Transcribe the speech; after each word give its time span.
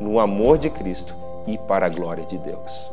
no 0.00 0.20
amor 0.20 0.58
de 0.58 0.70
Cristo 0.70 1.14
e 1.46 1.56
para 1.58 1.86
a 1.86 1.88
glória 1.88 2.24
de 2.26 2.38
Deus. 2.38 2.90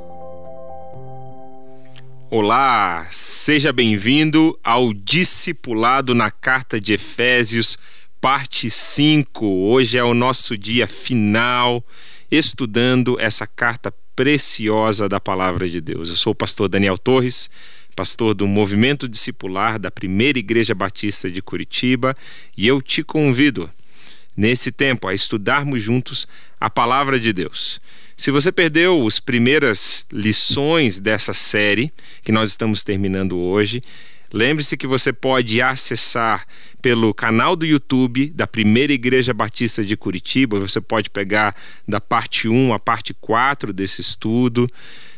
Olá, 2.29 3.05
seja 3.11 3.71
bem-vindo 3.71 4.57
ao 4.63 4.93
Discipulado 4.93 6.15
na 6.15 6.31
Carta 6.31 6.79
de 6.79 6.93
Efésios, 6.93 7.77
parte 8.19 8.69
5. 8.69 9.45
Hoje 9.45 9.97
é 9.97 10.03
o 10.03 10.13
nosso 10.13 10.57
dia 10.57 10.87
final 10.87 11.83
estudando 12.31 13.19
essa 13.19 13.45
carta 13.45 13.93
preciosa 14.15 15.07
da 15.07 15.19
palavra 15.19 15.69
de 15.69 15.79
Deus. 15.79 16.09
Eu 16.09 16.15
sou 16.15 16.31
o 16.31 16.35
pastor 16.35 16.67
Daniel 16.67 16.97
Torres, 16.97 17.49
pastor 17.95 18.33
do 18.33 18.47
Movimento 18.47 19.07
Discipular 19.07 19.77
da 19.77 19.91
Primeira 19.91 20.39
Igreja 20.39 20.73
Batista 20.73 21.29
de 21.29 21.41
Curitiba, 21.41 22.15
e 22.57 22.67
eu 22.67 22.81
te 22.81 23.03
convido 23.03 23.69
nesse 24.35 24.71
tempo 24.71 25.07
a 25.07 25.13
estudarmos 25.13 25.81
juntos 25.81 26.27
a 26.59 26.69
palavra 26.69 27.19
de 27.19 27.31
Deus. 27.33 27.81
Se 28.15 28.31
você 28.31 28.51
perdeu 28.51 29.05
as 29.05 29.19
primeiras 29.19 30.05
lições 30.11 30.99
dessa 30.99 31.33
série 31.33 31.91
que 32.23 32.31
nós 32.31 32.49
estamos 32.49 32.83
terminando 32.83 33.37
hoje, 33.37 33.81
lembre-se 34.31 34.77
que 34.77 34.87
você 34.87 35.11
pode 35.11 35.61
acessar 35.61 36.45
pelo 36.81 37.13
canal 37.13 37.55
do 37.55 37.65
YouTube 37.65 38.27
da 38.35 38.45
Primeira 38.45 38.93
Igreja 38.93 39.33
Batista 39.33 39.83
de 39.83 39.97
Curitiba. 39.97 40.59
Você 40.59 40.79
pode 40.79 41.09
pegar 41.09 41.55
da 41.87 41.99
parte 41.99 42.47
1 42.47 42.73
a 42.73 42.79
parte 42.79 43.13
4 43.13 43.73
desse 43.73 44.01
estudo. 44.01 44.69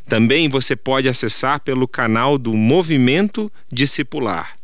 Também 0.08 0.48
você 0.48 0.76
pode 0.76 1.10
acessar 1.10 1.60
pelo 1.60 1.88
canal 1.88 2.38
do 2.38 2.54
Movimento 2.54 3.52
Discipular 3.72 4.58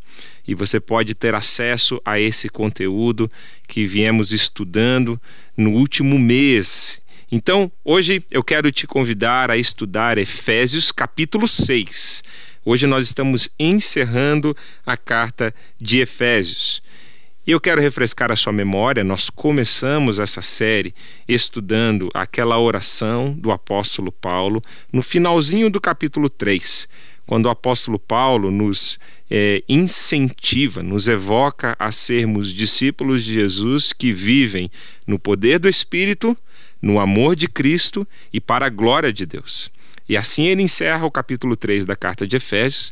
e 0.47 0.55
você 0.55 0.79
pode 0.79 1.13
ter 1.13 1.35
acesso 1.35 2.01
a 2.03 2.19
esse 2.19 2.49
conteúdo 2.49 3.29
que 3.67 3.85
viemos 3.85 4.31
estudando 4.31 5.19
no 5.55 5.71
último 5.71 6.17
mês. 6.17 7.01
Então, 7.31 7.71
hoje 7.83 8.23
eu 8.29 8.43
quero 8.43 8.71
te 8.71 8.85
convidar 8.85 9.49
a 9.49 9.57
estudar 9.57 10.17
Efésios 10.17 10.91
capítulo 10.91 11.47
6. 11.47 12.23
Hoje 12.63 12.85
nós 12.85 13.07
estamos 13.07 13.49
encerrando 13.57 14.55
a 14.85 14.95
carta 14.95 15.53
de 15.79 15.99
Efésios. 15.99 16.83
E 17.45 17.51
eu 17.51 17.59
quero 17.59 17.81
refrescar 17.81 18.31
a 18.31 18.35
sua 18.35 18.53
memória. 18.53 19.03
Nós 19.03 19.29
começamos 19.29 20.19
essa 20.19 20.41
série 20.41 20.93
estudando 21.27 22.09
aquela 22.13 22.59
oração 22.59 23.33
do 23.33 23.51
apóstolo 23.51 24.11
Paulo 24.11 24.61
no 24.93 25.01
finalzinho 25.01 25.69
do 25.69 25.81
capítulo 25.81 26.29
3 26.29 26.87
quando 27.31 27.45
o 27.45 27.49
apóstolo 27.49 27.97
Paulo 27.97 28.51
nos 28.51 28.99
é, 29.29 29.63
incentiva, 29.69 30.83
nos 30.83 31.07
evoca 31.07 31.77
a 31.79 31.89
sermos 31.89 32.51
discípulos 32.51 33.23
de 33.23 33.31
Jesus 33.31 33.93
que 33.93 34.11
vivem 34.11 34.69
no 35.07 35.17
poder 35.17 35.57
do 35.57 35.69
Espírito, 35.69 36.35
no 36.81 36.99
amor 36.99 37.37
de 37.37 37.47
Cristo 37.47 38.05
e 38.33 38.41
para 38.41 38.65
a 38.65 38.69
glória 38.69 39.13
de 39.13 39.25
Deus. 39.25 39.71
E 40.09 40.17
assim 40.17 40.43
ele 40.43 40.61
encerra 40.61 41.05
o 41.05 41.11
capítulo 41.11 41.55
3 41.55 41.85
da 41.85 41.95
carta 41.95 42.27
de 42.27 42.35
Efésios. 42.35 42.91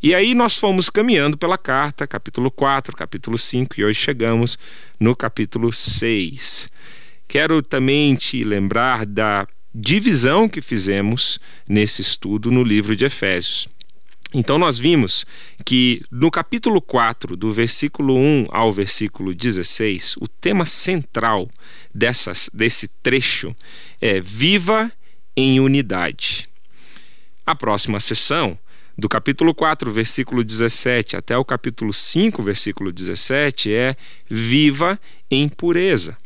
E 0.00 0.14
aí 0.14 0.32
nós 0.32 0.56
fomos 0.56 0.88
caminhando 0.88 1.36
pela 1.36 1.58
carta, 1.58 2.06
capítulo 2.06 2.52
4, 2.52 2.94
capítulo 2.94 3.36
5, 3.36 3.80
e 3.80 3.84
hoje 3.84 3.98
chegamos 3.98 4.56
no 4.98 5.16
capítulo 5.16 5.72
6. 5.72 6.70
Quero 7.26 7.60
também 7.60 8.14
te 8.14 8.44
lembrar 8.44 9.04
da 9.04 9.44
divisão 9.74 10.48
que 10.48 10.60
fizemos 10.60 11.40
nesse 11.68 12.00
estudo 12.00 12.48
no 12.48 12.62
livro 12.62 12.94
de 12.94 13.06
Efésios. 13.06 13.68
Então, 14.32 14.56
nós 14.56 14.78
vimos 14.78 15.26
que 15.64 16.00
no 16.12 16.30
capítulo 16.30 16.80
4, 16.80 17.36
do 17.36 17.52
versículo 17.52 18.14
1 18.16 18.46
ao 18.50 18.72
versículo 18.72 19.34
16, 19.34 20.16
o 20.20 20.28
tema 20.28 20.64
central 20.64 21.50
dessas, 21.92 22.48
desse 22.54 22.86
trecho 23.02 23.52
é 24.00 24.20
Viva 24.20 24.92
em 25.36 25.58
Unidade. 25.58 26.46
A 27.44 27.56
próxima 27.56 27.98
sessão, 27.98 28.56
do 28.98 29.08
capítulo 29.08 29.54
4, 29.54 29.92
versículo 29.92 30.42
17 30.42 31.16
até 31.16 31.38
o 31.38 31.44
capítulo 31.44 31.92
5, 31.92 32.42
versículo 32.42 32.90
17, 32.90 33.72
é 33.72 33.94
Viva 34.28 34.98
em 35.30 35.48
Pureza. 35.48 36.18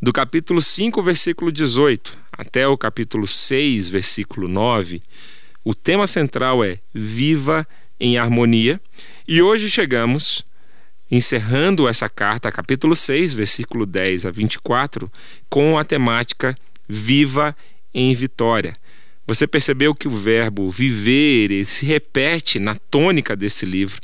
Do 0.00 0.12
capítulo 0.12 0.60
5, 0.60 1.02
versículo 1.02 1.50
18 1.50 2.18
até 2.30 2.68
o 2.68 2.76
capítulo 2.76 3.26
6, 3.26 3.88
versículo 3.88 4.46
9, 4.48 5.00
o 5.64 5.74
tema 5.74 6.06
central 6.06 6.62
é 6.62 6.78
Viva 6.92 7.66
em 7.98 8.18
Harmonia. 8.18 8.78
E 9.26 9.40
hoje 9.40 9.70
chegamos, 9.70 10.44
encerrando 11.10 11.88
essa 11.88 12.08
carta, 12.08 12.52
capítulo 12.52 12.94
6, 12.94 13.32
versículo 13.32 13.86
10 13.86 14.26
a 14.26 14.30
24, 14.30 15.10
com 15.48 15.78
a 15.78 15.84
temática 15.84 16.54
Viva 16.86 17.56
em 17.94 18.14
Vitória. 18.14 18.74
Você 19.28 19.46
percebeu 19.46 19.94
que 19.94 20.08
o 20.08 20.10
verbo 20.10 20.70
viver 20.70 21.62
se 21.66 21.84
repete 21.84 22.58
na 22.58 22.74
tônica 22.74 23.36
desse 23.36 23.66
livro. 23.66 24.00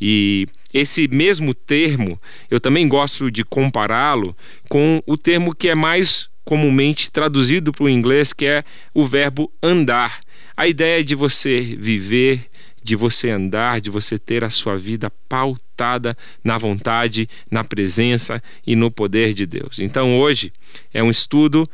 E 0.00 0.46
esse 0.72 1.08
mesmo 1.08 1.52
termo, 1.52 2.18
eu 2.48 2.60
também 2.60 2.86
gosto 2.86 3.28
de 3.28 3.44
compará-lo 3.44 4.36
com 4.68 5.02
o 5.04 5.16
termo 5.16 5.52
que 5.52 5.68
é 5.68 5.74
mais 5.74 6.30
comumente 6.44 7.10
traduzido 7.10 7.72
para 7.72 7.84
o 7.84 7.88
inglês, 7.88 8.32
que 8.32 8.46
é 8.46 8.62
o 8.94 9.04
verbo 9.04 9.52
andar. 9.60 10.20
A 10.56 10.68
ideia 10.68 11.02
de 11.02 11.16
você 11.16 11.60
viver, 11.60 12.46
de 12.84 12.94
você 12.94 13.30
andar, 13.30 13.80
de 13.80 13.90
você 13.90 14.16
ter 14.16 14.44
a 14.44 14.50
sua 14.50 14.76
vida 14.76 15.10
pautada 15.28 16.16
na 16.42 16.56
vontade, 16.56 17.28
na 17.50 17.64
presença 17.64 18.40
e 18.64 18.76
no 18.76 18.92
poder 18.92 19.34
de 19.34 19.44
Deus. 19.44 19.80
Então 19.80 20.20
hoje 20.20 20.52
é 20.94 21.02
um 21.02 21.10
estudo 21.10 21.68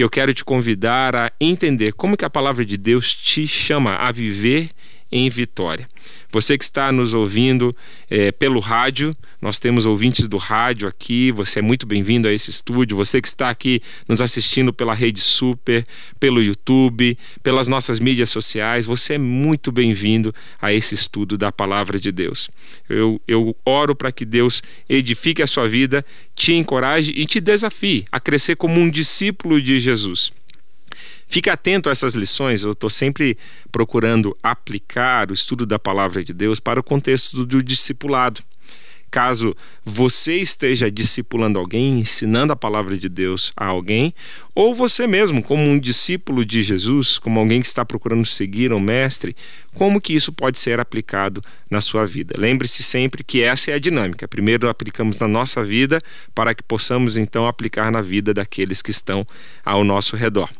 que 0.00 0.04
eu 0.04 0.08
quero 0.08 0.32
te 0.32 0.42
convidar 0.42 1.14
a 1.14 1.30
entender 1.38 1.92
como 1.92 2.16
que 2.16 2.24
a 2.24 2.30
palavra 2.30 2.64
de 2.64 2.78
Deus 2.78 3.14
te 3.14 3.46
chama 3.46 3.96
a 3.96 4.10
viver 4.10 4.70
em 5.10 5.28
Vitória. 5.28 5.86
Você 6.32 6.56
que 6.56 6.64
está 6.64 6.92
nos 6.92 7.12
ouvindo 7.12 7.74
é, 8.08 8.30
pelo 8.30 8.60
rádio, 8.60 9.16
nós 9.42 9.58
temos 9.58 9.84
ouvintes 9.84 10.28
do 10.28 10.36
rádio 10.36 10.86
aqui, 10.86 11.32
você 11.32 11.58
é 11.58 11.62
muito 11.62 11.86
bem-vindo 11.86 12.28
a 12.28 12.32
esse 12.32 12.50
estúdio. 12.50 12.96
Você 12.96 13.20
que 13.20 13.26
está 13.26 13.50
aqui 13.50 13.82
nos 14.06 14.22
assistindo 14.22 14.72
pela 14.72 14.94
Rede 14.94 15.20
Super, 15.20 15.84
pelo 16.20 16.42
YouTube, 16.42 17.18
pelas 17.42 17.66
nossas 17.66 17.98
mídias 17.98 18.30
sociais, 18.30 18.86
você 18.86 19.14
é 19.14 19.18
muito 19.18 19.72
bem-vindo 19.72 20.32
a 20.60 20.72
esse 20.72 20.94
estudo 20.94 21.36
da 21.36 21.50
Palavra 21.50 21.98
de 21.98 22.12
Deus. 22.12 22.50
Eu, 22.88 23.20
eu 23.26 23.56
oro 23.64 23.94
para 23.96 24.12
que 24.12 24.24
Deus 24.24 24.62
edifique 24.88 25.42
a 25.42 25.46
sua 25.46 25.68
vida, 25.68 26.04
te 26.34 26.54
encoraje 26.54 27.12
e 27.16 27.26
te 27.26 27.40
desafie 27.40 28.04
a 28.12 28.20
crescer 28.20 28.56
como 28.56 28.78
um 28.78 28.88
discípulo 28.88 29.60
de 29.60 29.78
Jesus. 29.80 30.32
Fique 31.30 31.48
atento 31.48 31.88
a 31.88 31.92
essas 31.92 32.16
lições, 32.16 32.64
eu 32.64 32.72
estou 32.72 32.90
sempre 32.90 33.38
procurando 33.70 34.36
aplicar 34.42 35.30
o 35.30 35.32
estudo 35.32 35.64
da 35.64 35.78
palavra 35.78 36.24
de 36.24 36.34
Deus 36.34 36.58
para 36.58 36.80
o 36.80 36.82
contexto 36.82 37.46
do 37.46 37.62
discipulado. 37.62 38.42
Caso 39.12 39.54
você 39.84 40.38
esteja 40.38 40.90
discipulando 40.90 41.56
alguém, 41.56 42.00
ensinando 42.00 42.52
a 42.52 42.56
palavra 42.56 42.98
de 42.98 43.08
Deus 43.08 43.52
a 43.56 43.66
alguém, 43.66 44.12
ou 44.56 44.74
você 44.74 45.06
mesmo, 45.06 45.40
como 45.40 45.62
um 45.62 45.78
discípulo 45.78 46.44
de 46.44 46.62
Jesus, 46.62 47.16
como 47.16 47.38
alguém 47.38 47.60
que 47.60 47.68
está 47.68 47.84
procurando 47.84 48.26
seguir 48.26 48.72
um 48.72 48.80
mestre, 48.80 49.36
como 49.72 50.00
que 50.00 50.12
isso 50.12 50.32
pode 50.32 50.58
ser 50.58 50.80
aplicado 50.80 51.40
na 51.70 51.80
sua 51.80 52.06
vida? 52.06 52.34
Lembre-se 52.36 52.82
sempre 52.82 53.22
que 53.22 53.40
essa 53.40 53.70
é 53.70 53.74
a 53.74 53.78
dinâmica. 53.78 54.26
Primeiro 54.26 54.68
aplicamos 54.68 55.20
na 55.20 55.28
nossa 55.28 55.62
vida 55.62 56.00
para 56.34 56.56
que 56.56 56.62
possamos 56.64 57.16
então 57.16 57.46
aplicar 57.46 57.92
na 57.92 58.00
vida 58.00 58.34
daqueles 58.34 58.82
que 58.82 58.90
estão 58.90 59.24
ao 59.64 59.84
nosso 59.84 60.16
redor. 60.16 60.50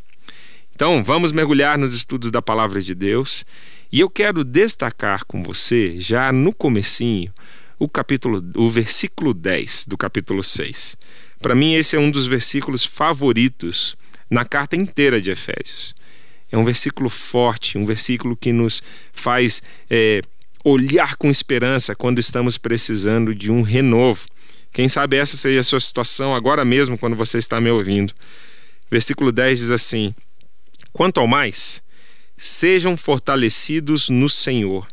Então, 0.81 1.03
vamos 1.03 1.31
mergulhar 1.31 1.77
nos 1.77 1.93
estudos 1.93 2.31
da 2.31 2.41
palavra 2.41 2.81
de 2.81 2.95
Deus, 2.95 3.45
e 3.91 3.99
eu 3.99 4.09
quero 4.09 4.43
destacar 4.43 5.25
com 5.25 5.43
você 5.43 5.93
já 5.99 6.31
no 6.31 6.51
comecinho 6.51 7.31
o 7.77 7.87
capítulo, 7.87 8.43
o 8.55 8.67
versículo 8.67 9.31
10 9.31 9.85
do 9.85 9.95
capítulo 9.95 10.43
6. 10.43 10.97
Para 11.39 11.53
mim 11.53 11.75
esse 11.75 11.95
é 11.95 11.99
um 11.99 12.09
dos 12.09 12.25
versículos 12.25 12.83
favoritos 12.83 13.95
na 14.27 14.43
carta 14.43 14.75
inteira 14.75 15.21
de 15.21 15.29
Efésios. 15.29 15.93
É 16.51 16.57
um 16.57 16.65
versículo 16.65 17.09
forte, 17.09 17.77
um 17.77 17.85
versículo 17.85 18.35
que 18.35 18.51
nos 18.51 18.81
faz 19.13 19.61
é, 19.87 20.23
olhar 20.63 21.15
com 21.15 21.29
esperança 21.29 21.93
quando 21.93 22.17
estamos 22.17 22.57
precisando 22.57 23.35
de 23.35 23.51
um 23.51 23.61
renovo. 23.61 24.25
Quem 24.73 24.87
sabe 24.87 25.17
essa 25.17 25.37
seja 25.37 25.59
a 25.59 25.63
sua 25.63 25.79
situação 25.79 26.33
agora 26.33 26.65
mesmo, 26.65 26.97
quando 26.97 27.15
você 27.15 27.37
está 27.37 27.61
me 27.61 27.69
ouvindo. 27.69 28.15
Versículo 28.89 29.31
10 29.31 29.59
diz 29.59 29.69
assim: 29.69 30.11
Quanto 30.93 31.19
ao 31.19 31.27
mais, 31.27 31.81
sejam 32.35 32.97
fortalecidos 32.97 34.09
no 34.09 34.29
Senhor 34.29 34.87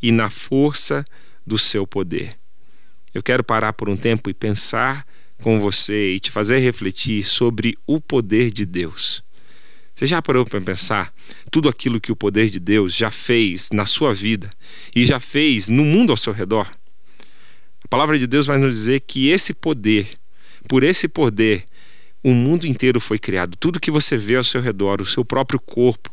e 0.00 0.10
na 0.10 0.30
força 0.30 1.04
do 1.46 1.58
seu 1.58 1.86
poder. 1.86 2.34
Eu 3.12 3.22
quero 3.22 3.44
parar 3.44 3.72
por 3.72 3.88
um 3.88 3.96
tempo 3.96 4.30
e 4.30 4.34
pensar 4.34 5.06
com 5.42 5.60
você 5.60 6.14
e 6.14 6.20
te 6.20 6.30
fazer 6.30 6.58
refletir 6.58 7.24
sobre 7.24 7.76
o 7.86 8.00
poder 8.00 8.50
de 8.50 8.64
Deus. 8.64 9.22
Você 9.94 10.06
já 10.06 10.22
parou 10.22 10.46
para 10.46 10.60
pensar 10.60 11.12
tudo 11.50 11.68
aquilo 11.68 12.00
que 12.00 12.10
o 12.10 12.16
poder 12.16 12.48
de 12.48 12.58
Deus 12.58 12.94
já 12.94 13.10
fez 13.10 13.70
na 13.72 13.84
sua 13.84 14.14
vida 14.14 14.48
e 14.96 15.04
já 15.04 15.20
fez 15.20 15.68
no 15.68 15.84
mundo 15.84 16.10
ao 16.10 16.16
seu 16.16 16.32
redor? 16.32 16.70
A 17.84 17.88
palavra 17.88 18.18
de 18.18 18.26
Deus 18.26 18.46
vai 18.46 18.56
nos 18.56 18.74
dizer 18.74 19.00
que 19.00 19.28
esse 19.28 19.52
poder, 19.52 20.08
por 20.66 20.82
esse 20.82 21.06
poder, 21.06 21.64
o 22.22 22.32
mundo 22.32 22.66
inteiro 22.66 23.00
foi 23.00 23.18
criado. 23.18 23.56
Tudo 23.56 23.80
que 23.80 23.90
você 23.90 24.16
vê 24.16 24.36
ao 24.36 24.44
seu 24.44 24.60
redor, 24.60 25.00
o 25.00 25.06
seu 25.06 25.24
próprio 25.24 25.58
corpo, 25.58 26.10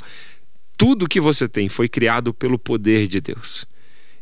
tudo 0.77 1.09
que 1.09 1.19
você 1.19 1.47
tem 1.47 1.69
foi 1.69 1.87
criado 1.87 2.33
pelo 2.33 2.57
poder 2.57 3.07
de 3.07 3.21
Deus. 3.21 3.65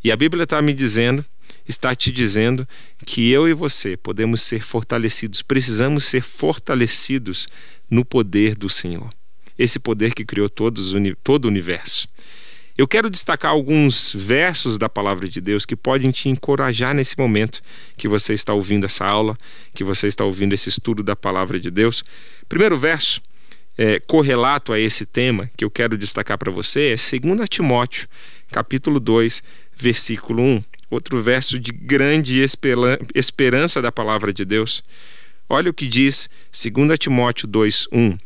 E 0.04 0.12
a 0.12 0.16
Bíblia 0.16 0.44
está 0.44 0.62
me 0.62 0.74
dizendo, 0.74 1.26
está 1.68 1.96
te 1.96 2.12
dizendo 2.12 2.68
que 3.06 3.30
eu 3.30 3.48
e 3.48 3.54
você 3.54 3.96
podemos 3.96 4.42
ser 4.42 4.62
fortalecidos, 4.62 5.42
precisamos 5.42 6.06
ser 6.06 6.22
fortalecidos 6.22 7.48
no 7.90 8.04
poder 8.04 8.56
do 8.56 8.70
Senhor. 8.70 9.10
Esse 9.58 9.80
poder 9.80 10.14
que 10.14 10.26
criou 10.26 10.50
todos, 10.50 10.94
todo 11.24 11.46
o 11.46 11.48
universo. 11.48 12.08
Eu 12.78 12.88
quero 12.88 13.10
destacar 13.10 13.50
alguns 13.50 14.14
versos 14.14 14.78
da 14.78 14.88
palavra 14.88 15.28
de 15.28 15.42
Deus 15.42 15.66
que 15.66 15.76
podem 15.76 16.12
te 16.12 16.30
encorajar 16.30 16.94
nesse 16.94 17.18
momento 17.18 17.60
que 17.98 18.08
você 18.08 18.36
está 18.36 18.54
ouvindo 18.54 18.86
essa 18.86 19.04
aula, 19.04 19.36
que 19.74 19.84
você 19.84 20.06
está 20.06 20.24
ouvindo 20.24 20.54
esse 20.54 20.70
estudo 20.70 21.02
da 21.02 21.16
palavra 21.16 21.60
de 21.60 21.72
Deus. 21.72 22.04
Primeiro 22.48 22.78
verso, 22.78 23.20
é, 23.76 24.00
correlato 24.00 24.72
a 24.72 24.80
esse 24.80 25.08
tema 25.08 25.50
que 25.58 25.66
eu 25.66 25.72
quero 25.72 25.98
destacar 25.98 26.38
para 26.38 26.52
você 26.52 26.94
é 26.94 27.20
2 27.20 27.50
Timóteo, 27.50 28.08
capítulo 28.52 29.00
2, 29.00 29.42
versículo 29.76 30.44
1. 30.44 30.64
Outro 30.92 31.20
verso 31.20 31.58
de 31.58 31.72
grande 31.72 32.46
esperança 33.16 33.82
da 33.82 33.92
palavra 33.92 34.32
de 34.32 34.46
Deus. 34.46 34.84
Olha 35.50 35.72
o 35.72 35.74
que 35.74 35.88
diz 35.88 36.30
2 36.52 37.00
Timóteo 37.00 37.48
2, 37.48 37.88
1. 37.92 38.18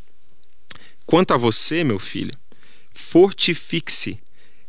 Quanto 1.06 1.34
a 1.34 1.38
você, 1.38 1.86
meu 1.86 2.00
filho, 2.00 2.34
fortifique-se 2.94 4.20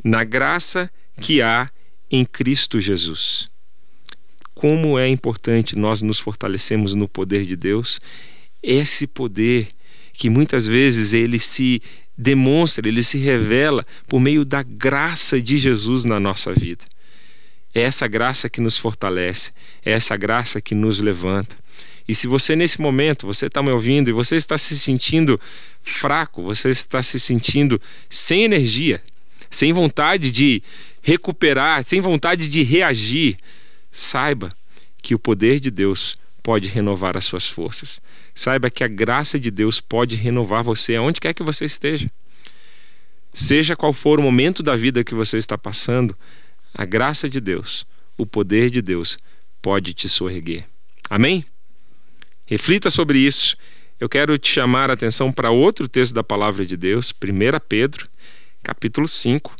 na 0.03 0.25
graça 0.25 0.91
que 1.21 1.41
há 1.41 1.71
em 2.11 2.25
Cristo 2.25 2.81
Jesus. 2.81 3.49
Como 4.55 4.99
é 4.99 5.09
importante 5.09 5.77
nós 5.77 6.03
nos 6.03 6.19
fortalecermos 6.19 6.95
no 6.95 7.09
poder 7.09 7.47
de 7.47 7.57
Deus, 7.57 8.01
esse 8.63 9.07
poder 9.07 9.69
que 10.13 10.29
muitas 10.29 10.67
vezes 10.67 11.15
ele 11.15 11.39
se 11.39 11.83
demonstra, 12.17 12.87
ele 12.87 13.03
se 13.03 13.19
revela 13.19 13.85
por 14.07 14.21
meio 14.21 14.45
da 14.45 14.63
graça 14.63 15.41
de 15.41 15.57
Jesus 15.57 16.05
na 16.05 16.21
nossa 16.21 16.53
vida. 16.53 16.85
É 17.75 17.81
essa 17.81 18.07
graça 18.07 18.51
que 18.51 18.61
nos 18.61 18.77
fortalece, 18.77 19.53
é 19.85 19.93
essa 19.93 20.17
graça 20.17 20.61
que 20.61 20.75
nos 20.75 21.01
levanta. 21.01 21.57
E 22.07 22.15
se 22.15 22.27
você 22.27 22.55
nesse 22.55 22.81
momento, 22.81 23.27
você 23.27 23.47
está 23.47 23.63
me 23.63 23.71
ouvindo 23.71 24.09
e 24.09 24.13
você 24.13 24.37
está 24.37 24.59
se 24.59 24.79
sentindo 24.79 25.41
fraco, 25.83 26.43
você 26.43 26.69
está 26.69 27.03
se 27.03 27.19
sentindo 27.19 27.81
sem 28.11 28.45
energia, 28.45 29.01
sem 29.53 29.71
vontade 29.73 30.31
de 30.31 30.63
recuperar, 31.03 31.85
sem 31.85 32.01
vontade 32.01 32.49
de 32.49 32.63
reagir, 32.63 33.37
saiba 33.91 34.51
que 35.03 35.15
o 35.15 35.19
poder 35.19 35.61
de 35.61 35.71
Deus 35.71 36.17
pode 36.43 36.71
renovar 36.71 37.19
as 37.19 37.27
suas 37.27 37.47
forças. 37.47 38.01
Saiba 38.35 38.71
que 38.71 38.83
a 38.83 38.89
graça 38.89 39.39
de 39.39 39.51
Deus 39.51 39.79
pode 39.79 40.17
renovar 40.17 40.65
você 40.65 40.97
aonde 40.97 41.21
quer 41.21 41.35
que 41.35 41.43
você 41.43 41.67
esteja. 41.67 42.09
Seja 43.33 43.77
qual 43.77 43.93
for 43.93 44.19
o 44.19 44.23
momento 44.23 44.63
da 44.63 44.75
vida 44.75 45.05
que 45.05 45.15
você 45.15 45.37
está 45.37 45.59
passando, 45.59 46.17
a 46.75 46.87
graça 46.87 47.29
de 47.29 47.41
Deus, 47.41 47.87
o 48.17 48.25
poder 48.25 48.71
de 48.71 48.81
Deus 48.81 49.19
pode 49.61 49.93
te 49.93 50.09
sorreguer. 50.09 50.65
Amém? 51.11 51.45
Reflita 52.47 52.89
sobre 52.89 53.19
isso. 53.19 53.55
Eu 54.01 54.09
quero 54.09 54.39
te 54.39 54.49
chamar 54.49 54.91
a 54.91 54.95
atenção 54.95 55.31
para 55.31 55.51
outro 55.51 55.87
texto 55.87 56.15
da 56.15 56.25
palavra 56.25 56.65
de 56.65 56.77
Deus, 56.77 57.13
1 57.13 57.61
Pedro, 57.69 58.09
capítulo 58.62 59.09
5, 59.09 59.55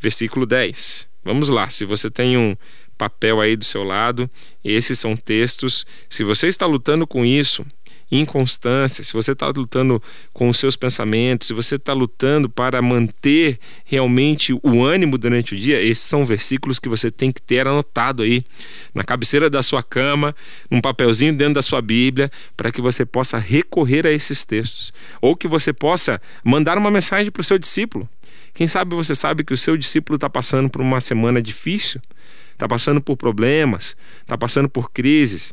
versículo 0.00 0.46
10. 0.46 1.08
Vamos 1.24 1.48
lá, 1.48 1.68
se 1.68 1.84
você 1.84 2.10
tem 2.10 2.36
um 2.36 2.56
papel 2.96 3.40
aí 3.40 3.56
do 3.56 3.64
seu 3.64 3.84
lado, 3.84 4.28
esses 4.64 4.98
são 4.98 5.16
textos. 5.16 5.86
Se 6.08 6.24
você 6.24 6.48
está 6.48 6.66
lutando 6.66 7.06
com 7.06 7.24
isso, 7.24 7.64
inconstância, 8.10 9.04
se 9.04 9.12
você 9.12 9.32
está 9.32 9.48
lutando 9.48 10.02
com 10.32 10.48
os 10.48 10.58
seus 10.58 10.76
pensamentos, 10.76 11.48
se 11.48 11.54
você 11.54 11.76
está 11.76 11.92
lutando 11.92 12.48
para 12.48 12.80
manter 12.80 13.58
realmente 13.84 14.52
o 14.62 14.82
ânimo 14.82 15.18
durante 15.18 15.54
o 15.54 15.58
dia, 15.58 15.80
esses 15.80 16.04
são 16.04 16.24
versículos 16.24 16.78
que 16.78 16.88
você 16.88 17.10
tem 17.10 17.30
que 17.30 17.42
ter 17.42 17.68
anotado 17.68 18.22
aí 18.22 18.42
na 18.94 19.04
cabeceira 19.04 19.50
da 19.50 19.62
sua 19.62 19.82
cama, 19.82 20.34
num 20.70 20.80
papelzinho 20.80 21.34
dentro 21.36 21.54
da 21.54 21.62
sua 21.62 21.82
Bíblia, 21.82 22.30
para 22.56 22.72
que 22.72 22.80
você 22.80 23.04
possa 23.04 23.38
recorrer 23.38 24.06
a 24.06 24.10
esses 24.10 24.44
textos, 24.44 24.92
ou 25.20 25.36
que 25.36 25.46
você 25.46 25.72
possa 25.72 26.20
mandar 26.42 26.78
uma 26.78 26.90
mensagem 26.90 27.30
para 27.30 27.42
o 27.42 27.44
seu 27.44 27.58
discípulo. 27.58 28.08
Quem 28.54 28.66
sabe 28.66 28.94
você 28.94 29.14
sabe 29.14 29.44
que 29.44 29.52
o 29.52 29.56
seu 29.56 29.76
discípulo 29.76 30.16
está 30.16 30.28
passando 30.28 30.68
por 30.68 30.80
uma 30.80 31.00
semana 31.00 31.40
difícil, 31.40 32.00
está 32.52 32.66
passando 32.66 33.00
por 33.00 33.16
problemas, 33.16 33.96
está 34.22 34.36
passando 34.36 34.68
por 34.68 34.90
crises 34.90 35.52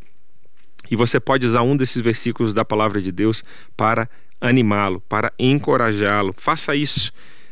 e 0.89 0.95
você 0.95 1.19
pode 1.19 1.45
usar 1.45 1.61
um 1.61 1.75
desses 1.75 2.01
versículos 2.01 2.53
da 2.53 2.63
palavra 2.63 3.01
de 3.01 3.11
Deus 3.11 3.43
para 3.75 4.09
animá-lo, 4.39 4.99
para 5.01 5.33
encorajá-lo. 5.39 6.33
Faça 6.37 6.75
isso. 6.75 7.11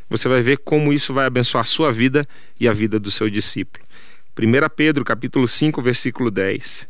Você 0.10 0.28
vai 0.28 0.42
ver 0.42 0.58
como 0.60 0.94
isso 0.94 1.14
vai 1.14 1.26
abençoar 1.26 1.62
a 1.62 1.66
sua 1.66 1.92
vida 1.92 2.28
e 2.60 2.68
a 2.68 2.74
vida 2.74 3.00
do 3.00 3.10
seu 3.10 3.30
discípulo. 3.30 3.84
1 4.38 4.70
Pedro 4.76 5.04
capítulo 5.04 5.48
5, 5.48 5.82
versículo 5.82 6.30
10. 6.30 6.88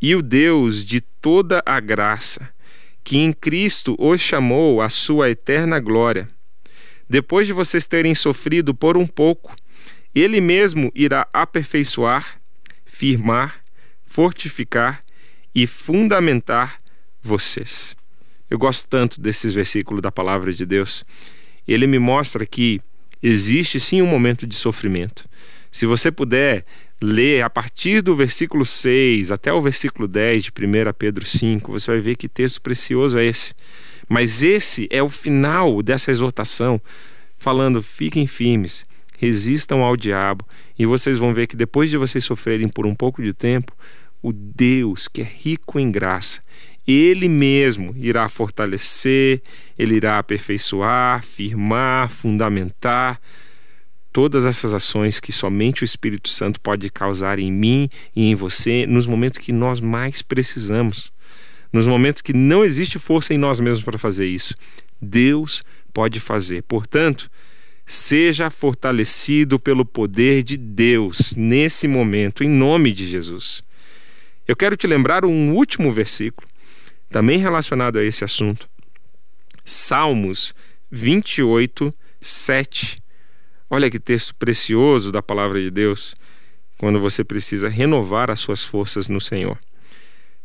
E 0.00 0.14
o 0.14 0.22
Deus 0.22 0.84
de 0.84 1.00
toda 1.00 1.62
a 1.66 1.80
graça, 1.80 2.48
que 3.02 3.18
em 3.18 3.32
Cristo 3.32 3.96
os 3.98 4.20
chamou 4.20 4.80
à 4.80 4.88
sua 4.88 5.28
eterna 5.28 5.80
glória, 5.80 6.28
depois 7.08 7.46
de 7.46 7.52
vocês 7.52 7.86
terem 7.86 8.14
sofrido 8.14 8.74
por 8.74 8.96
um 8.96 9.06
pouco, 9.06 9.54
ele 10.14 10.40
mesmo 10.40 10.90
irá 10.94 11.26
aperfeiçoar, 11.32 12.40
firmar, 12.84 13.62
fortificar 14.04 15.00
e 15.54 15.66
fundamentar 15.66 16.76
vocês. 17.22 17.96
Eu 18.50 18.58
gosto 18.58 18.88
tanto 18.88 19.20
desses 19.20 19.52
versículos 19.52 20.02
da 20.02 20.10
palavra 20.10 20.52
de 20.52 20.64
Deus. 20.64 21.04
Ele 21.66 21.86
me 21.86 21.98
mostra 21.98 22.46
que 22.46 22.80
existe 23.22 23.78
sim 23.78 24.00
um 24.00 24.06
momento 24.06 24.46
de 24.46 24.56
sofrimento. 24.56 25.28
Se 25.70 25.86
você 25.86 26.10
puder 26.10 26.64
ler 27.00 27.42
a 27.42 27.50
partir 27.50 28.00
do 28.00 28.16
versículo 28.16 28.64
6 28.64 29.30
até 29.30 29.52
o 29.52 29.60
versículo 29.60 30.08
10 30.08 30.44
de 30.44 30.50
1 30.50 30.92
Pedro 30.98 31.26
5, 31.26 31.70
você 31.70 31.90
vai 31.90 32.00
ver 32.00 32.16
que 32.16 32.28
texto 32.28 32.60
precioso 32.60 33.18
é 33.18 33.24
esse. 33.24 33.54
Mas 34.08 34.42
esse 34.42 34.88
é 34.90 35.02
o 35.02 35.08
final 35.08 35.82
dessa 35.82 36.10
exortação, 36.10 36.80
falando: 37.36 37.82
fiquem 37.82 38.26
firmes, 38.26 38.86
resistam 39.18 39.82
ao 39.82 39.96
diabo, 39.96 40.44
e 40.78 40.86
vocês 40.86 41.18
vão 41.18 41.34
ver 41.34 41.46
que 41.46 41.56
depois 41.56 41.90
de 41.90 41.96
vocês 41.96 42.24
sofrerem 42.24 42.68
por 42.68 42.86
um 42.86 42.94
pouco 42.94 43.22
de 43.22 43.34
tempo, 43.34 43.76
o 44.22 44.32
Deus 44.32 45.08
que 45.08 45.20
é 45.20 45.24
rico 45.24 45.78
em 45.78 45.90
graça, 45.90 46.40
ele 46.86 47.28
mesmo 47.28 47.94
irá 47.96 48.28
fortalecer, 48.28 49.42
ele 49.78 49.96
irá 49.96 50.18
aperfeiçoar, 50.18 51.22
firmar, 51.22 52.08
fundamentar 52.08 53.20
todas 54.10 54.46
essas 54.46 54.74
ações 54.74 55.20
que 55.20 55.30
somente 55.30 55.82
o 55.82 55.84
Espírito 55.84 56.28
Santo 56.28 56.60
pode 56.60 56.90
causar 56.90 57.38
em 57.38 57.52
mim 57.52 57.88
e 58.16 58.30
em 58.30 58.34
você 58.34 58.86
nos 58.86 59.06
momentos 59.06 59.38
que 59.38 59.52
nós 59.52 59.80
mais 59.80 60.22
precisamos, 60.22 61.12
nos 61.72 61.86
momentos 61.86 62.22
que 62.22 62.32
não 62.32 62.64
existe 62.64 62.98
força 62.98 63.34
em 63.34 63.38
nós 63.38 63.60
mesmos 63.60 63.84
para 63.84 63.98
fazer 63.98 64.26
isso. 64.26 64.54
Deus 65.00 65.62
pode 65.92 66.20
fazer. 66.20 66.62
Portanto, 66.62 67.30
seja 67.84 68.50
fortalecido 68.50 69.58
pelo 69.58 69.84
poder 69.84 70.42
de 70.42 70.56
Deus 70.56 71.34
nesse 71.36 71.88
momento, 71.88 72.44
em 72.44 72.48
nome 72.48 72.92
de 72.92 73.06
Jesus. 73.06 73.62
Eu 74.46 74.56
quero 74.56 74.76
te 74.76 74.86
lembrar 74.86 75.24
um 75.24 75.54
último 75.54 75.92
versículo, 75.92 76.46
também 77.10 77.38
relacionado 77.38 77.98
a 77.98 78.04
esse 78.04 78.24
assunto. 78.24 78.68
Salmos 79.64 80.54
28, 80.90 81.92
7. 82.20 82.98
Olha 83.70 83.90
que 83.90 83.98
texto 83.98 84.34
precioso 84.34 85.12
da 85.12 85.22
palavra 85.22 85.60
de 85.60 85.70
Deus 85.70 86.14
quando 86.78 86.98
você 86.98 87.24
precisa 87.24 87.68
renovar 87.68 88.30
as 88.30 88.40
suas 88.40 88.64
forças 88.64 89.08
no 89.08 89.20
Senhor. 89.20 89.58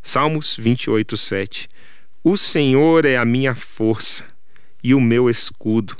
Salmos 0.05 0.57
28, 0.57 1.15
7. 1.15 1.69
O 2.22 2.36
Senhor 2.36 3.05
é 3.05 3.15
a 3.15 3.24
minha 3.24 3.55
força 3.55 4.25
e 4.83 4.93
o 4.93 5.00
meu 5.00 5.29
escudo. 5.29 5.95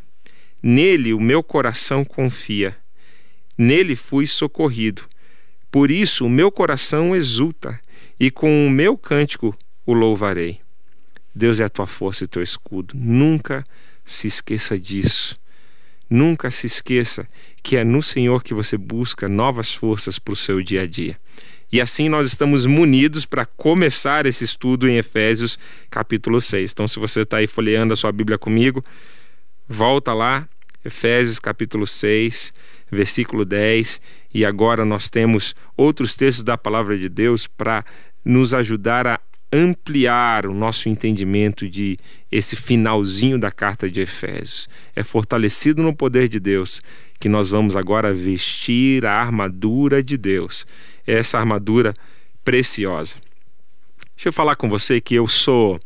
Nele 0.62 1.14
o 1.14 1.22
meu 1.22 1.42
coração 1.42 2.04
confia. 2.04 2.78
Nele 3.58 3.96
fui 3.96 4.28
socorrido. 4.28 5.04
Por 5.72 5.90
isso 5.90 6.26
o 6.26 6.30
meu 6.30 6.52
coração 6.52 7.16
exulta 7.16 7.80
e 8.20 8.30
com 8.30 8.68
o 8.68 8.70
meu 8.70 8.98
cântico 8.98 9.58
o 9.86 9.94
louvarei. 9.94 10.60
Deus 11.34 11.62
é 11.62 11.64
a 11.64 11.70
tua 11.70 11.88
força 11.88 12.26
e 12.26 12.28
teu 12.28 12.44
escudo. 12.44 12.94
Nunca 12.98 13.64
se 14.04 14.28
esqueça 14.28 14.78
disso. 14.78 15.40
Nunca 16.10 16.52
se 16.52 16.68
esqueça 16.68 17.26
que 17.64 17.78
é 17.78 17.86
no 17.86 18.02
Senhor 18.02 18.44
que 18.44 18.54
você 18.54 18.78
busca 18.78 19.30
novas 19.30 19.74
forças 19.74 20.20
para 20.20 20.34
o 20.34 20.36
seu 20.36 20.62
dia 20.62 20.82
a 20.82 20.86
dia. 20.86 21.18
E 21.74 21.82
assim 21.82 22.08
nós 22.08 22.28
estamos 22.28 22.68
munidos 22.68 23.26
para 23.26 23.48
começar 23.48 24.28
esse 24.28 24.44
estudo 24.44 24.88
em 24.88 24.98
Efésios 24.98 25.58
capítulo 25.90 26.40
6. 26.40 26.72
Então, 26.72 26.88
se 26.88 27.00
você 27.00 27.22
está 27.22 27.38
aí 27.38 27.48
folheando 27.48 27.94
a 27.94 27.96
sua 27.96 28.12
Bíblia 28.12 28.38
comigo, 28.38 28.80
volta 29.68 30.14
lá, 30.14 30.48
Efésios 30.86 31.40
capítulo 31.40 31.88
6, 31.88 32.54
versículo 32.92 33.44
10. 33.44 34.00
E 34.32 34.46
agora 34.46 34.86
nós 34.86 35.10
temos 35.10 35.56
outros 35.76 36.16
textos 36.16 36.44
da 36.44 36.56
palavra 36.56 36.96
de 36.96 37.10
Deus 37.10 37.48
para 37.48 37.84
nos 38.24 38.54
ajudar 38.54 39.08
a 39.08 39.20
ampliar 39.52 40.46
o 40.46 40.54
nosso 40.54 40.90
entendimento 40.90 41.68
de 41.68 41.98
esse 42.32 42.56
finalzinho 42.56 43.40
da 43.40 43.52
carta 43.52 43.90
de 43.90 44.00
Efésios. 44.00 44.70
É 44.96 45.02
fortalecido 45.02 45.82
no 45.82 45.96
poder 45.96 46.30
de 46.30 46.40
Deus 46.40 46.84
que 47.20 47.28
nós 47.28 47.50
vamos 47.50 47.76
agora 47.76 48.14
vestir 48.14 49.08
a 49.08 49.14
armadura 49.14 50.04
de 50.04 50.18
Deus. 50.18 50.68
Essa 51.06 51.38
armadura 51.38 51.94
preciosa. 52.44 53.16
Deixa 54.16 54.30
eu 54.30 54.34
falar 54.34 54.56
com 54.56 54.70
você 54.70 55.02
que 55.02 55.16
eu 55.16 55.28
sou 55.28 55.80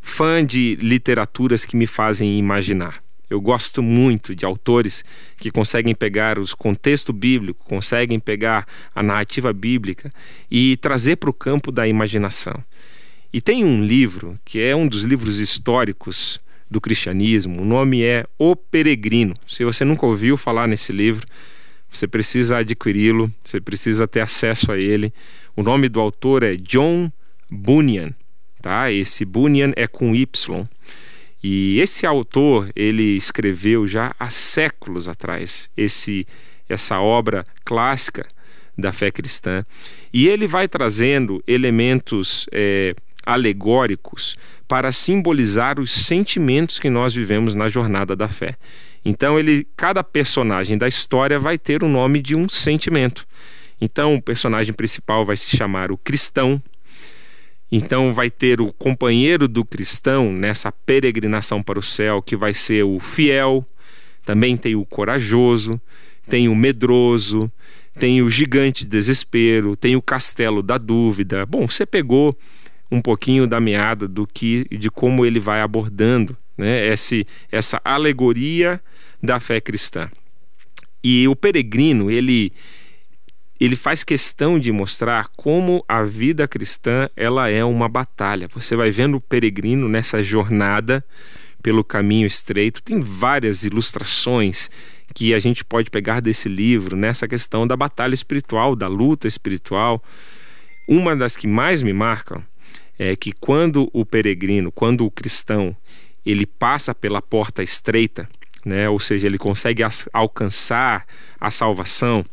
fã 0.00 0.44
de 0.44 0.76
literaturas 0.76 1.64
que 1.64 1.76
me 1.76 1.86
fazem 1.86 2.38
imaginar. 2.38 3.02
Eu 3.30 3.40
gosto 3.40 3.82
muito 3.82 4.34
de 4.34 4.46
autores 4.46 5.04
que 5.38 5.50
conseguem 5.50 5.94
pegar 5.94 6.38
os 6.38 6.54
contexto 6.54 7.12
bíblico, 7.12 7.64
conseguem 7.66 8.18
pegar 8.18 8.66
a 8.94 9.02
narrativa 9.02 9.52
bíblica 9.52 10.10
e 10.50 10.78
trazer 10.78 11.16
para 11.16 11.28
o 11.28 11.34
campo 11.34 11.70
da 11.70 11.86
imaginação. 11.86 12.54
E 13.30 13.40
tem 13.40 13.64
um 13.64 13.84
livro 13.84 14.34
que 14.44 14.60
é 14.60 14.74
um 14.74 14.88
dos 14.88 15.04
livros 15.04 15.38
históricos 15.38 16.40
do 16.70 16.80
cristianismo. 16.80 17.60
O 17.60 17.64
nome 17.64 18.02
é 18.02 18.24
O 18.38 18.56
Peregrino. 18.56 19.34
Se 19.46 19.62
você 19.62 19.84
nunca 19.84 20.06
ouviu 20.06 20.36
falar 20.38 20.66
nesse 20.66 20.92
livro, 20.92 21.26
você 21.90 22.06
precisa 22.06 22.58
adquiri-lo, 22.58 23.32
você 23.42 23.60
precisa 23.60 24.06
ter 24.06 24.20
acesso 24.20 24.72
a 24.72 24.78
ele. 24.78 25.12
O 25.56 25.62
nome 25.62 25.88
do 25.88 26.00
autor 26.00 26.42
é 26.42 26.56
John 26.56 27.10
Bunyan, 27.50 28.14
tá? 28.60 28.92
Esse 28.92 29.24
Bunyan 29.24 29.72
é 29.76 29.86
com 29.86 30.14
Y. 30.14 30.66
E 31.42 31.78
esse 31.80 32.04
autor, 32.04 32.70
ele 32.74 33.16
escreveu 33.16 33.86
já 33.86 34.14
há 34.18 34.28
séculos 34.28 35.08
atrás 35.08 35.70
esse 35.76 36.26
essa 36.68 37.00
obra 37.00 37.46
clássica 37.64 38.26
da 38.76 38.92
fé 38.92 39.10
cristã. 39.10 39.64
E 40.12 40.28
ele 40.28 40.46
vai 40.46 40.68
trazendo 40.68 41.42
elementos 41.46 42.46
é, 42.52 42.94
alegóricos 43.24 44.36
para 44.66 44.92
simbolizar 44.92 45.80
os 45.80 45.90
sentimentos 45.90 46.78
que 46.78 46.90
nós 46.90 47.14
vivemos 47.14 47.54
na 47.54 47.68
jornada 47.68 48.14
da 48.14 48.28
fé. 48.28 48.54
Então 49.04 49.38
ele, 49.38 49.66
cada 49.76 50.02
personagem 50.02 50.76
da 50.76 50.88
história 50.88 51.38
vai 51.38 51.56
ter 51.58 51.82
o 51.82 51.88
nome 51.88 52.20
de 52.20 52.34
um 52.34 52.48
sentimento. 52.48 53.26
Então 53.80 54.14
o 54.14 54.22
personagem 54.22 54.72
principal 54.72 55.24
vai 55.24 55.36
se 55.36 55.56
chamar 55.56 55.90
o 55.90 55.96
cristão. 55.96 56.62
Então 57.70 58.12
vai 58.12 58.30
ter 58.30 58.60
o 58.60 58.72
companheiro 58.72 59.46
do 59.46 59.64
cristão 59.64 60.32
nessa 60.32 60.72
peregrinação 60.72 61.62
para 61.62 61.78
o 61.78 61.82
céu, 61.82 62.22
que 62.22 62.34
vai 62.34 62.54
ser 62.54 62.84
o 62.84 62.98
fiel. 62.98 63.64
Também 64.24 64.56
tem 64.56 64.74
o 64.74 64.84
corajoso, 64.84 65.80
tem 66.28 66.48
o 66.48 66.54
medroso, 66.54 67.50
tem 67.98 68.22
o 68.22 68.30
gigante 68.30 68.84
de 68.84 68.90
desespero, 68.90 69.76
tem 69.76 69.96
o 69.96 70.02
castelo 70.02 70.62
da 70.62 70.78
dúvida. 70.78 71.44
Bom, 71.46 71.66
você 71.66 71.84
pegou 71.84 72.36
um 72.90 73.00
pouquinho 73.00 73.46
da 73.46 73.60
meada 73.60 74.08
do 74.08 74.26
que 74.26 74.66
de 74.70 74.90
como 74.90 75.24
ele 75.24 75.38
vai 75.38 75.60
abordando 75.60 76.36
né, 76.56 76.86
esse, 76.88 77.26
essa 77.52 77.80
alegoria 77.84 78.80
da 79.22 79.38
fé 79.38 79.60
cristã. 79.60 80.10
E 81.02 81.28
o 81.28 81.36
peregrino, 81.36 82.10
ele 82.10 82.50
ele 83.60 83.74
faz 83.74 84.04
questão 84.04 84.56
de 84.56 84.70
mostrar 84.70 85.28
como 85.36 85.84
a 85.88 86.04
vida 86.04 86.46
cristã 86.46 87.08
ela 87.16 87.48
é 87.48 87.64
uma 87.64 87.88
batalha. 87.88 88.48
Você 88.54 88.76
vai 88.76 88.92
vendo 88.92 89.16
o 89.16 89.20
peregrino 89.20 89.88
nessa 89.88 90.22
jornada 90.22 91.04
pelo 91.60 91.82
caminho 91.82 92.24
estreito. 92.24 92.80
Tem 92.80 93.00
várias 93.00 93.64
ilustrações 93.64 94.70
que 95.12 95.34
a 95.34 95.40
gente 95.40 95.64
pode 95.64 95.90
pegar 95.90 96.20
desse 96.20 96.48
livro 96.48 96.96
nessa 96.96 97.26
questão 97.26 97.66
da 97.66 97.76
batalha 97.76 98.14
espiritual, 98.14 98.76
da 98.76 98.86
luta 98.86 99.26
espiritual. 99.26 100.00
Uma 100.86 101.16
das 101.16 101.36
que 101.36 101.48
mais 101.48 101.82
me 101.82 101.92
marcam 101.92 102.40
é 102.98 103.14
que 103.14 103.32
quando 103.32 103.88
o 103.92 104.04
peregrino, 104.04 104.72
quando 104.72 105.04
o 105.04 105.10
cristão, 105.10 105.76
ele 106.26 106.44
passa 106.44 106.94
pela 106.94 107.22
porta 107.22 107.62
estreita, 107.62 108.28
né, 108.64 108.88
ou 108.88 108.98
seja, 108.98 109.26
ele 109.26 109.38
consegue 109.38 109.82
alcançar 110.12 111.06
a 111.40 111.50
salvação, 111.50 112.24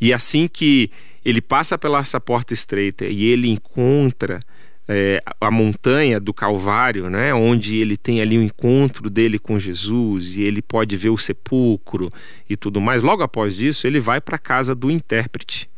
e 0.00 0.12
assim 0.12 0.46
que 0.46 0.90
ele 1.24 1.40
passa 1.40 1.76
pela 1.76 2.00
essa 2.00 2.20
porta 2.20 2.54
estreita 2.54 3.04
e 3.04 3.24
ele 3.24 3.48
encontra 3.48 4.40
é, 4.88 5.22
a 5.40 5.50
montanha 5.50 6.18
do 6.18 6.32
Calvário, 6.32 7.10
né, 7.10 7.34
onde 7.34 7.76
ele 7.76 7.96
tem 7.96 8.20
ali 8.20 8.38
o 8.38 8.40
um 8.40 8.44
encontro 8.44 9.10
dele 9.10 9.38
com 9.38 9.58
Jesus 9.58 10.36
e 10.36 10.42
ele 10.42 10.62
pode 10.62 10.96
ver 10.96 11.10
o 11.10 11.18
sepulcro 11.18 12.10
e 12.48 12.56
tudo 12.56 12.80
mais. 12.80 13.02
Logo 13.02 13.22
após 13.22 13.60
isso, 13.60 13.86
ele 13.86 14.00
vai 14.00 14.20
para 14.20 14.36
a 14.36 14.38
casa 14.38 14.74
do 14.74 14.90
intérprete 14.90 15.68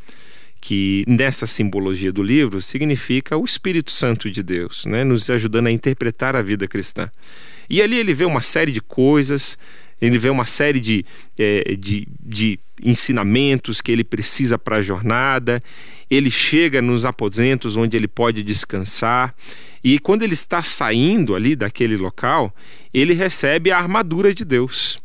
que 0.62 1.04
nessa 1.08 1.44
simbologia 1.44 2.12
do 2.12 2.22
livro 2.22 2.62
significa 2.62 3.36
o 3.36 3.44
Espírito 3.44 3.90
Santo 3.90 4.30
de 4.30 4.44
Deus, 4.44 4.86
né, 4.86 5.02
nos 5.02 5.28
ajudando 5.28 5.66
a 5.66 5.72
interpretar 5.72 6.36
a 6.36 6.40
vida 6.40 6.68
cristã. 6.68 7.10
E 7.68 7.82
ali 7.82 7.98
ele 7.98 8.14
vê 8.14 8.24
uma 8.24 8.40
série 8.40 8.70
de 8.70 8.80
coisas, 8.80 9.58
ele 10.00 10.18
vê 10.18 10.30
uma 10.30 10.44
série 10.44 10.78
de, 10.78 11.04
é, 11.36 11.74
de, 11.76 12.06
de 12.24 12.60
ensinamentos 12.80 13.80
que 13.80 13.90
ele 13.90 14.04
precisa 14.04 14.56
para 14.56 14.76
a 14.76 14.82
jornada, 14.82 15.60
ele 16.08 16.30
chega 16.30 16.80
nos 16.80 17.04
aposentos 17.04 17.76
onde 17.76 17.96
ele 17.96 18.08
pode 18.08 18.44
descansar. 18.44 19.34
E 19.82 19.98
quando 19.98 20.22
ele 20.22 20.34
está 20.34 20.62
saindo 20.62 21.34
ali 21.34 21.56
daquele 21.56 21.96
local, 21.96 22.54
ele 22.94 23.14
recebe 23.14 23.72
a 23.72 23.78
armadura 23.78 24.32
de 24.32 24.44
Deus 24.44 25.01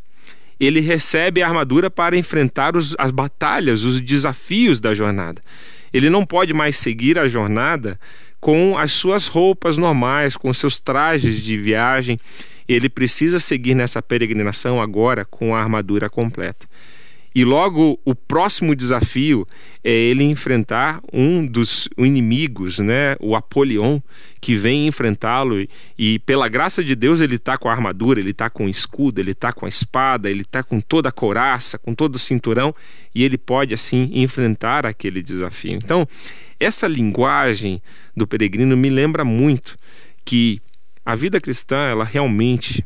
ele 0.60 0.80
recebe 0.80 1.42
a 1.42 1.48
armadura 1.48 1.90
para 1.90 2.18
enfrentar 2.18 2.76
os, 2.76 2.96
as 2.98 3.12
batalhas, 3.12 3.84
os 3.84 4.02
desafios 4.02 4.80
da 4.80 4.94
jornada. 4.94 5.42
Ele 5.94 6.10
não 6.10 6.26
pode 6.26 6.54
mais 6.54 6.78
seguir 6.78 7.18
a 7.18 7.28
jornada 7.28 8.00
com 8.40 8.78
as 8.78 8.92
suas 8.92 9.28
roupas 9.28 9.78
normais, 9.78 10.38
com 10.38 10.54
seus 10.54 10.80
trajes 10.80 11.42
de 11.42 11.58
viagem. 11.58 12.20
Ele 12.68 12.90
precisa 12.90 13.40
seguir 13.40 13.76
nessa 13.76 14.02
peregrinação 14.02 14.82
agora 14.82 15.24
com 15.26 15.56
a 15.56 15.60
armadura 15.60 16.10
completa. 16.10 16.68
E 17.38 17.46
logo 17.46 18.00
o 18.04 18.16
próximo 18.16 18.76
desafio 18.76 19.46
é 19.84 19.92
ele 19.92 20.24
enfrentar 20.24 21.00
um 21.14 21.46
dos 21.46 21.88
inimigos, 21.96 22.80
né, 22.80 23.16
o 23.20 23.36
Apolion, 23.36 24.00
que 24.42 24.56
vem 24.56 24.88
enfrentá-lo 24.88 25.62
e, 25.62 25.70
e, 25.96 26.18
pela 26.18 26.48
graça 26.48 26.84
de 26.84 26.96
Deus 26.96 27.22
ele 27.22 27.36
está 27.36 27.56
com 27.56 27.70
a 27.70 27.72
armadura, 27.72 28.20
ele 28.20 28.32
está 28.32 28.50
com 28.50 28.66
o 28.66 28.70
escudo, 28.70 29.22
ele 29.22 29.34
está 29.34 29.54
com 29.54 29.68
a 29.68 29.70
espada, 29.70 30.32
ele 30.32 30.42
está 30.42 30.64
com 30.64 30.82
toda 30.82 31.10
a 31.10 31.12
couraça, 31.12 31.78
com 31.78 31.94
todo 31.94 32.16
o 32.16 32.18
cinturão 32.18 32.74
e 33.14 33.24
ele 33.24 33.38
pode 33.38 33.72
assim 33.72 34.10
enfrentar 34.14 34.88
aquele 34.88 35.22
desafio. 35.22 35.74
Então 35.74 36.08
essa 36.60 36.88
linguagem 36.88 37.80
do 38.16 38.26
peregrino 38.26 38.76
me 38.76 38.90
lembra 38.90 39.24
muito 39.24 39.78
que 40.26 40.60
a 41.06 41.14
vida 41.14 41.40
cristã 41.40 41.78
ela 41.88 42.04
realmente 42.04 42.84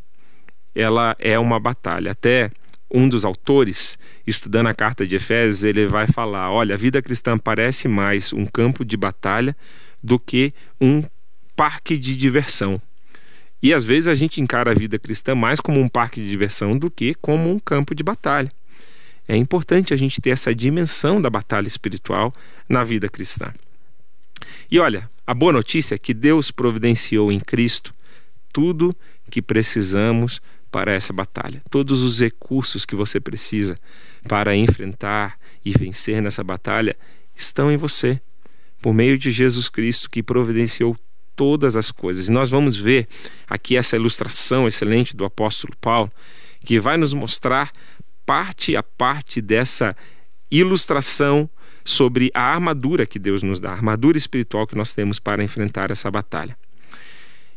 ela 0.75 1.15
é 1.19 1.39
uma 1.39 1.57
batalha. 1.57 2.11
Até 2.11 2.51
um 2.93 3.07
dos 3.07 3.23
autores, 3.23 3.97
estudando 4.27 4.67
a 4.67 4.73
carta 4.73 5.07
de 5.07 5.15
Efésios, 5.15 5.63
ele 5.63 5.87
vai 5.87 6.07
falar: 6.07 6.51
olha, 6.51 6.75
a 6.75 6.77
vida 6.77 7.01
cristã 7.01 7.37
parece 7.37 7.87
mais 7.87 8.33
um 8.33 8.45
campo 8.45 8.83
de 8.83 8.97
batalha 8.97 9.55
do 10.03 10.19
que 10.19 10.53
um 10.79 11.03
parque 11.55 11.97
de 11.97 12.15
diversão. 12.15 12.81
E 13.63 13.73
às 13.73 13.83
vezes 13.83 14.09
a 14.09 14.15
gente 14.15 14.41
encara 14.41 14.71
a 14.71 14.73
vida 14.73 14.97
cristã 14.97 15.35
mais 15.35 15.59
como 15.59 15.79
um 15.79 15.87
parque 15.87 16.21
de 16.21 16.29
diversão 16.29 16.77
do 16.77 16.89
que 16.89 17.13
como 17.15 17.49
um 17.49 17.59
campo 17.59 17.93
de 17.93 18.03
batalha. 18.03 18.51
É 19.27 19.35
importante 19.37 19.93
a 19.93 19.97
gente 19.97 20.19
ter 20.19 20.31
essa 20.31 20.53
dimensão 20.53 21.21
da 21.21 21.29
batalha 21.29 21.67
espiritual 21.67 22.33
na 22.67 22.83
vida 22.83 23.07
cristã. 23.07 23.53
E 24.69 24.79
olha, 24.79 25.07
a 25.25 25.33
boa 25.33 25.53
notícia 25.53 25.95
é 25.95 25.97
que 25.97 26.13
Deus 26.13 26.49
providenciou 26.49 27.31
em 27.31 27.39
Cristo 27.39 27.93
tudo 28.51 28.95
que 29.29 29.41
precisamos 29.41 30.41
para 30.71 30.93
essa 30.93 31.11
batalha. 31.11 31.61
Todos 31.69 32.01
os 32.01 32.19
recursos 32.21 32.85
que 32.85 32.95
você 32.95 33.19
precisa 33.19 33.75
para 34.27 34.55
enfrentar 34.55 35.37
e 35.63 35.71
vencer 35.71 36.21
nessa 36.21 36.43
batalha 36.43 36.95
estão 37.35 37.71
em 37.71 37.77
você, 37.77 38.21
por 38.81 38.93
meio 38.93 39.17
de 39.17 39.31
Jesus 39.31 39.67
Cristo 39.67 40.09
que 40.09 40.23
providenciou 40.23 40.97
todas 41.35 41.75
as 41.75 41.91
coisas. 41.91 42.27
E 42.27 42.31
nós 42.31 42.49
vamos 42.49 42.77
ver 42.77 43.07
aqui 43.47 43.75
essa 43.75 43.95
ilustração 43.95 44.67
excelente 44.67 45.15
do 45.15 45.25
apóstolo 45.25 45.75
Paulo, 45.79 46.11
que 46.63 46.79
vai 46.79 46.97
nos 46.97 47.13
mostrar 47.13 47.69
parte 48.25 48.75
a 48.75 48.83
parte 48.83 49.41
dessa 49.41 49.95
ilustração 50.49 51.49
sobre 51.83 52.31
a 52.33 52.43
armadura 52.43 53.05
que 53.05 53.17
Deus 53.17 53.43
nos 53.43 53.59
dá, 53.59 53.69
a 53.69 53.73
armadura 53.73 54.17
espiritual 54.17 54.67
que 54.67 54.75
nós 54.75 54.93
temos 54.93 55.19
para 55.19 55.43
enfrentar 55.43 55.91
essa 55.91 56.09
batalha. 56.09 56.55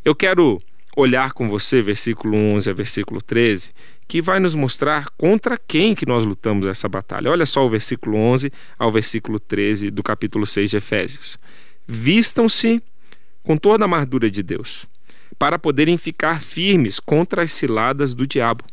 Eu 0.05 0.15
quero 0.15 0.61
olhar 0.97 1.33
com 1.33 1.49
você 1.49 1.83
versículo 1.83 2.37
11 2.37 2.71
a 2.71 2.73
versículo 2.73 3.21
13, 3.21 3.73
que 4.07 4.23
vai 4.23 4.39
nos 4.39 4.55
mostrar 4.55 5.09
contra 5.17 5.59
quem 5.59 5.95
que 5.95 6.07
nós 6.07 6.25
lutamos 6.25 6.67
essa 6.67 6.89
batalha. 6.89 7.31
Olha 7.31 7.47
só 7.47 7.67
o 7.67 7.71
versículo 7.71 8.17
11 8.17 8.53
ao 8.79 8.93
versículo 8.93 9.39
13 9.39 9.91
do 9.91 10.03
capítulo 10.03 10.47
6 10.47 10.71
de 10.71 10.77
Efésios. 10.77 11.39
Vistam-se 11.87 12.81
com 13.43 13.57
toda 13.57 13.85
a 13.85 13.87
armadura 13.87 14.31
de 14.31 14.43
Deus, 14.43 14.87
para 15.39 15.59
poderem 15.59 15.99
ficar 15.99 16.41
firmes 16.41 16.99
contra 16.99 17.43
as 17.43 17.53
ciladas 17.53 18.15
do 18.15 18.27
diabo. 18.27 18.65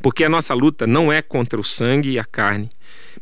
Porque 0.00 0.24
a 0.24 0.28
nossa 0.28 0.54
luta 0.54 0.86
não 0.86 1.12
é 1.12 1.22
contra 1.22 1.58
o 1.58 1.64
sangue 1.64 2.10
e 2.10 2.18
a 2.18 2.24
carne, 2.24 2.68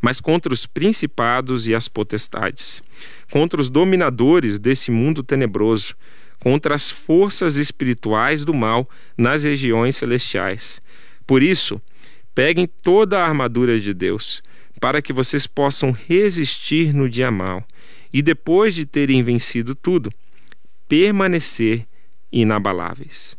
mas 0.01 0.21
contra 0.21 0.53
os 0.53 0.67
principados 0.67 1.67
e 1.67 1.75
as 1.75 1.89
potestades, 1.89 2.83
contra 3.31 3.61
os 3.61 3.71
dominadores 3.71 4.59
desse 4.59 4.91
mundo 4.91 5.23
tenebroso, 5.23 5.95
contra 6.45 6.75
as 6.75 6.91
forças 6.91 7.57
espirituais 7.57 8.45
do 8.45 8.53
mal 8.53 8.87
nas 9.17 9.45
regiões 9.45 9.97
celestiais. 9.97 10.79
Por 11.27 11.43
isso, 11.43 11.81
peguem 12.35 12.69
toda 12.83 13.19
a 13.19 13.27
armadura 13.27 13.81
de 13.81 13.95
Deus, 13.95 14.43
para 14.79 15.01
que 15.01 15.11
vocês 15.11 15.47
possam 15.47 15.91
resistir 15.91 16.93
no 16.93 17.09
dia 17.09 17.31
mal 17.31 17.67
e, 18.13 18.21
depois 18.21 18.75
de 18.75 18.85
terem 18.85 19.23
vencido 19.23 19.75
tudo, 19.75 20.13
permanecer 20.87 21.87
inabaláveis. 22.31 23.39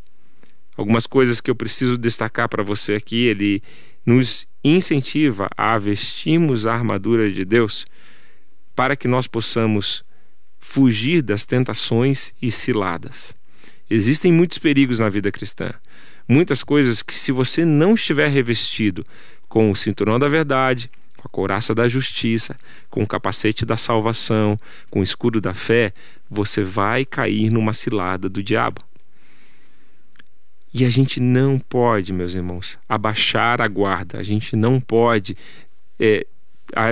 Algumas 0.76 1.06
coisas 1.06 1.40
que 1.40 1.48
eu 1.48 1.54
preciso 1.54 1.96
destacar 1.96 2.48
para 2.48 2.64
você 2.64 2.94
aqui, 2.94 3.22
ele 3.22 3.62
nos 4.04 4.48
incentiva 4.64 5.48
a 5.56 5.78
vestirmos 5.78 6.66
a 6.66 6.74
armadura 6.74 7.30
de 7.30 7.44
Deus 7.44 7.86
para 8.74 8.96
que 8.96 9.06
nós 9.06 9.28
possamos 9.28 10.04
fugir 10.66 11.22
das 11.22 11.46
tentações 11.46 12.34
e 12.42 12.50
ciladas. 12.50 13.34
Existem 13.88 14.32
muitos 14.32 14.58
perigos 14.58 14.98
na 14.98 15.08
vida 15.08 15.30
cristã, 15.30 15.72
muitas 16.28 16.62
coisas 16.62 17.02
que, 17.02 17.14
se 17.14 17.30
você 17.30 17.64
não 17.64 17.94
estiver 17.94 18.28
revestido 18.28 19.04
com 19.48 19.70
o 19.70 19.76
cinturão 19.76 20.18
da 20.18 20.26
verdade, 20.26 20.90
com 21.16 21.22
a 21.28 21.30
couraça 21.30 21.72
da 21.72 21.86
justiça, 21.86 22.56
com 22.90 23.04
o 23.04 23.06
capacete 23.06 23.64
da 23.64 23.76
salvação, 23.76 24.58
com 24.90 25.00
o 25.00 25.02
escudo 25.04 25.40
da 25.40 25.54
fé, 25.54 25.92
você 26.28 26.64
vai 26.64 27.04
cair 27.04 27.48
numa 27.48 27.72
cilada 27.72 28.28
do 28.28 28.42
diabo. 28.42 28.82
E 30.74 30.84
a 30.84 30.90
gente 30.90 31.20
não 31.20 31.60
pode, 31.60 32.12
meus 32.12 32.34
irmãos, 32.34 32.76
abaixar 32.88 33.62
a 33.62 33.68
guarda, 33.68 34.18
a 34.18 34.22
gente 34.22 34.56
não 34.56 34.80
pode 34.80 35.36
é, 35.98 36.26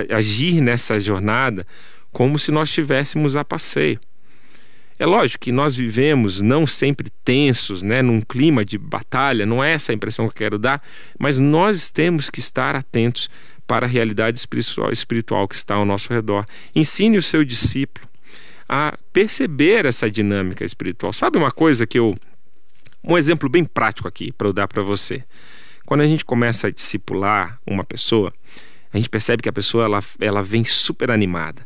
agir 0.09 0.61
nessa 0.61 0.97
jornada 0.97 1.67
como 2.15 2.39
se 2.39 2.49
nós 2.49 2.69
estivéssemos 2.69 3.35
a 3.35 3.43
passeio. 3.43 3.99
É 4.97 5.05
lógico 5.05 5.43
que 5.43 5.51
nós 5.51 5.75
vivemos 5.75 6.41
não 6.41 6.65
sempre 6.65 7.09
tensos, 7.25 7.83
né, 7.83 8.01
num 8.01 8.21
clima 8.21 8.63
de 8.63 8.77
batalha, 8.77 9.45
não 9.45 9.61
é 9.61 9.73
essa 9.73 9.91
a 9.91 9.95
impressão 9.95 10.25
que 10.25 10.31
eu 10.31 10.37
quero 10.37 10.57
dar, 10.57 10.81
mas 11.19 11.39
nós 11.39 11.91
temos 11.91 12.29
que 12.29 12.39
estar 12.39 12.73
atentos 12.73 13.29
para 13.67 13.85
a 13.85 13.89
realidade 13.89 14.39
espiritual, 14.39 14.93
espiritual 14.93 15.45
que 15.45 15.55
está 15.55 15.75
ao 15.75 15.83
nosso 15.83 16.13
redor. 16.13 16.45
Ensine 16.73 17.17
o 17.17 17.21
seu 17.21 17.43
discípulo 17.43 18.07
a 18.69 18.97
perceber 19.11 19.85
essa 19.85 20.09
dinâmica 20.09 20.63
espiritual. 20.63 21.11
Sabe 21.11 21.37
uma 21.37 21.51
coisa 21.51 21.85
que 21.85 21.99
eu. 21.99 22.15
Um 23.03 23.17
exemplo 23.17 23.49
bem 23.49 23.65
prático 23.65 24.07
aqui 24.07 24.31
para 24.31 24.47
eu 24.47 24.53
dar 24.53 24.69
para 24.69 24.81
você. 24.81 25.21
Quando 25.85 25.99
a 25.99 26.07
gente 26.07 26.23
começa 26.23 26.67
a 26.67 26.71
discipular 26.71 27.59
uma 27.67 27.83
pessoa, 27.83 28.33
a 28.93 28.95
gente 28.95 29.09
percebe 29.09 29.43
que 29.43 29.49
a 29.49 29.53
pessoa 29.53 29.83
ela, 29.83 30.01
ela 30.21 30.41
vem 30.41 30.63
super 30.63 31.11
animada 31.11 31.61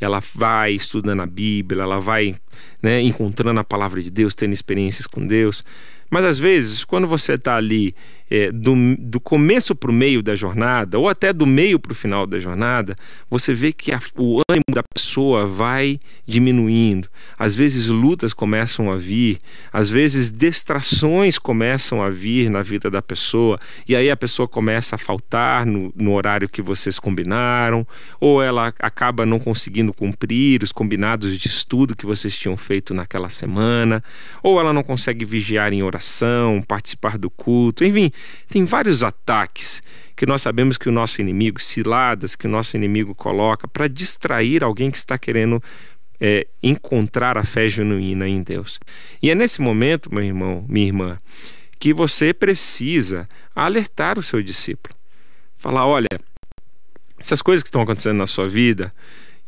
ela 0.00 0.20
vai 0.34 0.72
estudando 0.72 1.20
a 1.20 1.26
Bíblia, 1.26 1.82
ela 1.82 2.00
vai 2.00 2.36
né, 2.82 3.00
encontrando 3.00 3.58
a 3.60 3.64
palavra 3.64 4.02
de 4.02 4.10
Deus, 4.10 4.34
tendo 4.34 4.52
experiências 4.52 5.06
com 5.06 5.26
Deus. 5.26 5.64
Mas 6.10 6.24
às 6.24 6.38
vezes, 6.38 6.84
quando 6.84 7.06
você 7.06 7.34
está 7.34 7.56
ali 7.56 7.94
é, 8.30 8.52
do, 8.52 8.74
do 8.98 9.20
começo 9.20 9.74
para 9.74 9.90
o 9.90 9.94
meio 9.94 10.22
da 10.22 10.34
jornada, 10.34 10.98
ou 10.98 11.08
até 11.08 11.32
do 11.32 11.46
meio 11.46 11.78
para 11.78 11.92
o 11.92 11.94
final 11.94 12.26
da 12.26 12.38
jornada, 12.38 12.94
você 13.30 13.54
vê 13.54 13.72
que 13.72 13.92
a, 13.92 14.00
o 14.16 14.40
ânimo 14.50 14.64
da 14.72 14.82
pessoa 14.94 15.46
vai 15.46 15.98
diminuindo. 16.26 17.08
Às 17.38 17.54
vezes, 17.54 17.88
lutas 17.88 18.32
começam 18.32 18.90
a 18.90 18.96
vir, 18.96 19.38
às 19.72 19.88
vezes, 19.88 20.30
distrações 20.30 21.38
começam 21.38 22.02
a 22.02 22.10
vir 22.10 22.50
na 22.50 22.62
vida 22.62 22.90
da 22.90 23.00
pessoa, 23.00 23.58
e 23.86 23.96
aí 23.96 24.10
a 24.10 24.16
pessoa 24.16 24.46
começa 24.46 24.96
a 24.96 24.98
faltar 24.98 25.64
no, 25.64 25.92
no 25.96 26.12
horário 26.12 26.48
que 26.48 26.60
vocês 26.60 26.98
combinaram, 26.98 27.86
ou 28.20 28.42
ela 28.42 28.72
acaba 28.78 29.24
não 29.24 29.38
conseguindo 29.38 29.92
cumprir 29.92 30.62
os 30.62 30.72
combinados 30.72 31.36
de 31.36 31.48
estudo 31.48 31.96
que 31.96 32.06
vocês 32.06 32.36
tinham 32.36 32.56
feito 32.56 32.92
naquela 32.92 33.28
semana, 33.28 34.02
ou 34.42 34.60
ela 34.60 34.72
não 34.72 34.82
consegue 34.82 35.24
vigiar 35.24 35.72
em 35.72 35.82
oração, 35.82 36.62
participar 36.66 37.16
do 37.16 37.30
culto, 37.30 37.84
enfim 37.84 38.10
tem 38.48 38.64
vários 38.64 39.02
ataques 39.02 39.82
que 40.16 40.26
nós 40.26 40.42
sabemos 40.42 40.76
que 40.76 40.88
o 40.88 40.92
nosso 40.92 41.20
inimigo, 41.20 41.60
ciladas 41.60 42.34
que 42.34 42.46
o 42.46 42.50
nosso 42.50 42.76
inimigo 42.76 43.14
coloca 43.14 43.68
para 43.68 43.86
distrair 43.86 44.64
alguém 44.64 44.90
que 44.90 44.98
está 44.98 45.16
querendo 45.16 45.62
é, 46.20 46.46
encontrar 46.62 47.38
a 47.38 47.44
fé 47.44 47.68
genuína 47.68 48.26
em 48.28 48.42
Deus. 48.42 48.80
E 49.22 49.30
é 49.30 49.34
nesse 49.34 49.60
momento, 49.60 50.12
meu 50.12 50.24
irmão, 50.24 50.64
minha 50.68 50.86
irmã, 50.86 51.18
que 51.78 51.94
você 51.94 52.34
precisa 52.34 53.24
alertar 53.54 54.18
o 54.18 54.22
seu 54.22 54.42
discípulo. 54.42 54.92
Falar, 55.56 55.86
olha, 55.86 56.08
essas 57.18 57.40
coisas 57.40 57.62
que 57.62 57.68
estão 57.68 57.82
acontecendo 57.82 58.16
na 58.16 58.26
sua 58.26 58.48
vida, 58.48 58.90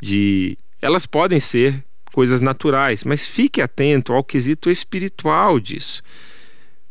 de 0.00 0.56
elas 0.80 1.04
podem 1.04 1.40
ser 1.40 1.85
coisas 2.12 2.40
naturais, 2.40 3.02
mas 3.02 3.26
fique 3.26 3.61
atento 3.61 4.12
ao 4.12 4.22
quesito 4.22 4.70
espiritual 4.70 5.59
disso 5.59 6.02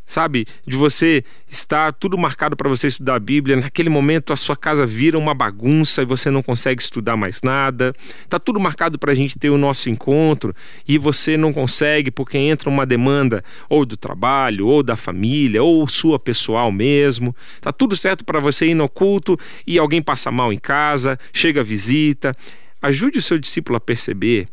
sabe? 0.10 0.48
De 0.65 0.76
você 0.76 1.24
estar 1.48 1.93
tudo 1.93 2.17
marcado 2.17 2.58
para 2.58 2.67
você 2.67 2.88
estudar 2.88 3.15
a 3.15 3.19
Bíblia, 3.19 3.56
naquele 3.56 3.89
momento 3.89 4.34
a 4.34 4.36
sua 4.36 4.58
casa 4.58 4.86
vira 4.86 5.17
uma 5.17 5.36
bagunça 5.36 6.02
e 6.02 6.06
você 6.06 6.32
não 6.32 6.41
consegue 6.41 6.82
estudar 6.82 7.15
mais 7.15 7.43
nada. 7.43 7.93
Tá 8.28 8.39
tudo 8.39 8.60
marcado 8.60 8.98
para 8.98 9.12
a 9.12 9.15
gente 9.15 9.38
ter 9.38 9.52
o 9.52 9.58
nosso 9.58 9.88
encontro 9.88 10.54
e 10.88 10.98
você 10.98 11.38
não 11.38 11.54
consegue 11.54 12.10
porque 12.10 12.39
entra 12.39 12.69
uma 12.69 12.88
demanda 12.88 13.43
ou 13.69 13.86
do 13.86 13.95
trabalho, 13.95 14.65
ou 14.65 14.82
da 14.82 14.98
família, 14.98 15.62
ou 15.62 15.88
sua 15.88 16.19
pessoal 16.19 16.72
mesmo. 16.72 17.36
Tá 17.62 17.72
tudo 17.72 17.95
certo 17.95 18.26
para 18.26 18.39
você 18.39 18.65
ir 18.65 18.74
no 18.74 18.89
culto 18.89 19.38
e 19.65 19.78
alguém 19.78 20.02
passa 20.02 20.32
mal 20.32 20.52
em 20.52 20.60
casa, 20.60 21.19
chega 21.32 21.62
a 21.62 21.63
visita. 21.63 22.34
Ajude 22.82 23.19
o 23.19 23.22
seu 23.22 23.38
discípulo 23.38 23.78
a 23.78 23.80
perceber 23.80 24.48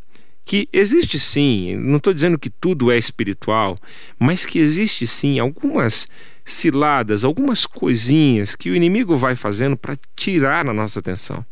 que 0.46 0.68
existe 0.72 1.18
sim, 1.18 1.74
não 1.76 1.96
estou 1.96 2.14
dizendo 2.14 2.38
que 2.38 2.48
tudo 2.48 2.92
é 2.92 2.96
espiritual, 2.96 3.76
mas 4.16 4.46
que 4.46 4.60
existe 4.60 5.04
sim 5.04 5.40
algumas 5.40 6.06
ciladas, 6.44 7.24
algumas 7.24 7.66
coisinhas 7.66 8.54
que 8.54 8.70
o 8.70 8.74
inimigo 8.76 9.16
vai 9.16 9.34
fazendo 9.34 9.76
para 9.76 9.96
tirar 10.14 10.68
a 10.68 10.72
nossa 10.72 11.00
atenção. 11.00 11.44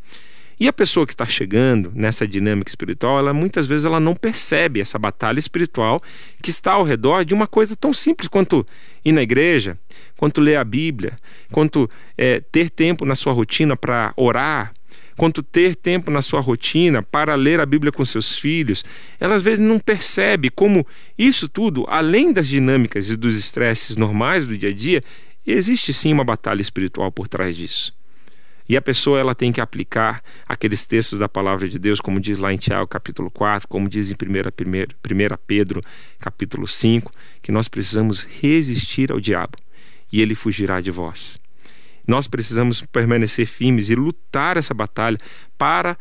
E 0.60 0.68
a 0.68 0.72
pessoa 0.72 1.04
que 1.04 1.12
está 1.12 1.26
chegando 1.26 1.90
nessa 1.92 2.28
dinâmica 2.28 2.70
espiritual, 2.70 3.18
ela 3.18 3.34
muitas 3.34 3.66
vezes 3.66 3.84
ela 3.84 3.98
não 3.98 4.14
percebe 4.14 4.80
essa 4.80 4.96
batalha 4.96 5.40
espiritual 5.40 6.00
que 6.40 6.50
está 6.50 6.74
ao 6.74 6.84
redor 6.84 7.24
de 7.24 7.34
uma 7.34 7.48
coisa 7.48 7.74
tão 7.74 7.92
simples 7.92 8.28
quanto 8.28 8.64
ir 9.04 9.10
na 9.10 9.22
igreja, 9.22 9.76
quanto 10.16 10.40
ler 10.40 10.54
a 10.54 10.62
Bíblia, 10.62 11.16
quanto 11.50 11.90
é, 12.16 12.38
ter 12.38 12.70
tempo 12.70 13.04
na 13.04 13.16
sua 13.16 13.32
rotina 13.32 13.76
para 13.76 14.14
orar, 14.16 14.72
quanto 15.16 15.42
ter 15.42 15.76
tempo 15.76 16.10
na 16.10 16.22
sua 16.22 16.40
rotina 16.40 17.02
para 17.02 17.34
ler 17.34 17.60
a 17.60 17.66
Bíblia 17.66 17.92
com 17.92 18.04
seus 18.04 18.38
filhos, 18.38 18.84
ela 19.18 19.34
às 19.34 19.42
vezes 19.42 19.60
não 19.60 19.78
percebe 19.78 20.50
como 20.50 20.86
isso 21.18 21.48
tudo, 21.48 21.84
além 21.88 22.32
das 22.32 22.48
dinâmicas 22.48 23.10
e 23.10 23.16
dos 23.16 23.38
estresses 23.38 23.96
normais 23.96 24.46
do 24.46 24.56
dia 24.56 24.70
a 24.70 24.72
dia, 24.72 25.02
existe 25.46 25.92
sim 25.92 26.12
uma 26.12 26.24
batalha 26.24 26.60
espiritual 26.60 27.10
por 27.12 27.28
trás 27.28 27.56
disso. 27.56 27.92
E 28.66 28.76
a 28.76 28.82
pessoa 28.82 29.20
ela 29.20 29.34
tem 29.34 29.52
que 29.52 29.60
aplicar 29.60 30.22
aqueles 30.48 30.86
textos 30.86 31.18
da 31.18 31.28
palavra 31.28 31.68
de 31.68 31.78
Deus, 31.78 32.00
como 32.00 32.18
diz 32.18 32.38
lá 32.38 32.52
em 32.52 32.56
Tiago 32.56 32.86
capítulo 32.86 33.30
4, 33.30 33.68
como 33.68 33.88
diz 33.88 34.10
em 34.10 34.14
1 34.14 34.16
Pedro 35.46 35.82
capítulo 36.18 36.66
5, 36.66 37.10
que 37.42 37.52
nós 37.52 37.68
precisamos 37.68 38.22
resistir 38.40 39.12
ao 39.12 39.20
diabo 39.20 39.58
e 40.10 40.22
ele 40.22 40.34
fugirá 40.34 40.80
de 40.80 40.90
vós. 40.90 41.43
Nós 42.06 42.26
precisamos 42.26 42.82
permanecer 42.82 43.46
firmes 43.46 43.88
e 43.88 43.94
lutar 43.94 44.56
essa 44.56 44.74
batalha 44.74 45.18
para 45.56 45.96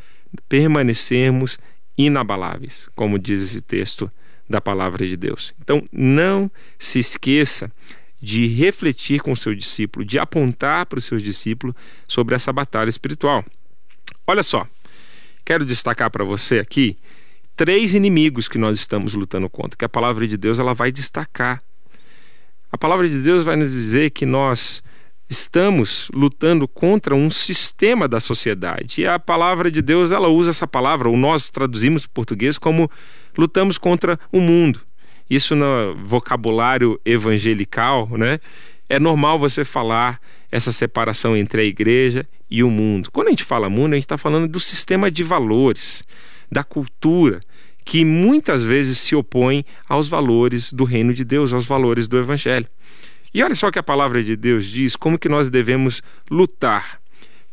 permanecermos 0.49 1.57
inabaláveis, 1.97 2.89
como 2.95 3.19
diz 3.19 3.41
esse 3.41 3.61
texto 3.61 4.09
da 4.49 4.59
palavra 4.59 5.07
de 5.07 5.15
Deus. 5.15 5.53
Então, 5.61 5.87
não 5.91 6.51
se 6.77 6.99
esqueça 6.99 7.71
de 8.21 8.47
refletir 8.47 9.21
com 9.21 9.31
o 9.31 9.37
seu 9.37 9.53
discípulo, 9.53 10.05
de 10.05 10.17
apontar 10.17 10.85
para 10.85 10.97
o 10.97 11.01
seu 11.01 11.17
discípulo 11.17 11.75
sobre 12.07 12.35
essa 12.35 12.53
batalha 12.53 12.89
espiritual. 12.89 13.43
Olha 14.25 14.43
só, 14.43 14.67
quero 15.43 15.65
destacar 15.65 16.09
para 16.09 16.23
você 16.23 16.59
aqui 16.59 16.97
três 17.55 17.93
inimigos 17.93 18.47
que 18.47 18.57
nós 18.57 18.79
estamos 18.79 19.13
lutando 19.13 19.49
contra, 19.49 19.77
que 19.77 19.85
a 19.85 19.89
palavra 19.89 20.27
de 20.27 20.37
Deus 20.37 20.59
ela 20.59 20.73
vai 20.73 20.91
destacar. 20.91 21.61
A 22.71 22.77
palavra 22.77 23.07
de 23.07 23.21
Deus 23.21 23.43
vai 23.43 23.55
nos 23.55 23.71
dizer 23.71 24.09
que 24.11 24.25
nós 24.25 24.81
estamos 25.33 26.09
lutando 26.13 26.67
contra 26.67 27.15
um 27.15 27.31
sistema 27.31 28.07
da 28.07 28.19
sociedade. 28.19 29.01
E 29.01 29.07
a 29.07 29.17
palavra 29.17 29.71
de 29.71 29.81
Deus, 29.81 30.11
ela 30.11 30.27
usa 30.27 30.51
essa 30.51 30.67
palavra, 30.67 31.09
ou 31.09 31.17
nós 31.17 31.49
traduzimos 31.49 32.05
para 32.05 32.13
português 32.13 32.57
como 32.57 32.89
lutamos 33.37 33.77
contra 33.77 34.19
o 34.31 34.39
mundo. 34.39 34.79
Isso 35.29 35.55
no 35.55 35.95
vocabulário 36.03 36.99
evangelical, 37.03 38.07
né? 38.11 38.39
É 38.87 38.99
normal 38.99 39.39
você 39.39 39.65
falar 39.65 40.19
essa 40.51 40.71
separação 40.71 41.35
entre 41.35 41.61
a 41.61 41.65
igreja 41.65 42.23
e 42.49 42.63
o 42.63 42.69
mundo. 42.69 43.09
Quando 43.11 43.27
a 43.27 43.31
gente 43.31 43.43
fala 43.43 43.69
mundo, 43.69 43.93
a 43.93 43.95
gente 43.95 44.03
está 44.03 44.19
falando 44.19 44.47
do 44.47 44.59
sistema 44.59 45.09
de 45.09 45.23
valores, 45.23 46.03
da 46.51 46.63
cultura, 46.63 47.39
que 47.83 48.05
muitas 48.05 48.61
vezes 48.61 48.99
se 48.99 49.15
opõe 49.15 49.65
aos 49.89 50.07
valores 50.07 50.71
do 50.71 50.83
reino 50.83 51.11
de 51.11 51.23
Deus, 51.23 51.53
aos 51.53 51.65
valores 51.65 52.07
do 52.07 52.19
evangelho. 52.19 52.67
E 53.33 53.41
olha 53.43 53.55
só 53.55 53.71
que 53.71 53.79
a 53.79 53.83
palavra 53.83 54.23
de 54.23 54.35
Deus 54.35 54.65
diz 54.65 54.95
como 54.95 55.17
que 55.17 55.27
nós 55.27 55.49
devemos 55.49 56.03
lutar 56.29 56.99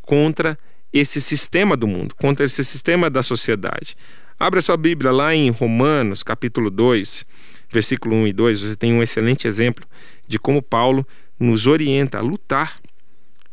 contra 0.03 0.59
esse 0.93 1.21
sistema 1.21 1.77
do 1.77 1.87
mundo, 1.87 2.15
contra 2.17 2.45
esse 2.45 2.65
sistema 2.65 3.09
da 3.09 3.23
sociedade. 3.23 3.97
Abra 4.39 4.61
sua 4.61 4.77
Bíblia 4.77 5.11
lá 5.11 5.35
em 5.35 5.51
Romanos, 5.51 6.23
capítulo 6.23 6.71
2, 6.71 7.25
versículo 7.71 8.17
1 8.17 8.27
e 8.29 8.33
2, 8.33 8.61
você 8.61 8.77
tem 8.77 8.93
um 8.93 9.03
excelente 9.03 9.47
exemplo 9.47 9.87
de 10.27 10.39
como 10.39 10.61
Paulo 10.61 11.07
nos 11.39 11.67
orienta 11.67 12.19
a 12.19 12.23
lutar 12.23 12.81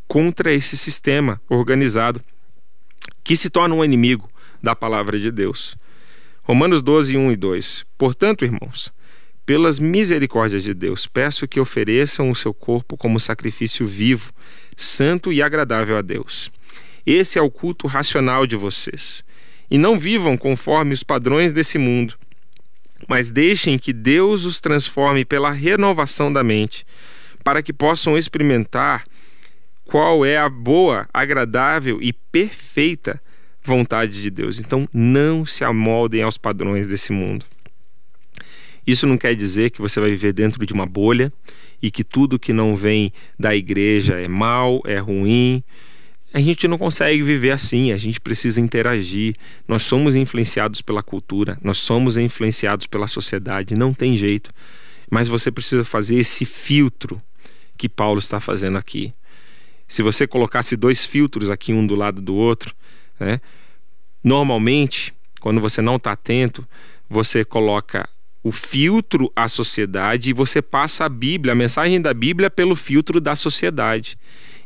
contra 0.07 0.51
esse 0.51 0.75
sistema 0.75 1.39
organizado 1.49 2.21
que 3.23 3.35
se 3.35 3.49
torna 3.49 3.75
um 3.75 3.83
inimigo 3.83 4.27
da 4.61 4.75
palavra 4.75 5.19
de 5.19 5.31
Deus. 5.31 5.77
Romanos 6.41 6.81
12, 6.81 7.17
1 7.17 7.31
e 7.31 7.35
2. 7.35 7.85
Portanto, 7.97 8.45
irmãos, 8.45 8.91
pelas 9.47 9.79
misericórdias 9.79 10.61
de 10.61 10.73
Deus, 10.73 11.07
peço 11.07 11.47
que 11.47 11.57
ofereçam 11.57 12.29
o 12.29 12.35
seu 12.35 12.53
corpo 12.53 12.97
como 12.97 13.17
sacrifício 13.17 13.85
vivo, 13.85 14.33
santo 14.75 15.31
e 15.31 15.41
agradável 15.41 15.97
a 15.97 16.01
Deus. 16.01 16.51
Esse 17.05 17.39
é 17.39 17.41
o 17.41 17.49
culto 17.49 17.87
racional 17.87 18.45
de 18.45 18.57
vocês. 18.57 19.23
E 19.71 19.77
não 19.77 19.97
vivam 19.97 20.35
conforme 20.37 20.93
os 20.93 21.01
padrões 21.01 21.53
desse 21.53 21.77
mundo, 21.77 22.15
mas 23.07 23.31
deixem 23.31 23.79
que 23.79 23.93
Deus 23.93 24.43
os 24.43 24.59
transforme 24.59 25.23
pela 25.23 25.49
renovação 25.49 26.31
da 26.31 26.43
mente, 26.43 26.85
para 27.41 27.63
que 27.63 27.71
possam 27.71 28.17
experimentar 28.17 29.05
qual 29.85 30.25
é 30.25 30.37
a 30.37 30.49
boa, 30.49 31.07
agradável 31.13 31.99
e 32.01 32.11
perfeita 32.11 33.17
vontade 33.63 34.21
de 34.21 34.29
Deus. 34.29 34.59
Então, 34.59 34.89
não 34.91 35.45
se 35.45 35.63
amoldem 35.63 36.21
aos 36.21 36.37
padrões 36.37 36.89
desse 36.89 37.13
mundo. 37.13 37.45
Isso 38.87 39.05
não 39.05 39.17
quer 39.17 39.35
dizer 39.35 39.71
que 39.71 39.81
você 39.81 39.99
vai 39.99 40.09
viver 40.09 40.31
dentro 40.31 40.65
de 40.65 40.73
uma 40.73 40.85
bolha 40.85 41.31
e 41.81 41.91
que 41.91 42.05
tudo 42.05 42.39
que 42.39 42.53
não 42.53 42.73
vem 42.73 43.11
da 43.37 43.53
igreja 43.53 44.13
é 44.13 44.29
mal, 44.29 44.81
é 44.85 44.97
ruim. 44.97 45.61
A 46.33 46.39
gente 46.39 46.69
não 46.69 46.77
consegue 46.77 47.21
viver 47.21 47.51
assim, 47.51 47.91
a 47.91 47.97
gente 47.97 48.21
precisa 48.21 48.61
interagir. 48.61 49.35
Nós 49.67 49.83
somos 49.83 50.15
influenciados 50.15 50.81
pela 50.81 51.03
cultura, 51.03 51.59
nós 51.61 51.79
somos 51.79 52.17
influenciados 52.17 52.87
pela 52.87 53.07
sociedade, 53.07 53.75
não 53.75 53.93
tem 53.93 54.15
jeito. 54.15 54.51
Mas 55.11 55.27
você 55.27 55.51
precisa 55.51 55.83
fazer 55.83 56.15
esse 56.15 56.45
filtro 56.45 57.21
que 57.77 57.89
Paulo 57.89 58.19
está 58.19 58.39
fazendo 58.39 58.77
aqui. 58.77 59.11
Se 59.85 60.01
você 60.01 60.25
colocasse 60.25 60.77
dois 60.77 61.05
filtros 61.05 61.49
aqui, 61.49 61.73
um 61.73 61.85
do 61.85 61.95
lado 61.95 62.21
do 62.21 62.35
outro, 62.35 62.73
né? 63.19 63.41
normalmente, 64.23 65.13
quando 65.41 65.59
você 65.59 65.81
não 65.81 65.97
está 65.97 66.13
atento, 66.13 66.65
você 67.09 67.45
coloca 67.45 68.07
o 68.47 68.51
filtro 68.51 69.29
à 69.35 69.49
sociedade 69.49 70.29
e 70.29 70.33
você 70.33 70.61
passa 70.61 71.03
a 71.03 71.09
Bíblia, 71.09 71.51
a 71.51 71.55
mensagem 71.55 71.99
da 71.99 72.13
Bíblia, 72.13 72.49
pelo 72.49 72.77
filtro 72.77 73.19
da 73.19 73.35
sociedade. 73.35 74.17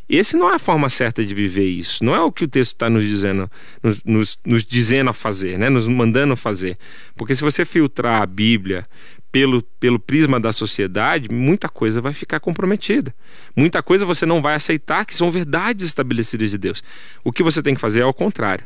Esse 0.07 0.37
não 0.37 0.51
é 0.51 0.55
a 0.55 0.59
forma 0.59 0.87
certa 0.87 1.25
de 1.25 1.33
viver 1.33 1.67
isso. 1.67 2.05
Não 2.05 2.13
é 2.13 2.21
o 2.21 2.31
que 2.31 2.43
o 2.43 2.47
texto 2.47 2.73
está 2.73 2.91
nos 2.91 3.03
dizendo, 3.03 3.49
nos, 3.81 4.03
nos, 4.03 4.37
nos, 4.45 4.63
dizendo 4.63 5.09
a 5.09 5.13
fazer, 5.13 5.57
né? 5.57 5.67
nos 5.67 5.87
mandando 5.87 6.35
fazer. 6.35 6.77
Porque 7.15 7.33
se 7.33 7.41
você 7.41 7.65
filtrar 7.65 8.21
a 8.21 8.25
Bíblia 8.27 8.85
pelo, 9.31 9.63
pelo 9.79 9.97
prisma 9.97 10.39
da 10.39 10.51
sociedade, 10.51 11.27
muita 11.31 11.67
coisa 11.67 12.01
vai 12.01 12.13
ficar 12.13 12.39
comprometida. 12.39 13.15
Muita 13.55 13.81
coisa 13.81 14.05
você 14.05 14.27
não 14.27 14.43
vai 14.43 14.53
aceitar 14.53 15.05
que 15.05 15.15
são 15.15 15.31
verdades 15.31 15.87
estabelecidas 15.87 16.51
de 16.51 16.57
Deus. 16.59 16.83
O 17.23 17.31
que 17.31 17.41
você 17.41 17.63
tem 17.63 17.73
que 17.73 17.81
fazer 17.81 18.01
é 18.01 18.03
ao 18.03 18.13
contrário. 18.13 18.65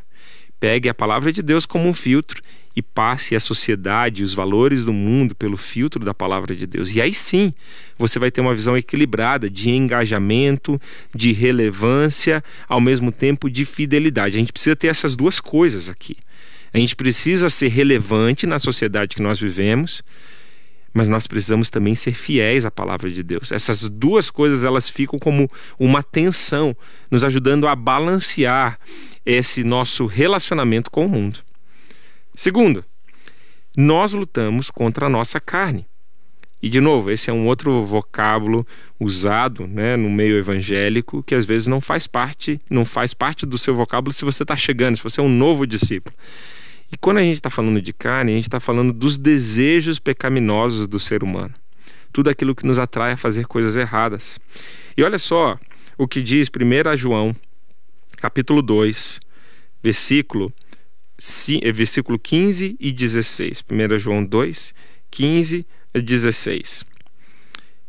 Pegue 0.60 0.90
a 0.90 0.94
palavra 0.94 1.32
de 1.32 1.42
Deus 1.42 1.66
como 1.66 1.88
um 1.88 1.94
filtro 1.94 2.42
e 2.76 2.82
passe 2.82 3.36
a 3.36 3.40
sociedade, 3.40 4.24
os 4.24 4.34
valores 4.34 4.84
do 4.84 4.92
mundo 4.92 5.34
pelo 5.34 5.56
filtro 5.56 6.04
da 6.04 6.14
palavra 6.14 6.56
de 6.56 6.68
Deus. 6.68 6.94
E 6.94 7.02
aí 7.02 7.14
sim, 7.14 7.54
você 7.98 8.20
vai 8.20 8.30
ter 8.30 8.42
uma 8.42 8.54
visão 8.54 8.78
equilibrada 8.78 9.50
de 9.50 9.70
engajamento, 9.70 10.78
de 11.16 11.32
relevância, 11.32 12.44
ao 12.68 12.82
mesmo 12.82 13.12
tempo 13.12 13.50
de 13.50 13.64
fidelidade. 13.64 14.36
A 14.36 14.40
gente 14.40 14.52
precisa 14.52 14.76
ter 14.76 14.88
essas 14.88 15.16
duas 15.16 15.40
coisas 15.40 15.90
aqui. 15.90 16.18
A 16.74 16.78
gente 16.78 16.96
precisa 16.96 17.50
ser 17.50 17.70
relevante 17.70 18.46
na 18.46 18.60
sociedade 18.60 19.16
que 19.16 19.22
nós 19.22 19.40
vivemos, 19.40 20.04
mas 20.94 21.08
nós 21.08 21.26
precisamos 21.28 21.70
também 21.70 21.96
ser 21.96 22.14
fiéis 22.14 22.66
à 22.66 22.72
palavra 22.72 23.10
de 23.10 23.24
Deus. 23.24 23.54
Essas 23.54 23.88
duas 23.88 24.30
coisas 24.30 24.66
elas 24.66 24.90
ficam 24.90 25.18
como 25.18 25.50
uma 25.80 26.04
tensão, 26.04 26.76
nos 27.10 27.24
ajudando 27.24 27.66
a 27.68 27.76
balancear 27.76 28.78
esse 29.26 29.64
nosso 29.64 30.06
relacionamento 30.06 30.92
com 30.92 31.06
o 31.06 31.10
mundo. 31.10 31.40
Segundo, 32.36 32.84
nós 33.78 34.14
lutamos 34.14 34.70
contra 34.70 35.06
a 35.06 35.10
nossa 35.10 35.40
carne. 35.40 35.86
E, 36.62 36.70
de 36.70 36.82
novo, 36.82 37.12
esse 37.12 37.30
é 37.30 37.34
um 37.34 37.46
outro 37.46 37.86
vocábulo 37.86 38.66
usado 39.00 39.68
né, 39.68 39.96
no 39.96 40.10
meio 40.10 40.38
evangélico 40.38 41.22
que 41.22 41.36
às 41.36 41.46
vezes 41.46 41.68
não 41.68 41.80
faz 41.80 42.08
parte, 42.08 42.60
não 42.70 42.84
faz 42.84 43.14
parte 43.14 43.46
do 43.46 43.58
seu 43.58 43.76
vocábulo 43.76 44.12
se 44.12 44.26
você 44.26 44.44
está 44.44 44.56
chegando, 44.56 44.98
se 44.98 45.04
você 45.04 45.22
é 45.22 45.24
um 45.24 45.30
novo 45.30 45.68
discípulo. 45.68 46.16
E 46.92 46.98
quando 46.98 47.18
a 47.18 47.22
gente 47.22 47.36
está 47.36 47.50
falando 47.50 47.82
de 47.82 47.94
carne, 47.94 48.32
a 48.32 48.36
gente 48.36 48.48
está 48.48 48.60
falando 48.60 48.92
dos 48.92 49.18
desejos 49.18 50.00
pecaminosos 50.00 50.88
do 50.88 51.00
ser 51.00 51.24
humano. 51.24 51.54
Tudo 52.12 52.30
aquilo 52.30 52.56
que 52.56 52.66
nos 52.66 52.80
atrai 52.80 53.12
a 53.12 53.18
fazer 53.18 53.46
coisas 53.46 53.76
erradas. 53.76 54.40
E 54.98 55.04
olha 55.04 55.20
só 55.20 55.60
o 55.98 56.08
que 56.08 56.22
diz 56.22 56.50
1 56.50 56.98
João 56.98 57.36
capítulo 58.18 58.62
2, 58.62 59.20
versículo, 59.84 60.52
versículo 61.74 62.20
15 62.20 62.76
e 62.80 62.92
16. 62.92 63.64
1 63.70 64.00
João 64.00 64.24
2, 64.24 64.74
15 65.10 65.66
e 65.94 66.02
16. 66.02 66.86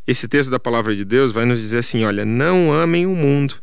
Esse 0.07 0.29
texto 0.29 0.51
da 0.51 0.61
palavra 0.61 0.95
de 0.95 1.05
Deus 1.05 1.33
vai 1.33 1.45
nos 1.45 1.61
dizer 1.61 1.79
assim: 1.79 2.05
olha, 2.05 2.25
não 2.25 2.73
amem 2.73 3.07
o 3.07 3.15
mundo, 3.15 3.57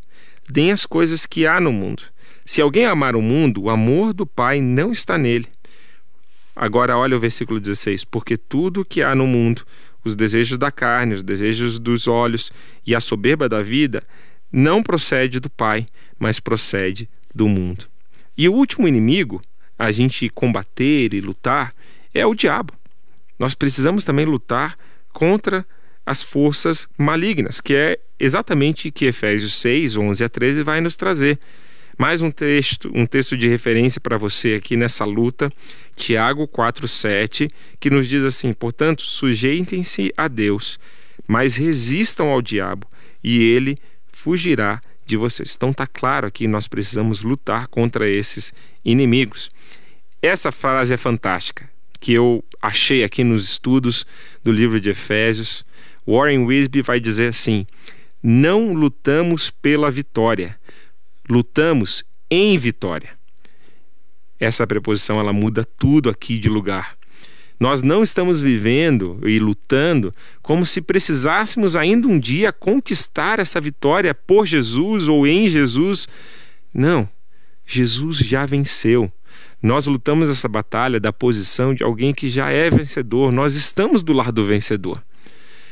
deem 0.50 0.72
as 0.72 0.86
coisas 0.86 1.26
que 1.26 1.48
há 1.48 1.60
no 1.60 1.72
mundo. 1.72 2.04
Se 2.46 2.62
alguém 2.62 2.86
amar 2.86 3.16
o 3.16 3.22
mundo, 3.22 3.64
o 3.64 3.70
amor 3.70 4.14
do 4.14 4.26
Pai 4.26 4.60
não 4.60 4.92
está 4.92 5.18
nele. 5.18 5.48
Agora 6.54 6.98
olha 6.98 7.16
o 7.16 7.20
versículo 7.20 7.60
16: 7.60 8.04
porque 8.04 8.36
tudo 8.36 8.84
que 8.84 9.02
há 9.02 9.16
no 9.16 9.26
mundo, 9.26 9.66
os 10.04 10.16
desejos 10.16 10.58
da 10.58 10.70
carne, 10.70 11.14
os 11.14 11.24
desejos 11.24 11.80
dos 11.80 12.08
olhos 12.08 12.52
e 12.86 12.94
a 12.94 13.00
soberba 13.00 13.48
da 13.48 13.64
vida, 13.64 14.06
não 14.52 14.84
procede 14.84 15.40
do 15.40 15.50
Pai, 15.50 15.86
mas 16.20 16.42
procede 16.42 17.10
do 17.34 17.48
mundo. 17.48 17.86
E 18.38 18.50
o 18.50 18.54
último 18.54 18.88
inimigo 18.88 19.42
a 19.86 19.92
gente 19.92 20.30
combater 20.30 21.14
e 21.14 21.22
lutar 21.22 21.74
é 22.14 22.26
o 22.26 22.34
diabo. 22.34 22.74
Nós 23.38 23.54
precisamos 23.54 24.06
também 24.06 24.26
lutar 24.26 24.76
contra 25.12 25.66
as 26.06 26.24
forças 26.24 26.88
malignas, 26.98 27.62
que 27.62 27.74
é 27.74 27.98
exatamente 28.20 28.92
que 28.92 29.06
Efésios 29.06 29.56
6, 29.56 29.98
11 29.98 30.24
a 30.24 30.30
13 30.30 30.64
vai 30.64 30.82
nos 30.82 30.96
trazer. 30.96 31.40
Mais 31.98 32.22
um 32.22 32.32
texto, 32.32 32.92
um 32.94 33.06
texto 33.06 33.38
de 33.38 33.48
referência 33.48 34.02
para 34.02 34.18
você 34.18 34.56
aqui 34.56 34.76
nessa 34.76 35.06
luta, 35.06 35.52
Tiago 35.96 36.48
4:7, 36.48 37.50
que 37.80 37.90
nos 37.90 38.08
diz 38.08 38.24
assim: 38.24 38.52
"Portanto, 38.52 39.04
sujeitem-se 39.04 40.12
a 40.18 40.28
Deus, 40.28 40.80
mas 41.28 41.56
resistam 41.56 42.30
ao 42.30 42.42
diabo, 42.42 42.88
e 43.24 43.44
ele 43.44 43.78
fugirá 44.12 44.82
de 45.06 45.18
vocês. 45.18 45.54
Então 45.56 45.72
está 45.72 45.86
claro 45.86 46.28
aqui, 46.28 46.48
nós 46.48 46.68
precisamos 46.68 47.24
lutar 47.24 47.68
contra 47.68 48.08
esses 48.08 48.54
inimigos. 48.84 49.52
Essa 50.22 50.52
frase 50.52 50.94
é 50.94 50.98
fantástica, 50.98 51.70
que 52.00 52.14
eu 52.14 52.44
achei 52.62 53.04
aqui 53.04 53.24
nos 53.24 53.44
estudos 53.44 54.06
do 54.44 54.52
livro 54.52 54.80
de 54.80 54.90
Efésios. 54.90 55.66
Warren 56.08 56.46
Wisby 56.46 56.82
vai 56.82 57.00
dizer 57.00 57.30
assim: 57.30 57.66
não 58.22 58.74
lutamos 58.74 59.50
pela 59.50 59.92
vitória, 59.92 60.58
lutamos 61.30 62.04
em 62.30 62.58
vitória. 62.58 63.10
Essa 64.40 64.66
preposição 64.66 65.20
ela 65.20 65.32
muda 65.32 65.64
tudo 65.64 66.10
aqui 66.10 66.38
de 66.38 66.50
lugar. 66.50 66.98
Nós 67.64 67.82
não 67.82 68.04
estamos 68.04 68.42
vivendo 68.42 69.22
e 69.24 69.40
lutando 69.40 70.12
como 70.42 70.66
se 70.66 70.82
precisássemos 70.82 71.78
ainda 71.78 72.10
um 72.10 72.20
dia 72.20 72.52
conquistar 72.52 73.40
essa 73.40 73.62
vitória 73.62 74.14
por 74.14 74.46
Jesus 74.46 75.08
ou 75.08 75.26
em 75.26 75.48
Jesus. 75.48 76.10
Não, 76.74 77.08
Jesus 77.66 78.18
já 78.18 78.46
venceu. 78.46 79.10
Nós 79.62 79.86
lutamos 79.86 80.30
essa 80.30 80.50
batalha 80.50 81.00
da 81.00 81.14
posição 81.14 81.74
de 81.74 81.86
alguém 81.86 82.14
que 82.14 82.28
já 82.28 82.52
é 82.52 82.70
vencedor, 82.70 83.32
nós 83.32 83.56
estamos 83.56 84.04
do 84.04 84.12
lado 84.12 84.34
do 84.34 84.46
vencedor. 84.46 85.02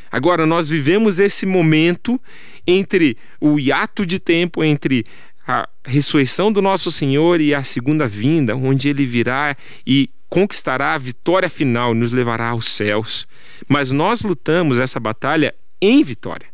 Agora, 0.10 0.46
nós 0.46 0.70
vivemos 0.70 1.20
esse 1.20 1.46
momento 1.46 2.18
entre 2.66 3.18
o 3.42 3.60
hiato 3.60 4.06
de 4.06 4.18
tempo 4.18 4.64
entre 4.64 5.04
a 5.46 5.68
ressurreição 5.84 6.54
do 6.54 6.62
nosso 6.62 6.90
Senhor 6.90 7.42
e 7.42 7.54
a 7.54 7.66
segunda 7.66 8.08
vinda, 8.08 8.56
onde 8.56 8.88
ele 8.88 9.06
virá 9.06 9.58
e 9.86 10.10
conquistará 10.32 10.94
a 10.94 10.98
vitória 10.98 11.50
final, 11.50 11.94
nos 11.94 12.14
levará 12.14 12.48
aos 12.48 12.66
céus. 12.66 13.28
Mas 13.68 13.92
nós 13.92 14.22
lutamos 14.22 14.80
essa 14.80 14.98
batalha 14.98 15.54
em 15.82 16.02
vitória. 16.04 16.48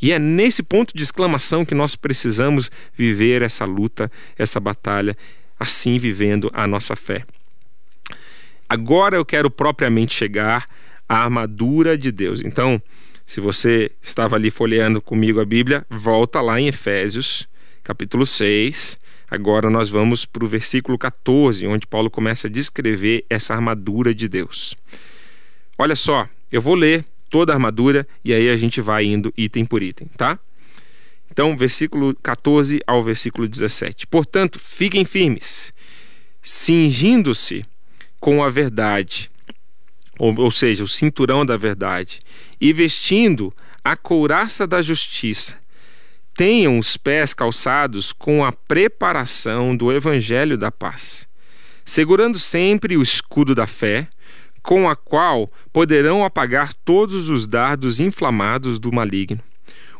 E 0.00 0.12
é 0.12 0.18
nesse 0.18 0.62
ponto 0.62 0.96
de 0.96 1.02
exclamação 1.02 1.62
que 1.62 1.74
nós 1.74 1.94
precisamos 1.94 2.70
viver 2.96 3.42
essa 3.42 3.66
luta, 3.66 4.10
essa 4.38 4.58
batalha, 4.58 5.14
assim 5.60 5.98
vivendo 5.98 6.50
a 6.54 6.66
nossa 6.66 6.96
fé. 6.96 7.22
Agora 8.66 9.16
eu 9.16 9.26
quero 9.26 9.50
propriamente 9.50 10.14
chegar 10.14 10.64
à 11.06 11.18
armadura 11.18 11.98
de 11.98 12.10
Deus. 12.10 12.40
Então, 12.40 12.80
se 13.26 13.42
você 13.42 13.90
estava 14.00 14.36
ali 14.36 14.50
folheando 14.50 15.02
comigo 15.02 15.38
a 15.38 15.44
Bíblia, 15.44 15.84
volta 15.90 16.40
lá 16.40 16.58
em 16.58 16.68
Efésios, 16.68 17.46
capítulo 17.84 18.24
6. 18.24 18.98
Agora 19.30 19.68
nós 19.68 19.88
vamos 19.88 20.24
para 20.24 20.44
o 20.44 20.48
versículo 20.48 20.96
14, 20.96 21.66
onde 21.66 21.86
Paulo 21.86 22.08
começa 22.08 22.46
a 22.46 22.50
descrever 22.50 23.24
essa 23.28 23.54
armadura 23.54 24.14
de 24.14 24.28
Deus. 24.28 24.74
Olha 25.76 25.96
só, 25.96 26.28
eu 26.50 26.62
vou 26.62 26.74
ler 26.74 27.04
toda 27.28 27.52
a 27.52 27.56
armadura 27.56 28.06
e 28.24 28.32
aí 28.32 28.48
a 28.48 28.56
gente 28.56 28.80
vai 28.80 29.04
indo 29.04 29.32
item 29.36 29.64
por 29.64 29.82
item, 29.82 30.08
tá? 30.16 30.38
Então, 31.30 31.56
versículo 31.56 32.14
14 32.22 32.80
ao 32.86 33.02
versículo 33.02 33.48
17. 33.48 34.06
Portanto, 34.06 34.58
fiquem 34.58 35.04
firmes, 35.04 35.72
cingindo-se 36.40 37.64
com 38.20 38.42
a 38.42 38.48
verdade, 38.48 39.28
ou, 40.18 40.34
ou 40.40 40.50
seja, 40.50 40.84
o 40.84 40.88
cinturão 40.88 41.44
da 41.44 41.56
verdade, 41.56 42.20
e 42.60 42.72
vestindo 42.72 43.52
a 43.84 43.96
couraça 43.96 44.66
da 44.66 44.80
justiça. 44.80 45.58
Tenham 46.36 46.78
os 46.78 46.98
pés 46.98 47.32
calçados 47.32 48.12
com 48.12 48.44
a 48.44 48.52
preparação 48.52 49.74
do 49.74 49.90
evangelho 49.90 50.58
da 50.58 50.70
paz, 50.70 51.26
segurando 51.82 52.38
sempre 52.38 52.94
o 52.96 53.02
escudo 53.02 53.54
da 53.54 53.66
fé, 53.66 54.06
com 54.62 54.88
a 54.88 54.94
qual 54.94 55.50
poderão 55.72 56.24
apagar 56.24 56.74
todos 56.74 57.30
os 57.30 57.46
dardos 57.46 58.00
inflamados 58.00 58.78
do 58.78 58.92
maligno. 58.92 59.40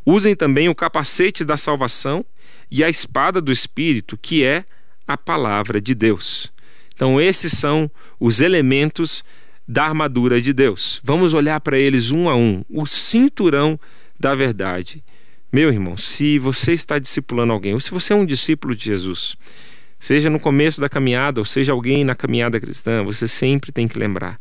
Usem 0.04 0.36
também 0.36 0.68
o 0.68 0.74
capacete 0.74 1.44
da 1.44 1.56
salvação 1.56 2.24
e 2.70 2.84
a 2.84 2.90
espada 2.90 3.40
do 3.40 3.50
Espírito, 3.50 4.18
que 4.20 4.44
é 4.44 4.62
a 5.06 5.16
palavra 5.16 5.80
de 5.80 5.94
Deus. 5.94 6.52
Então, 6.94 7.20
esses 7.20 7.52
são 7.52 7.90
os 8.20 8.40
elementos 8.40 9.24
da 9.66 9.84
armadura 9.84 10.42
de 10.42 10.52
Deus. 10.52 11.00
Vamos 11.02 11.32
olhar 11.32 11.60
para 11.60 11.78
eles 11.78 12.10
um 12.10 12.28
a 12.28 12.36
um. 12.36 12.62
O 12.68 12.86
cinturão 12.86 13.78
da 14.18 14.34
verdade. 14.34 15.02
Meu 15.52 15.70
irmão, 15.70 15.96
se 15.96 16.38
você 16.38 16.72
está 16.72 16.98
discipulando 16.98 17.52
alguém, 17.52 17.74
ou 17.74 17.80
se 17.80 17.90
você 17.90 18.12
é 18.12 18.16
um 18.16 18.26
discípulo 18.26 18.74
de 18.74 18.84
Jesus, 18.84 19.36
seja 19.98 20.28
no 20.28 20.40
começo 20.40 20.80
da 20.80 20.88
caminhada, 20.88 21.40
ou 21.40 21.44
seja 21.44 21.72
alguém 21.72 22.04
na 22.04 22.14
caminhada 22.14 22.60
cristã, 22.60 23.04
você 23.04 23.28
sempre 23.28 23.70
tem 23.72 23.86
que 23.86 23.98
lembrar 23.98 24.36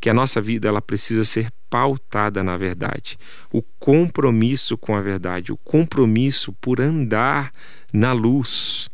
que 0.00 0.08
a 0.08 0.14
nossa 0.14 0.40
vida 0.40 0.66
ela 0.66 0.80
precisa 0.80 1.24
ser 1.24 1.52
pautada 1.68 2.42
na 2.42 2.56
verdade. 2.56 3.18
O 3.52 3.62
compromisso 3.78 4.78
com 4.78 4.96
a 4.96 5.00
verdade, 5.00 5.52
o 5.52 5.56
compromisso 5.58 6.52
por 6.54 6.80
andar 6.80 7.50
na 7.92 8.12
luz. 8.12 8.88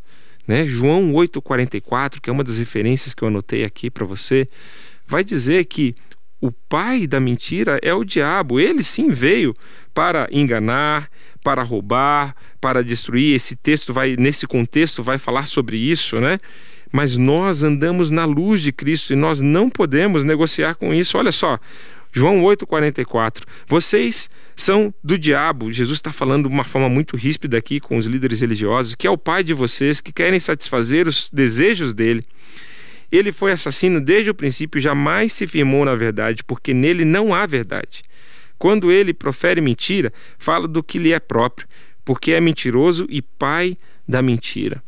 Né? 0.47 0.67
João 0.67 1.13
8,44, 1.13 2.21
que 2.21 2.29
é 2.29 2.33
uma 2.33 2.45
das 2.45 2.59
referências 2.59 3.15
que 3.15 3.23
eu 3.23 3.29
anotei 3.29 3.65
aqui 3.65 3.89
para 3.89 4.05
você, 4.05 4.49
vai 5.07 5.23
dizer 5.23 5.65
que 5.67 5.95
o 6.41 6.51
pai 6.51 7.07
da 7.07 7.21
mentira 7.21 7.79
é 7.83 7.95
o 7.95 8.05
diabo. 8.05 8.61
Ele 8.61 8.83
sim 8.83 9.09
veio 9.09 9.55
para 9.97 10.29
enganar, 10.31 11.09
para 11.43 11.63
roubar, 11.63 12.37
para 12.61 12.85
destruir. 12.85 13.35
Esse 13.35 13.57
texto 13.57 13.95
vai 13.95 14.15
nesse 14.15 14.47
contexto 14.47 15.03
vai 15.03 15.17
falar 15.17 15.47
sobre 15.47 15.79
isso, 15.79 16.21
né? 16.21 16.39
Mas 16.93 17.17
nós 17.17 17.63
andamos 17.63 18.11
na 18.11 18.27
luz 18.27 18.61
de 18.61 18.73
Cristo 18.73 19.15
e 19.15 19.17
nós 19.17 19.41
não 19.41 19.71
podemos 19.71 20.23
negociar 20.23 20.75
com 20.75 20.93
isso. 20.93 21.17
Olha 21.17 21.33
só, 21.33 21.59
João 22.13 22.43
8,44. 22.43 23.45
Vocês 23.67 24.29
são 24.55 24.93
do 25.03 25.17
diabo. 25.17 25.73
Jesus 25.73 25.97
está 25.97 26.13
falando 26.13 26.47
de 26.47 26.55
uma 26.55 26.65
forma 26.65 26.91
muito 26.91 27.17
ríspida 27.17 27.57
aqui 27.57 27.81
com 27.81 27.97
os 27.97 28.05
líderes 28.05 28.43
religiosos, 28.43 28.95
que 28.95 29.07
é 29.07 29.11
o 29.11 29.17
pai 29.17 29.43
de 29.43 29.55
vocês, 29.55 29.99
que 29.99 30.13
querem 30.13 30.39
satisfazer 30.39 31.09
os 31.09 31.31
desejos 31.31 31.95
dele. 31.95 32.23
Ele 33.11 33.33
foi 33.33 33.51
assassino 33.51 33.99
desde 33.99 34.29
o 34.29 34.35
princípio, 34.35 34.79
jamais 34.79 35.33
se 35.33 35.47
firmou 35.47 35.87
na 35.87 35.95
verdade, 35.95 36.45
porque 36.45 36.75
nele 36.75 37.07
não 37.07 37.33
há 37.33 37.47
verdade. 37.47 38.03
Quando 38.59 38.91
ele 38.91 39.13
profere 39.13 39.61
mentira, 39.61 40.13
fala 40.39 40.67
do 40.67 40.83
que 40.83 40.99
lhe 40.99 41.13
é 41.13 41.21
próprio, 41.21 41.67
porque 42.05 42.33
é 42.33 42.41
mentiroso 42.41 43.07
e 43.09 43.21
pai 43.21 43.77
da 44.07 44.23
mentira. 44.23 44.83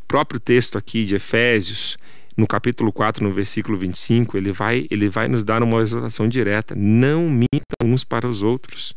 O 0.00 0.06
próprio 0.06 0.40
texto 0.40 0.78
aqui 0.78 1.04
de 1.04 1.16
Efésios, 1.16 1.96
no 2.36 2.46
capítulo 2.46 2.92
4, 2.92 3.24
no 3.24 3.32
versículo 3.32 3.78
25, 3.78 4.36
ele 4.36 4.52
vai, 4.52 4.86
ele 4.90 5.08
vai 5.08 5.26
nos 5.26 5.42
dar 5.42 5.62
uma 5.62 5.80
exortação 5.80 6.28
direta: 6.28 6.74
não 6.76 7.28
mintam 7.28 7.84
uns 7.84 8.04
para 8.04 8.28
os 8.28 8.42
outros. 8.42 8.94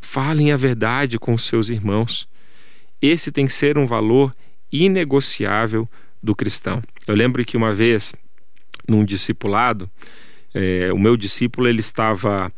Falem 0.00 0.52
a 0.52 0.56
verdade 0.56 1.18
com 1.18 1.34
os 1.34 1.44
seus 1.44 1.68
irmãos. 1.68 2.28
Esse 3.00 3.32
tem 3.32 3.46
que 3.46 3.52
ser 3.52 3.76
um 3.76 3.86
valor 3.86 4.34
inegociável 4.70 5.88
do 6.22 6.34
cristão. 6.34 6.82
Eu 7.06 7.14
lembro 7.14 7.44
que 7.44 7.56
uma 7.56 7.72
vez, 7.72 8.14
num 8.88 9.04
discipulado, 9.04 9.90
é, 10.54 10.92
o 10.92 10.98
meu 10.98 11.16
discípulo 11.16 11.68
ele 11.68 11.80
estava 11.80 12.50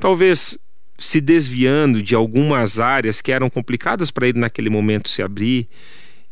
talvez 0.00 0.58
se 0.98 1.20
desviando 1.20 2.02
de 2.02 2.14
algumas 2.14 2.80
áreas 2.80 3.20
que 3.20 3.30
eram 3.30 3.50
complicadas 3.50 4.10
para 4.10 4.26
ele 4.28 4.38
naquele 4.38 4.70
momento 4.70 5.08
se 5.08 5.22
abrir. 5.22 5.66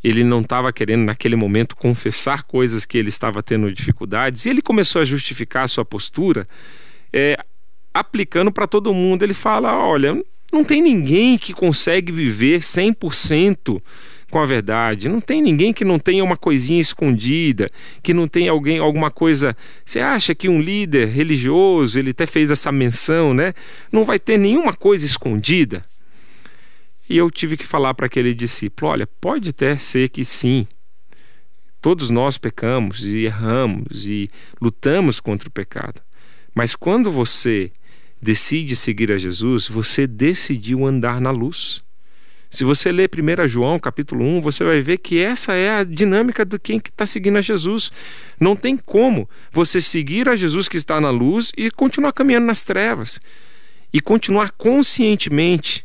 Ele 0.03 0.25
não 0.25 0.41
estava 0.41 0.73
querendo 0.73 1.05
naquele 1.05 1.37
momento 1.37 1.77
confessar 1.77 2.43
coisas 2.43 2.85
que 2.85 2.99
ele 2.99 3.09
estava 3.09 3.43
tendo 3.43 3.73
dificuldades 3.73 4.45
e 4.45 4.51
ele 4.51 4.63
começou 4.63 5.01
a 5.01 5.05
justificar 5.05 5.65
a 5.65 5.69
sua 5.69 5.85
postura 5.85 6.45
é, 7.13 7.39
aplicando 7.93 8.53
para 8.53 8.67
todo 8.67 8.93
mundo. 8.93 9.23
Ele 9.23 9.35
fala: 9.35 9.77
olha, 9.77 10.23
não 10.53 10.65
tem 10.65 10.83
ninguém 10.83 11.39
que 11.39 11.53
consegue 11.53 12.13
viver 12.13 12.61
100% 12.61 13.81
com 14.35 14.41
a 14.41 14.47
verdade. 14.47 15.09
Não 15.09 15.21
tem 15.21 15.41
ninguém 15.41 15.73
que 15.73 15.85
não 15.85 15.97
tenha 15.97 16.25
uma 16.25 16.37
coisinha 16.37 16.81
escondida, 16.81 17.71
que 18.03 18.13
não 18.13 18.27
tenha 18.27 18.51
alguém 18.51 18.81
alguma 18.81 19.09
coisa. 19.09 19.57
Você 19.85 20.01
acha 20.01 20.35
que 20.35 20.49
um 20.49 20.61
líder 20.61 21.07
religioso, 21.07 21.97
ele 21.97 22.11
até 22.11 22.27
fez 22.27 22.51
essa 22.51 22.73
menção, 22.73 23.33
né? 23.33 23.55
Não 23.93 24.05
vai 24.05 24.19
ter 24.19 24.37
nenhuma 24.37 24.75
coisa 24.75 25.07
escondida? 25.07 25.85
E 27.09 27.17
eu 27.17 27.31
tive 27.31 27.57
que 27.57 27.65
falar 27.65 27.95
para 27.95 28.07
aquele 28.07 28.35
discípulo: 28.35 28.91
olha, 28.91 29.07
pode 29.07 29.51
até 29.51 29.79
ser 29.79 30.09
que 30.09 30.25
sim. 30.25 30.67
Todos 31.81 32.11
nós 32.11 32.37
pecamos 32.37 33.05
e 33.05 33.19
erramos 33.19 34.09
e 34.09 34.29
lutamos 34.61 35.21
contra 35.21 35.49
o 35.49 35.53
pecado. 35.53 36.03
Mas 36.53 36.75
quando 36.75 37.09
você 37.09 37.71
decide 38.21 38.75
seguir 38.75 39.13
a 39.13 39.17
Jesus, 39.17 39.69
você 39.69 40.09
decidiu 40.09 40.85
andar 40.85 41.21
na 41.21 41.31
luz. 41.31 41.84
Se 42.55 42.63
você 42.63 42.93
ler 42.93 43.11
1 43.13 43.49
João 43.49 43.81
capítulo 43.81 44.25
1, 44.25 44.41
você 44.41 44.63
vai 44.63 44.81
ver 44.81 44.99
que 44.99 45.19
essa 45.19 45.55
é 45.55 45.79
a 45.79 45.83
dinâmica 45.83 46.45
do 46.45 46.57
quem 46.57 46.77
está 46.77 47.05
seguindo 47.05 47.37
a 47.37 47.41
Jesus. 47.41 47.91
Não 48.39 48.55
tem 48.55 48.77
como 48.77 49.29
você 49.51 49.81
seguir 49.81 50.29
a 50.29 50.37
Jesus 50.37 50.69
que 50.69 50.77
está 50.77 51.01
na 51.01 51.11
luz 51.11 51.51
e 51.57 51.69
continuar 51.69 52.13
caminhando 52.13 52.47
nas 52.47 52.63
trevas. 52.63 53.21
E 53.93 54.01
continuar 54.01 54.53
conscientemente 54.53 55.85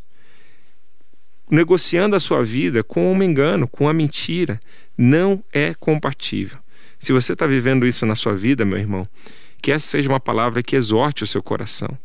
negociando 1.50 2.16
a 2.16 2.20
sua 2.20 2.44
vida 2.44 2.84
com 2.84 3.12
um 3.12 3.24
engano, 3.24 3.68
com 3.68 3.90
a 3.90 3.94
mentira. 3.94 4.60
Não 4.96 5.44
é 5.52 5.74
compatível. 5.74 6.60
Se 7.00 7.12
você 7.12 7.34
está 7.34 7.48
vivendo 7.48 7.88
isso 7.88 8.06
na 8.06 8.16
sua 8.16 8.36
vida, 8.36 8.64
meu 8.64 8.78
irmão, 8.78 9.08
que 9.60 9.72
essa 9.72 9.88
seja 9.88 10.08
uma 10.08 10.20
palavra 10.20 10.62
que 10.62 10.76
exorte 10.76 11.24
o 11.24 11.28
seu 11.28 11.42
coração. 11.42 11.98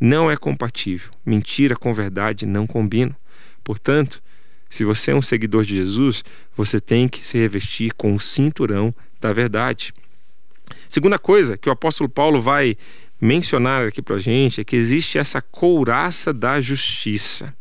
Não 0.00 0.28
é 0.28 0.36
compatível. 0.36 1.08
Mentira 1.24 1.76
com 1.76 1.94
verdade 1.94 2.46
não 2.46 2.66
combinam. 2.66 3.14
Portanto, 3.68 4.22
se 4.70 4.82
você 4.82 5.10
é 5.10 5.14
um 5.14 5.20
seguidor 5.20 5.62
de 5.62 5.74
Jesus, 5.74 6.24
você 6.56 6.80
tem 6.80 7.06
que 7.06 7.18
se 7.26 7.36
revestir 7.36 7.92
com 7.92 8.14
o 8.14 8.18
cinturão 8.18 8.94
da 9.20 9.30
verdade. 9.30 9.92
Segunda 10.88 11.18
coisa 11.18 11.58
que 11.58 11.68
o 11.68 11.72
apóstolo 11.72 12.08
Paulo 12.08 12.40
vai 12.40 12.78
mencionar 13.20 13.86
aqui 13.86 14.00
para 14.00 14.16
a 14.16 14.18
gente 14.18 14.62
é 14.62 14.64
que 14.64 14.74
existe 14.74 15.18
essa 15.18 15.42
couraça 15.42 16.32
da 16.32 16.62
justiça. 16.62 17.54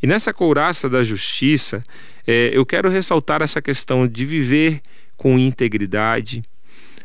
E 0.00 0.06
nessa 0.06 0.32
couraça 0.32 0.88
da 0.88 1.02
justiça, 1.02 1.82
é, 2.24 2.52
eu 2.52 2.64
quero 2.64 2.88
ressaltar 2.88 3.42
essa 3.42 3.60
questão 3.60 4.06
de 4.06 4.24
viver 4.24 4.80
com 5.16 5.36
integridade, 5.36 6.40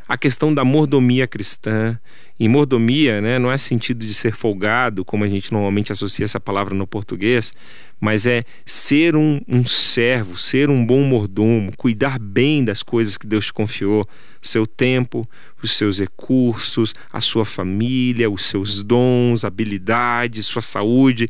a 0.08 0.18
questão 0.18 0.54
da 0.54 0.64
mordomia 0.64 1.28
cristã. 1.28 2.00
E 2.40 2.48
mordomia 2.48 3.20
né, 3.20 3.40
não 3.40 3.52
é 3.52 3.58
sentido 3.58 4.06
de 4.06 4.14
ser 4.14 4.36
folgado, 4.36 5.04
como 5.04 5.24
a 5.24 5.28
gente 5.28 5.52
normalmente 5.52 5.92
associa 5.92 6.24
essa 6.24 6.40
palavra 6.40 6.76
no 6.76 6.86
português, 6.86 7.52
mas 8.00 8.28
é 8.28 8.46
ser 8.64 9.16
um, 9.16 9.42
um 9.48 9.66
servo, 9.66 10.38
ser 10.38 10.70
um 10.70 10.86
bom 10.86 11.02
mordomo, 11.02 11.76
cuidar 11.76 12.20
bem 12.20 12.64
das 12.64 12.84
coisas 12.84 13.18
que 13.18 13.26
Deus 13.26 13.48
te 13.48 13.54
confiou, 13.54 14.08
seu 14.40 14.68
tempo, 14.68 15.28
os 15.64 15.72
seus 15.72 16.00
recursos, 16.00 16.94
a 17.12 17.20
sua 17.20 17.44
família, 17.44 18.30
os 18.30 18.46
seus 18.46 18.84
dons, 18.84 19.44
habilidades, 19.44 20.46
sua 20.46 20.62
saúde. 20.62 21.28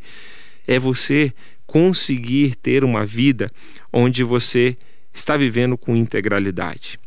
É 0.66 0.78
você 0.78 1.32
conseguir 1.66 2.54
ter 2.54 2.84
uma 2.84 3.06
vida 3.06 3.48
onde 3.90 4.22
você 4.22 4.76
está 5.12 5.38
vivendo 5.38 5.76
com 5.78 5.96
integralidade, 5.96 6.98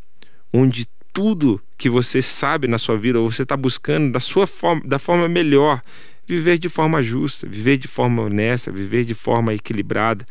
onde 0.51 0.87
tudo 1.13 1.61
que 1.77 1.89
você 1.89 2.21
sabe 2.21 2.67
na 2.67 2.77
sua 2.77 2.97
vida, 2.97 3.19
ou 3.19 3.31
você 3.31 3.43
está 3.43 3.57
buscando 3.57 4.11
da 4.11 4.19
sua 4.19 4.47
forma, 4.47 4.81
da 4.85 4.99
forma 4.99 5.27
melhor, 5.27 5.81
viver 6.25 6.57
de 6.57 6.69
forma 6.69 7.01
justa, 7.01 7.47
viver 7.47 7.77
de 7.77 7.87
forma 7.87 8.23
honesta, 8.23 8.71
viver 8.71 9.03
de 9.03 9.13
forma 9.13 9.53
equilibrada. 9.53 10.25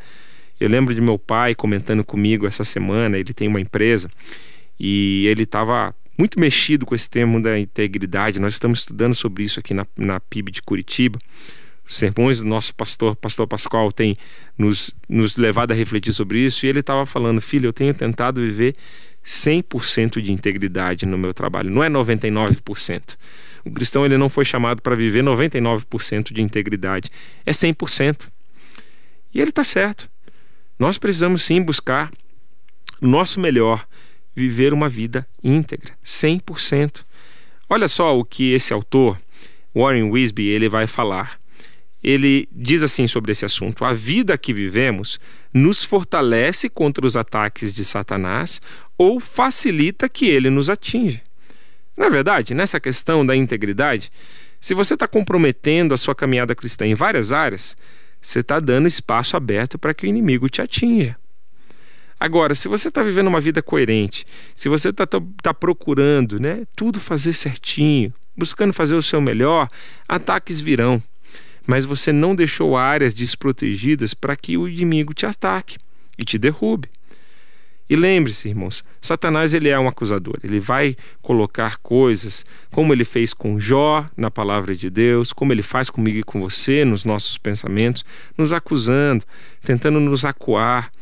Eu 0.58 0.68
lembro 0.68 0.94
de 0.94 1.00
meu 1.00 1.18
pai 1.18 1.54
comentando 1.54 2.04
comigo 2.04 2.46
essa 2.46 2.64
semana, 2.64 3.18
ele 3.18 3.32
tem 3.32 3.48
uma 3.48 3.60
empresa 3.60 4.10
e 4.78 5.26
ele 5.26 5.42
estava 5.42 5.94
muito 6.16 6.38
mexido 6.38 6.84
com 6.84 6.94
esse 6.94 7.08
termo 7.08 7.42
da 7.42 7.58
integridade. 7.58 8.40
Nós 8.40 8.54
estamos 8.54 8.80
estudando 8.80 9.14
sobre 9.14 9.42
isso 9.42 9.58
aqui 9.58 9.72
na, 9.72 9.86
na 9.96 10.20
PIB 10.20 10.52
de 10.52 10.62
Curitiba. 10.62 11.18
Os 11.84 11.96
sermões 11.96 12.40
do 12.40 12.44
nosso 12.46 12.74
pastor, 12.74 13.16
pastor 13.16 13.46
Pascoal, 13.46 13.90
tem 13.90 14.14
nos, 14.56 14.94
nos 15.08 15.36
levado 15.36 15.72
a 15.72 15.74
refletir 15.74 16.12
sobre 16.12 16.38
isso. 16.40 16.64
E 16.64 16.68
ele 16.68 16.80
estava 16.80 17.06
falando, 17.06 17.40
filho, 17.40 17.68
eu 17.68 17.72
tenho 17.72 17.92
tentado 17.94 18.42
viver 18.42 18.74
100% 19.24 20.20
de 20.20 20.32
integridade 20.32 21.06
no 21.06 21.18
meu 21.18 21.34
trabalho, 21.34 21.70
não 21.70 21.82
é 21.82 21.88
99%. 21.88 23.16
O 23.64 23.70
cristão 23.70 24.04
ele 24.04 24.16
não 24.16 24.28
foi 24.28 24.44
chamado 24.44 24.80
para 24.80 24.96
viver 24.96 25.22
99% 25.22 26.32
de 26.32 26.42
integridade, 26.42 27.10
é 27.44 27.52
100%. 27.52 28.28
E 29.34 29.40
ele 29.40 29.50
está 29.50 29.62
certo. 29.62 30.10
Nós 30.78 30.96
precisamos 30.96 31.42
sim 31.42 31.60
buscar 31.60 32.10
o 33.00 33.06
nosso 33.06 33.38
melhor, 33.38 33.86
viver 34.34 34.72
uma 34.72 34.88
vida 34.88 35.26
íntegra, 35.44 35.92
100%. 36.04 37.04
Olha 37.68 37.86
só 37.86 38.18
o 38.18 38.24
que 38.24 38.52
esse 38.52 38.72
autor, 38.72 39.18
Warren 39.74 40.10
Wisby, 40.10 40.48
ele 40.48 40.68
vai 40.68 40.86
falar 40.86 41.40
ele 42.02 42.48
diz 42.50 42.82
assim 42.82 43.06
sobre 43.06 43.32
esse 43.32 43.44
assunto: 43.44 43.84
a 43.84 43.92
vida 43.92 44.36
que 44.38 44.52
vivemos 44.52 45.20
nos 45.52 45.84
fortalece 45.84 46.68
contra 46.68 47.06
os 47.06 47.16
ataques 47.16 47.74
de 47.74 47.84
Satanás 47.84 48.60
ou 49.00 49.18
facilita 49.18 50.10
que 50.10 50.26
ele 50.26 50.50
nos 50.50 50.68
atinja. 50.68 51.22
Na 51.96 52.04
é 52.04 52.10
verdade, 52.10 52.52
nessa 52.52 52.78
questão 52.78 53.24
da 53.24 53.34
integridade, 53.34 54.12
se 54.60 54.74
você 54.74 54.92
está 54.92 55.08
comprometendo 55.08 55.94
a 55.94 55.96
sua 55.96 56.14
caminhada 56.14 56.54
cristã 56.54 56.86
em 56.86 56.94
várias 56.94 57.32
áreas, 57.32 57.78
você 58.20 58.40
está 58.40 58.60
dando 58.60 58.86
espaço 58.86 59.38
aberto 59.38 59.78
para 59.78 59.94
que 59.94 60.04
o 60.04 60.06
inimigo 60.06 60.50
te 60.50 60.60
atinja. 60.60 61.16
Agora, 62.18 62.54
se 62.54 62.68
você 62.68 62.88
está 62.88 63.02
vivendo 63.02 63.28
uma 63.28 63.40
vida 63.40 63.62
coerente, 63.62 64.26
se 64.54 64.68
você 64.68 64.90
está 64.90 65.06
tá 65.06 65.54
procurando 65.54 66.38
né, 66.38 66.66
tudo 66.76 67.00
fazer 67.00 67.32
certinho, 67.32 68.12
buscando 68.36 68.74
fazer 68.74 68.96
o 68.96 69.02
seu 69.02 69.22
melhor, 69.22 69.70
ataques 70.06 70.60
virão 70.60 71.02
mas 71.66 71.84
você 71.84 72.12
não 72.12 72.34
deixou 72.34 72.76
áreas 72.76 73.14
desprotegidas 73.14 74.12
para 74.12 74.34
que 74.34 74.58
o 74.58 74.66
inimigo 74.66 75.14
te 75.14 75.24
ataque 75.24 75.78
e 76.18 76.24
te 76.24 76.36
derrube. 76.36 76.88
E 77.90 77.96
lembre-se, 77.96 78.48
irmãos, 78.48 78.84
Satanás 79.00 79.52
ele 79.52 79.68
é 79.68 79.76
um 79.76 79.88
acusador. 79.88 80.38
Ele 80.44 80.60
vai 80.60 80.96
colocar 81.20 81.76
coisas 81.78 82.46
como 82.70 82.92
ele 82.92 83.04
fez 83.04 83.34
com 83.34 83.58
Jó 83.58 84.06
na 84.16 84.30
palavra 84.30 84.76
de 84.76 84.88
Deus, 84.88 85.32
como 85.32 85.52
ele 85.52 85.62
faz 85.62 85.90
comigo 85.90 86.18
e 86.18 86.22
com 86.22 86.40
você 86.40 86.84
nos 86.84 87.04
nossos 87.04 87.36
pensamentos, 87.36 88.04
nos 88.38 88.52
acusando, 88.52 89.24
tentando 89.64 89.98
nos 89.98 90.24
acuar. 90.24 90.92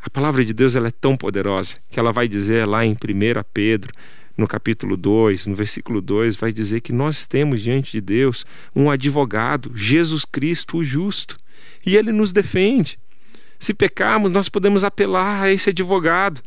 A 0.00 0.10
palavra 0.10 0.44
de 0.44 0.52
Deus 0.52 0.74
ela 0.74 0.88
é 0.88 0.90
tão 0.90 1.16
poderosa 1.16 1.76
que 1.88 2.00
ela 2.00 2.10
vai 2.10 2.26
dizer 2.26 2.66
lá 2.66 2.84
em 2.84 2.94
1 2.94 2.96
Pedro 3.54 3.92
no 4.36 4.48
capítulo 4.48 4.96
2, 4.96 5.46
no 5.46 5.54
versículo 5.54 6.00
2, 6.00 6.34
vai 6.34 6.52
dizer 6.52 6.80
que 6.80 6.92
nós 6.92 7.26
temos 7.26 7.62
diante 7.62 7.92
de 7.92 8.00
Deus 8.00 8.44
um 8.74 8.90
advogado, 8.90 9.70
Jesus 9.76 10.24
Cristo, 10.24 10.78
o 10.78 10.84
justo, 10.84 11.36
e 11.86 11.96
ele 11.96 12.10
nos 12.10 12.32
defende. 12.32 12.98
Se 13.58 13.72
pecarmos, 13.72 14.30
nós 14.30 14.48
podemos 14.48 14.84
apelar 14.84 15.42
a 15.42 15.52
esse 15.52 15.70
advogado, 15.70 16.40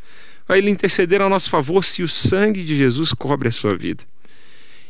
a 0.47 0.57
ele 0.57 0.69
interceder 0.69 1.21
a 1.21 1.29
nosso 1.29 1.49
favor 1.49 1.83
se 1.83 2.03
o 2.03 2.07
sangue 2.07 2.63
de 2.63 2.75
Jesus 2.77 3.13
cobre 3.13 3.49
a 3.49 3.51
sua 3.51 3.75
vida. 3.75 4.03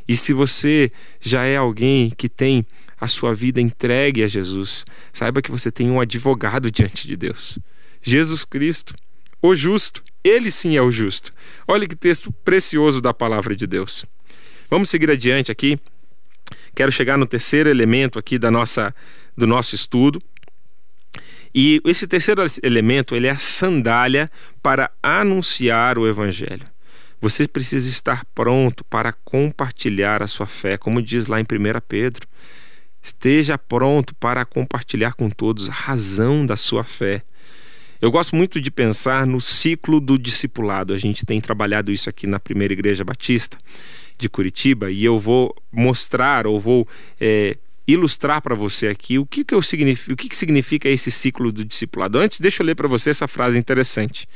E 0.08 0.16
se 0.16 0.34
você 0.34 0.90
já 1.20 1.44
é 1.44 1.58
alguém 1.58 2.12
que 2.16 2.30
tem 2.30 2.66
a 3.00 3.08
sua 3.08 3.34
vida 3.34 3.62
entregue 3.62 4.24
a 4.24 4.28
Jesus, 4.28 4.86
saiba 5.12 5.42
que 5.42 5.52
você 5.52 5.70
tem 5.70 5.90
um 5.90 6.00
advogado 6.00 6.72
diante 6.72 7.08
de 7.08 7.16
Deus. 7.16 7.60
Jesus 8.02 8.44
Cristo, 8.44 8.96
o 9.42 9.56
justo. 9.56 10.02
Ele 10.24 10.52
sim 10.52 10.76
é 10.76 10.82
o 10.82 10.92
justo. 10.92 11.32
Olha 11.68 11.88
que 11.88 11.96
texto 11.96 12.32
precioso 12.44 13.02
da 13.02 13.14
palavra 13.14 13.56
de 13.56 13.68
Deus. 13.68 14.06
Vamos 14.70 14.90
seguir 14.90 15.10
adiante 15.10 15.52
aqui. 15.52 15.80
Quero 16.76 16.92
chegar 16.92 17.18
no 17.18 17.26
terceiro 17.26 17.70
elemento 17.70 18.20
aqui 18.20 18.38
da 18.38 18.52
nossa 18.52 18.94
do 19.36 19.48
nosso 19.48 19.76
estudo. 19.76 20.22
E 21.60 21.82
esse 21.86 22.08
terceiro 22.08 22.46
elemento, 22.62 23.16
ele 23.16 23.26
é 23.26 23.32
a 23.32 23.38
sandália 23.40 24.30
para 24.62 24.92
anunciar 25.02 25.98
o 25.98 26.08
evangelho. 26.08 26.68
Você 27.20 27.48
precisa 27.48 27.90
estar 27.90 28.24
pronto 28.36 28.84
para 28.84 29.12
compartilhar 29.12 30.22
a 30.22 30.28
sua 30.28 30.46
fé, 30.46 30.78
como 30.78 31.02
diz 31.02 31.26
lá 31.26 31.40
em 31.40 31.44
1 31.44 31.46
Pedro. 31.88 32.28
Esteja 33.02 33.58
pronto 33.58 34.14
para 34.14 34.46
compartilhar 34.46 35.14
com 35.14 35.32
todos 35.32 35.68
a 35.68 35.74
razão 35.74 36.46
da 36.46 36.56
sua 36.56 36.84
fé. 36.84 37.22
Eu 38.00 38.12
gosto 38.12 38.36
muito 38.36 38.62
de 38.62 38.70
pensar 38.70 39.26
no 39.26 39.42
ciclo 39.42 40.00
do 40.00 40.20
discipulado. 40.20 40.94
A 40.94 40.98
gente 40.98 41.26
tem 41.26 41.42
trabalhado 41.42 41.92
isso 41.92 42.08
aqui 42.08 42.28
na 42.28 42.40
Primeira 42.40 42.74
Igreja 42.74 43.04
Batista 43.04 43.58
de 44.16 44.30
Curitiba 44.30 44.92
e 44.92 45.04
eu 45.04 45.18
vou 45.18 45.56
mostrar 45.72 46.46
ou 46.46 46.60
vou 46.60 46.88
é, 47.20 47.58
ilustrar 47.88 48.42
para 48.42 48.54
você 48.54 48.88
aqui 48.88 49.18
o 49.18 49.26
que, 49.26 49.46
que, 49.46 49.56
eu 49.56 49.62
significo, 49.62 50.14
o 50.14 50.18
que, 50.18 50.28
que 50.28 50.36
significa 50.36 50.90
esse 50.90 51.10
ciclo 51.10 51.52
do 51.52 51.64
discipulado. 51.64 52.20
Antes, 52.20 52.40
deixa 52.40 52.62
eu 52.62 52.66
ler 52.66 52.76
para 52.76 52.88
você 52.88 53.12
essa 53.12 53.28
frase 53.28 53.58
interessante 53.58 54.28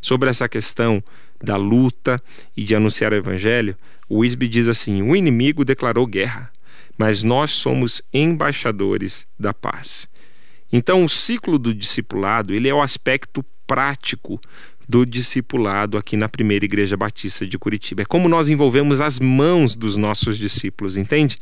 sobre 0.00 0.28
essa 0.28 0.48
questão 0.48 1.02
da 1.42 1.56
luta 1.56 2.20
e 2.56 2.62
de 2.62 2.74
anunciar 2.74 3.12
o 3.12 3.16
evangelho. 3.16 3.76
O 4.08 4.18
Wisby 4.18 4.46
diz 4.46 4.68
assim: 4.68 5.02
o 5.02 5.16
inimigo 5.16 5.64
declarou 5.64 6.06
guerra, 6.06 6.52
mas 6.98 7.22
nós 7.22 7.52
somos 7.52 8.02
embaixadores 8.12 9.26
da 9.38 9.54
paz. 9.54 10.08
Então, 10.70 11.04
o 11.04 11.08
ciclo 11.08 11.58
do 11.58 11.74
discipulado, 11.74 12.54
ele 12.54 12.68
é 12.68 12.74
o 12.74 12.82
aspecto 12.82 13.44
prático 13.66 14.40
do 14.88 15.06
discipulado 15.06 15.96
aqui 15.96 16.16
na 16.16 16.28
primeira 16.28 16.64
igreja 16.64 16.96
batista 16.96 17.46
de 17.46 17.58
Curitiba. 17.58 18.02
É 18.02 18.04
como 18.04 18.28
nós 18.28 18.48
envolvemos 18.48 19.00
as 19.00 19.20
mãos 19.20 19.74
dos 19.74 19.96
nossos 19.96 20.36
discípulos, 20.36 20.96
entende? 20.96 21.36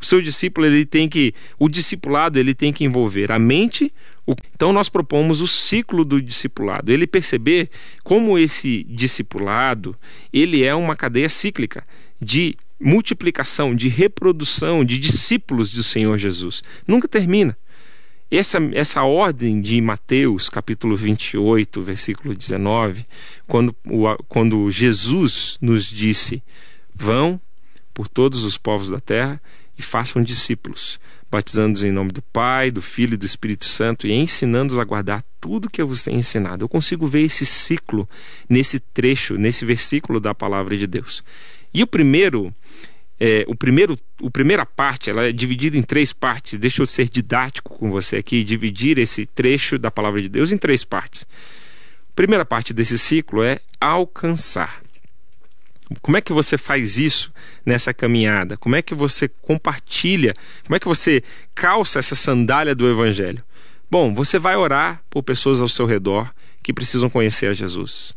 O 0.00 0.04
seu 0.04 0.22
discípulo 0.22 0.66
ele 0.66 0.86
tem 0.86 1.08
que, 1.08 1.34
o 1.58 1.68
discipulado 1.68 2.38
ele 2.38 2.54
tem 2.54 2.72
que 2.72 2.84
envolver 2.84 3.32
a 3.32 3.38
mente. 3.38 3.92
O, 4.26 4.34
então 4.54 4.72
nós 4.72 4.88
propomos 4.88 5.40
o 5.40 5.48
ciclo 5.48 6.04
do 6.04 6.22
discipulado. 6.22 6.92
Ele 6.92 7.06
perceber 7.06 7.68
como 8.04 8.38
esse 8.38 8.84
discipulado 8.88 9.96
ele 10.32 10.64
é 10.64 10.74
uma 10.74 10.94
cadeia 10.94 11.28
cíclica 11.28 11.84
de 12.20 12.56
multiplicação, 12.80 13.74
de 13.74 13.88
reprodução 13.88 14.84
de 14.84 14.98
discípulos 14.98 15.72
do 15.72 15.82
Senhor 15.82 16.16
Jesus. 16.16 16.62
Nunca 16.86 17.08
termina. 17.08 17.56
Essa, 18.30 18.58
essa 18.74 19.02
ordem 19.04 19.60
de 19.60 19.80
Mateus, 19.80 20.50
capítulo 20.50 20.94
28, 20.94 21.80
versículo 21.80 22.34
19, 22.34 23.06
quando, 23.46 23.74
quando 24.28 24.70
Jesus 24.70 25.56
nos 25.62 25.86
disse: 25.86 26.42
Vão 26.94 27.40
por 27.94 28.06
todos 28.06 28.44
os 28.44 28.58
povos 28.58 28.90
da 28.90 29.00
terra 29.00 29.40
e 29.78 29.82
façam 29.82 30.22
discípulos, 30.22 30.98
batizando-os 31.30 31.84
em 31.84 31.92
nome 31.92 32.10
do 32.10 32.20
Pai, 32.20 32.70
do 32.70 32.82
Filho 32.82 33.14
e 33.14 33.16
do 33.16 33.24
Espírito 33.24 33.64
Santo 33.64 34.06
e 34.06 34.12
ensinando-os 34.12 34.78
a 34.78 34.84
guardar 34.84 35.22
tudo 35.40 35.70
que 35.70 35.80
eu 35.80 35.86
vos 35.86 36.02
tenho 36.02 36.18
ensinado. 36.18 36.64
Eu 36.64 36.68
consigo 36.68 37.06
ver 37.06 37.22
esse 37.22 37.46
ciclo 37.46 38.08
nesse 38.48 38.80
trecho, 38.80 39.36
nesse 39.36 39.64
versículo 39.64 40.18
da 40.18 40.34
palavra 40.34 40.76
de 40.76 40.86
Deus. 40.86 41.22
E 41.72 41.82
o 41.82 41.86
primeiro 41.86 42.52
é, 43.20 43.44
o 43.48 43.54
primeiro, 43.54 43.98
o 44.20 44.30
primeira 44.30 44.64
parte 44.64 45.10
ela 45.10 45.24
é 45.24 45.32
dividida 45.32 45.76
em 45.76 45.82
três 45.82 46.12
partes. 46.12 46.58
Deixa 46.58 46.82
eu 46.82 46.86
ser 46.86 47.08
didático 47.08 47.76
com 47.76 47.90
você 47.90 48.16
aqui, 48.16 48.44
dividir 48.44 48.98
esse 48.98 49.26
trecho 49.26 49.78
da 49.78 49.90
palavra 49.90 50.22
de 50.22 50.28
Deus 50.28 50.52
em 50.52 50.58
três 50.58 50.84
partes. 50.84 51.26
A 52.10 52.14
primeira 52.14 52.44
parte 52.44 52.72
desse 52.72 52.98
ciclo 52.98 53.42
é 53.42 53.60
alcançar. 53.80 54.80
Como 56.02 56.16
é 56.16 56.20
que 56.20 56.32
você 56.32 56.58
faz 56.58 56.98
isso 56.98 57.32
nessa 57.64 57.94
caminhada? 57.94 58.56
Como 58.56 58.76
é 58.76 58.82
que 58.82 58.94
você 58.94 59.28
compartilha? 59.28 60.34
Como 60.64 60.76
é 60.76 60.80
que 60.80 60.86
você 60.86 61.22
calça 61.54 61.98
essa 61.98 62.14
sandália 62.14 62.74
do 62.74 62.88
Evangelho? 62.88 63.42
Bom, 63.90 64.12
você 64.12 64.38
vai 64.38 64.54
orar 64.54 65.02
por 65.08 65.22
pessoas 65.22 65.62
ao 65.62 65.68
seu 65.68 65.86
redor 65.86 66.30
que 66.62 66.74
precisam 66.74 67.08
conhecer 67.08 67.46
a 67.46 67.54
Jesus. 67.54 68.14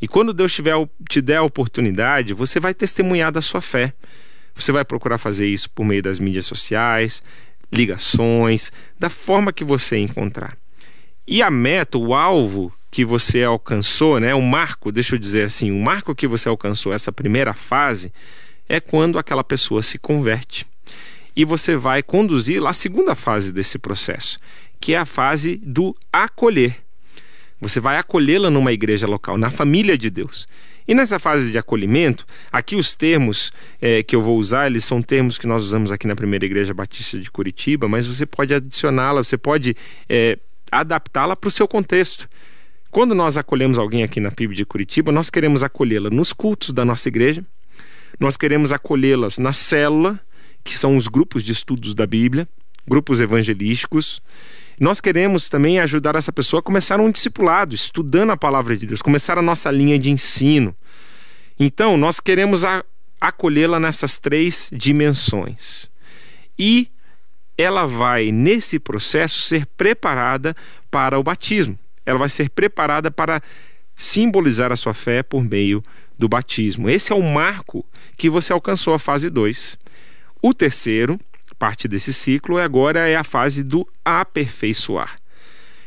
E 0.00 0.06
quando 0.06 0.32
Deus 0.32 0.52
tiver, 0.52 0.74
te 1.08 1.20
der 1.20 1.36
a 1.36 1.42
oportunidade, 1.42 2.32
você 2.34 2.60
vai 2.60 2.72
testemunhar 2.72 3.32
da 3.32 3.42
sua 3.42 3.60
fé. 3.60 3.92
Você 4.54 4.70
vai 4.70 4.84
procurar 4.84 5.18
fazer 5.18 5.46
isso 5.46 5.70
por 5.70 5.84
meio 5.84 6.02
das 6.02 6.20
mídias 6.20 6.46
sociais, 6.46 7.22
ligações, 7.72 8.70
da 8.98 9.08
forma 9.08 9.52
que 9.52 9.64
você 9.64 9.98
encontrar. 9.98 10.56
E 11.26 11.42
a 11.42 11.50
meta, 11.50 11.98
o 11.98 12.14
alvo 12.14 12.72
que 12.92 13.06
você 13.06 13.42
alcançou, 13.42 14.20
né, 14.20 14.34
o 14.34 14.42
marco, 14.42 14.92
deixa 14.92 15.14
eu 15.14 15.18
dizer 15.18 15.46
assim, 15.46 15.70
o 15.70 15.82
marco 15.82 16.14
que 16.14 16.28
você 16.28 16.46
alcançou, 16.46 16.92
essa 16.92 17.10
primeira 17.10 17.54
fase, 17.54 18.12
é 18.68 18.80
quando 18.80 19.18
aquela 19.18 19.42
pessoa 19.42 19.82
se 19.82 19.98
converte. 19.98 20.66
E 21.34 21.42
você 21.42 21.74
vai 21.74 22.02
conduzir 22.02 22.62
a 22.66 22.72
segunda 22.74 23.14
fase 23.14 23.50
desse 23.50 23.78
processo, 23.78 24.38
que 24.78 24.92
é 24.92 24.98
a 24.98 25.06
fase 25.06 25.56
do 25.56 25.96
acolher. 26.12 26.76
Você 27.62 27.80
vai 27.80 27.96
acolhê-la 27.96 28.50
numa 28.50 28.74
igreja 28.74 29.06
local, 29.06 29.38
na 29.38 29.50
família 29.50 29.96
de 29.96 30.10
Deus. 30.10 30.46
E 30.86 30.94
nessa 30.94 31.18
fase 31.18 31.50
de 31.50 31.56
acolhimento, 31.56 32.26
aqui 32.52 32.76
os 32.76 32.94
termos 32.94 33.54
é, 33.80 34.02
que 34.02 34.14
eu 34.14 34.20
vou 34.20 34.36
usar, 34.36 34.66
eles 34.66 34.84
são 34.84 35.00
termos 35.00 35.38
que 35.38 35.46
nós 35.46 35.62
usamos 35.62 35.90
aqui 35.90 36.06
na 36.06 36.14
primeira 36.14 36.44
igreja 36.44 36.74
batista 36.74 37.18
de 37.18 37.30
Curitiba, 37.30 37.88
mas 37.88 38.06
você 38.06 38.26
pode 38.26 38.54
adicioná-la, 38.54 39.24
você 39.24 39.38
pode 39.38 39.74
é, 40.10 40.38
adaptá-la 40.70 41.34
para 41.34 41.48
o 41.48 41.50
seu 41.50 41.66
contexto. 41.66 42.28
Quando 42.92 43.14
nós 43.14 43.38
acolhemos 43.38 43.78
alguém 43.78 44.02
aqui 44.02 44.20
na 44.20 44.30
PIB 44.30 44.54
de 44.54 44.66
Curitiba, 44.66 45.10
nós 45.10 45.30
queremos 45.30 45.64
acolhê-la 45.64 46.10
nos 46.10 46.30
cultos 46.30 46.74
da 46.74 46.84
nossa 46.84 47.08
igreja, 47.08 47.42
nós 48.20 48.36
queremos 48.36 48.70
acolhê-las 48.70 49.38
na 49.38 49.50
célula, 49.50 50.20
que 50.62 50.76
são 50.76 50.98
os 50.98 51.08
grupos 51.08 51.42
de 51.42 51.52
estudos 51.52 51.94
da 51.94 52.06
Bíblia, 52.06 52.46
grupos 52.86 53.22
evangelísticos. 53.22 54.20
Nós 54.78 55.00
queremos 55.00 55.48
também 55.48 55.80
ajudar 55.80 56.16
essa 56.16 56.30
pessoa 56.30 56.60
a 56.60 56.62
começar 56.62 57.00
um 57.00 57.10
discipulado, 57.10 57.74
estudando 57.74 58.28
a 58.28 58.36
palavra 58.36 58.76
de 58.76 58.84
Deus, 58.84 59.00
começar 59.00 59.38
a 59.38 59.42
nossa 59.42 59.70
linha 59.70 59.98
de 59.98 60.10
ensino. 60.10 60.74
Então, 61.58 61.96
nós 61.96 62.20
queremos 62.20 62.62
acolhê-la 63.18 63.80
nessas 63.80 64.18
três 64.18 64.68
dimensões. 64.70 65.88
E 66.58 66.90
ela 67.56 67.86
vai, 67.86 68.30
nesse 68.30 68.78
processo, 68.78 69.40
ser 69.40 69.64
preparada 69.64 70.54
para 70.90 71.18
o 71.18 71.22
batismo. 71.22 71.78
Ela 72.04 72.18
vai 72.18 72.28
ser 72.28 72.50
preparada 72.50 73.10
para 73.10 73.40
simbolizar 73.94 74.72
a 74.72 74.76
sua 74.76 74.94
fé 74.94 75.22
por 75.22 75.44
meio 75.44 75.82
do 76.18 76.28
batismo. 76.28 76.88
Esse 76.88 77.12
é 77.12 77.14
o 77.14 77.22
marco 77.22 77.84
que 78.16 78.28
você 78.28 78.52
alcançou 78.52 78.94
a 78.94 78.98
fase 78.98 79.28
2. 79.30 79.78
O 80.40 80.52
terceiro 80.52 81.18
parte 81.62 81.86
desse 81.86 82.12
ciclo 82.12 82.58
agora 82.58 83.08
é 83.08 83.14
a 83.14 83.22
fase 83.22 83.62
do 83.62 83.86
aperfeiçoar. 84.04 85.16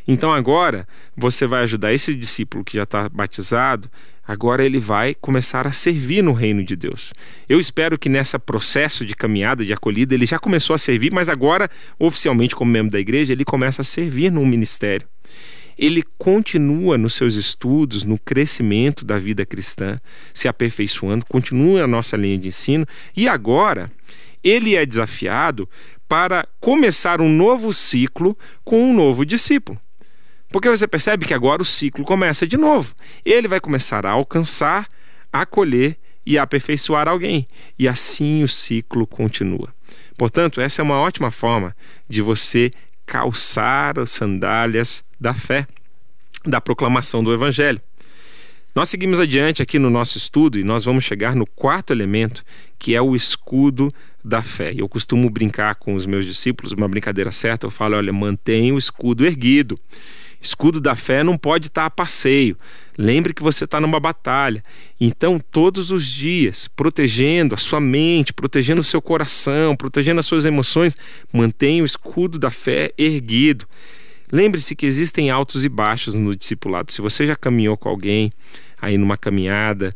Então 0.08 0.34
agora 0.34 0.88
você 1.18 1.46
vai 1.46 1.64
ajudar 1.64 1.92
esse 1.92 2.16
discípulo 2.16 2.64
que 2.64 2.78
já 2.78 2.84
está 2.84 3.10
batizado, 3.10 3.90
agora 4.26 4.66
ele 4.66 4.80
vai 4.80 5.14
começar 5.16 5.68
a 5.68 5.74
servir 5.74 6.22
no 6.22 6.32
reino 6.32 6.64
de 6.64 6.78
Deus. 6.78 7.12
Eu 7.50 7.60
espero 7.60 8.00
que 8.00 8.08
nesse 8.08 8.40
processo 8.40 9.06
de 9.06 9.14
caminhada, 9.18 9.66
de 9.66 9.74
acolhida, 9.74 10.14
ele 10.14 10.26
já 10.26 10.40
começou 10.40 10.74
a 10.74 10.78
servir, 10.78 11.12
mas 11.12 11.28
agora, 11.28 11.70
oficialmente 12.00 12.56
como 12.56 12.72
membro 12.72 12.94
da 12.94 13.00
igreja, 13.00 13.34
ele 13.34 13.44
começa 13.44 13.82
a 13.82 13.86
servir 13.86 14.32
num 14.32 14.46
ministério. 14.46 15.06
Ele 15.78 16.04
continua 16.18 16.98
nos 16.98 17.16
seus 17.16 17.36
estudos, 17.36 18.04
no 18.04 18.18
crescimento 18.18 19.04
da 19.04 19.20
vida 19.20 19.46
cristã, 19.46 19.98
se 20.34 20.48
aperfeiçoando, 20.48 21.26
continua 21.26 21.84
a 21.84 21.88
nossa 21.88 22.16
linha 22.16 22.38
de 22.38 22.48
ensino 22.48 22.86
e 23.16 23.28
agora 23.28 23.92
ele 24.44 24.76
é 24.76 24.86
desafiado 24.86 25.68
para 26.08 26.48
começar 26.60 27.20
um 27.20 27.30
novo 27.30 27.74
ciclo 27.74 28.38
com 28.64 28.92
um 28.92 28.94
novo 28.94 29.26
discípulo. 29.26 29.80
Porque 30.52 30.70
você 30.70 30.88
percebe 30.88 31.26
que 31.26 31.34
agora 31.34 31.62
o 31.62 31.66
ciclo 31.66 32.06
começa 32.06 32.48
de 32.48 32.56
novo. 32.56 32.94
Ele 33.26 33.48
vai 33.48 33.60
começar 33.60 34.06
a 34.06 34.12
alcançar, 34.12 34.88
acolher 35.34 35.98
e 36.26 36.38
aperfeiçoar 36.38 37.08
alguém. 37.08 37.48
E 37.78 37.88
assim 37.88 38.44
o 38.44 38.48
ciclo 38.48 39.06
continua. 39.06 39.74
Portanto, 40.18 40.62
essa 40.62 40.82
é 40.82 40.84
uma 40.84 41.00
ótima 41.00 41.30
forma 41.30 41.76
de 42.08 42.22
você 42.22 42.72
calçar 43.06 44.00
as 44.00 44.12
sandálias 44.12 45.04
da 45.20 45.34
fé, 45.34 45.68
da 46.46 46.60
proclamação 46.60 47.24
do 47.24 47.34
Evangelho. 47.34 47.82
Nós 48.76 48.90
seguimos 48.90 49.22
adiante 49.22 49.62
aqui 49.62 49.80
no 49.80 49.90
nosso 49.90 50.18
estudo 50.18 50.60
e 50.60 50.64
nós 50.64 50.84
vamos 50.84 51.06
chegar 51.06 51.34
no 51.34 51.46
quarto 51.46 51.94
elemento, 51.94 52.44
que 52.78 52.94
é 52.94 53.02
o 53.02 53.16
escudo 53.16 53.90
da 54.22 54.42
fé. 54.42 54.74
Eu 54.76 54.90
costumo 54.90 55.30
brincar 55.30 55.76
com 55.76 55.96
os 55.96 56.06
meus 56.06 56.26
discípulos, 56.26 56.74
uma 56.74 56.88
brincadeira 56.88 57.32
certa, 57.32 57.66
eu 57.66 57.72
falo, 57.72 57.96
olha, 57.96 58.12
mantenha 58.12 58.74
o 58.74 58.78
escudo 58.78 59.26
erguido. 59.26 59.80
Escudo 60.46 60.80
da 60.80 60.96
fé 60.96 61.24
não 61.24 61.38
pode 61.38 61.68
estar 61.68 61.86
a 61.86 61.90
passeio. 61.90 62.56
Lembre 62.98 63.34
que 63.34 63.42
você 63.42 63.66
está 63.66 63.82
numa 63.82 64.00
batalha. 64.00 64.64
Então, 65.02 65.40
todos 65.52 65.92
os 65.92 66.06
dias, 66.06 66.68
protegendo 66.68 67.56
a 67.56 67.58
sua 67.58 67.82
mente, 67.82 68.32
protegendo 68.32 68.82
o 68.82 68.84
seu 68.84 69.02
coração, 69.02 69.76
protegendo 69.76 70.20
as 70.20 70.26
suas 70.26 70.46
emoções, 70.46 70.98
mantenha 71.34 71.82
o 71.82 71.86
escudo 71.86 72.38
da 72.38 72.52
fé 72.52 72.94
erguido. 72.98 73.66
Lembre-se 74.32 74.76
que 74.76 74.86
existem 74.86 75.30
altos 75.30 75.66
e 75.66 75.70
baixos 75.70 76.14
no 76.14 76.36
discipulado. 76.36 76.92
Se 76.92 77.02
você 77.02 77.26
já 77.26 77.36
caminhou 77.36 77.76
com 77.76 77.90
alguém, 77.90 78.32
aí 78.80 78.98
numa 78.98 79.18
caminhada 79.18 79.94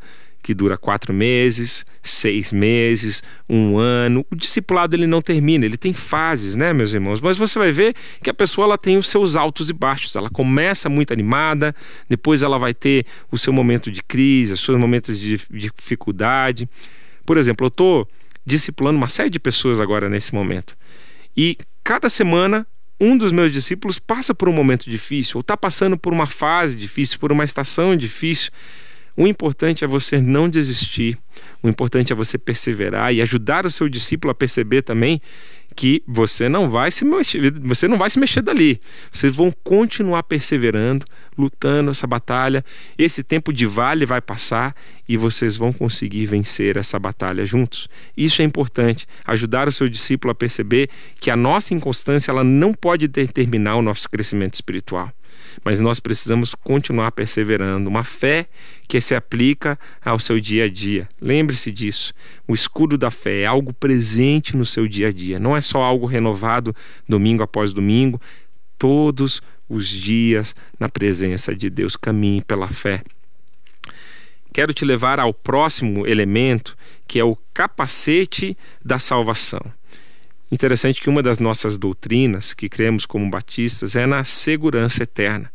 que 0.49 0.53
dura 0.55 0.79
quatro 0.79 1.13
meses, 1.13 1.85
seis 2.01 2.51
meses, 2.51 3.21
um 3.47 3.77
ano. 3.77 4.25
O 4.31 4.35
discipulado 4.35 4.95
ele 4.95 5.05
não 5.05 5.21
termina, 5.21 5.63
ele 5.63 5.77
tem 5.77 5.93
fases, 5.93 6.55
né, 6.55 6.73
meus 6.73 6.91
irmãos? 6.91 7.21
Mas 7.21 7.37
você 7.37 7.59
vai 7.59 7.71
ver 7.71 7.93
que 8.23 8.31
a 8.31 8.33
pessoa 8.33 8.65
ela 8.65 8.75
tem 8.75 8.97
os 8.97 9.07
seus 9.07 9.35
altos 9.35 9.69
e 9.69 9.73
baixos. 9.73 10.15
Ela 10.15 10.27
começa 10.27 10.89
muito 10.89 11.13
animada, 11.13 11.75
depois 12.09 12.41
ela 12.41 12.57
vai 12.57 12.73
ter 12.73 13.05
o 13.31 13.37
seu 13.37 13.53
momento 13.53 13.91
de 13.91 14.01
crise, 14.01 14.53
os 14.53 14.61
seus 14.61 14.75
momentos 14.79 15.19
de 15.19 15.39
dificuldade. 15.51 16.67
Por 17.27 17.37
exemplo, 17.37 17.65
eu 17.65 17.69
estou 17.69 18.07
discipulando 18.43 18.97
uma 18.97 19.07
série 19.07 19.29
de 19.29 19.39
pessoas 19.39 19.79
agora 19.79 20.09
nesse 20.09 20.33
momento. 20.33 20.75
E 21.37 21.59
cada 21.83 22.09
semana 22.09 22.65
um 22.99 23.15
dos 23.15 23.31
meus 23.31 23.51
discípulos 23.51 23.99
passa 23.99 24.33
por 24.33 24.49
um 24.49 24.53
momento 24.53 24.89
difícil, 24.89 25.33
ou 25.35 25.41
está 25.41 25.55
passando 25.55 25.95
por 25.95 26.11
uma 26.11 26.25
fase 26.25 26.75
difícil, 26.75 27.19
por 27.19 27.31
uma 27.31 27.43
estação 27.43 27.95
difícil. 27.95 28.49
O 29.15 29.27
importante 29.27 29.83
é 29.83 29.87
você 29.87 30.21
não 30.21 30.47
desistir, 30.47 31.17
o 31.61 31.69
importante 31.69 32.13
é 32.13 32.15
você 32.15 32.37
perseverar 32.37 33.13
e 33.13 33.21
ajudar 33.21 33.65
o 33.65 33.71
seu 33.71 33.89
discípulo 33.89 34.31
a 34.31 34.35
perceber 34.35 34.81
também 34.81 35.19
que 35.75 36.03
você 36.05 36.49
não 36.49 36.67
vai 36.67 36.91
se 36.91 37.05
mexer, 37.05 37.53
você 37.61 37.87
não 37.87 37.97
vai 37.97 38.09
se 38.09 38.19
mexer 38.19 38.41
dali. 38.41 38.81
Vocês 39.11 39.33
vão 39.33 39.53
continuar 39.63 40.23
perseverando, 40.23 41.05
lutando 41.37 41.91
essa 41.91 42.05
batalha. 42.05 42.63
Esse 42.97 43.23
tempo 43.23 43.53
de 43.53 43.65
vale 43.65 44.05
vai 44.05 44.19
passar 44.19 44.75
e 45.07 45.15
vocês 45.15 45.55
vão 45.55 45.71
conseguir 45.71 46.25
vencer 46.25 46.75
essa 46.75 46.99
batalha 46.99 47.45
juntos. 47.45 47.87
Isso 48.17 48.41
é 48.41 48.45
importante, 48.45 49.05
ajudar 49.25 49.67
o 49.67 49.71
seu 49.71 49.87
discípulo 49.87 50.31
a 50.31 50.35
perceber 50.35 50.89
que 51.19 51.31
a 51.31 51.35
nossa 51.37 51.73
inconstância 51.73 52.31
ela 52.31 52.43
não 52.43 52.73
pode 52.73 53.07
determinar 53.07 53.77
o 53.77 53.81
nosso 53.81 54.09
crescimento 54.09 54.55
espiritual 54.55 55.09
mas 55.63 55.81
nós 55.81 55.99
precisamos 55.99 56.53
continuar 56.55 57.11
perseverando. 57.11 57.89
Uma 57.89 58.03
fé 58.03 58.47
que 58.87 58.99
se 58.99 59.15
aplica 59.15 59.77
ao 60.03 60.19
seu 60.19 60.39
dia 60.39 60.65
a 60.65 60.69
dia. 60.69 61.07
Lembre-se 61.21 61.71
disso. 61.71 62.13
O 62.47 62.53
escudo 62.53 62.97
da 62.97 63.11
fé 63.11 63.41
é 63.41 63.45
algo 63.45 63.73
presente 63.73 64.55
no 64.55 64.65
seu 64.65 64.87
dia 64.87 65.09
a 65.09 65.11
dia, 65.11 65.39
não 65.39 65.55
é 65.55 65.61
só 65.61 65.81
algo 65.81 66.05
renovado 66.05 66.75
domingo 67.07 67.43
após 67.43 67.73
domingo. 67.73 68.19
Todos 68.77 69.41
os 69.67 69.87
dias 69.87 70.55
na 70.79 70.89
presença 70.89 71.55
de 71.55 71.69
Deus. 71.69 71.95
Caminhe 71.95 72.41
pela 72.41 72.67
fé. 72.67 73.03
Quero 74.51 74.73
te 74.73 74.83
levar 74.83 75.19
ao 75.19 75.33
próximo 75.33 76.07
elemento, 76.07 76.75
que 77.07 77.19
é 77.19 77.23
o 77.23 77.37
capacete 77.53 78.57
da 78.83 78.97
salvação. 78.97 79.61
Interessante 80.51 81.01
que 81.01 81.09
uma 81.09 81.21
das 81.21 81.39
nossas 81.39 81.77
doutrinas, 81.77 82.53
que 82.53 82.67
cremos 82.67 83.05
como 83.05 83.29
batistas, 83.29 83.95
é 83.95 84.05
na 84.05 84.23
segurança 84.23 85.03
eterna. 85.03 85.51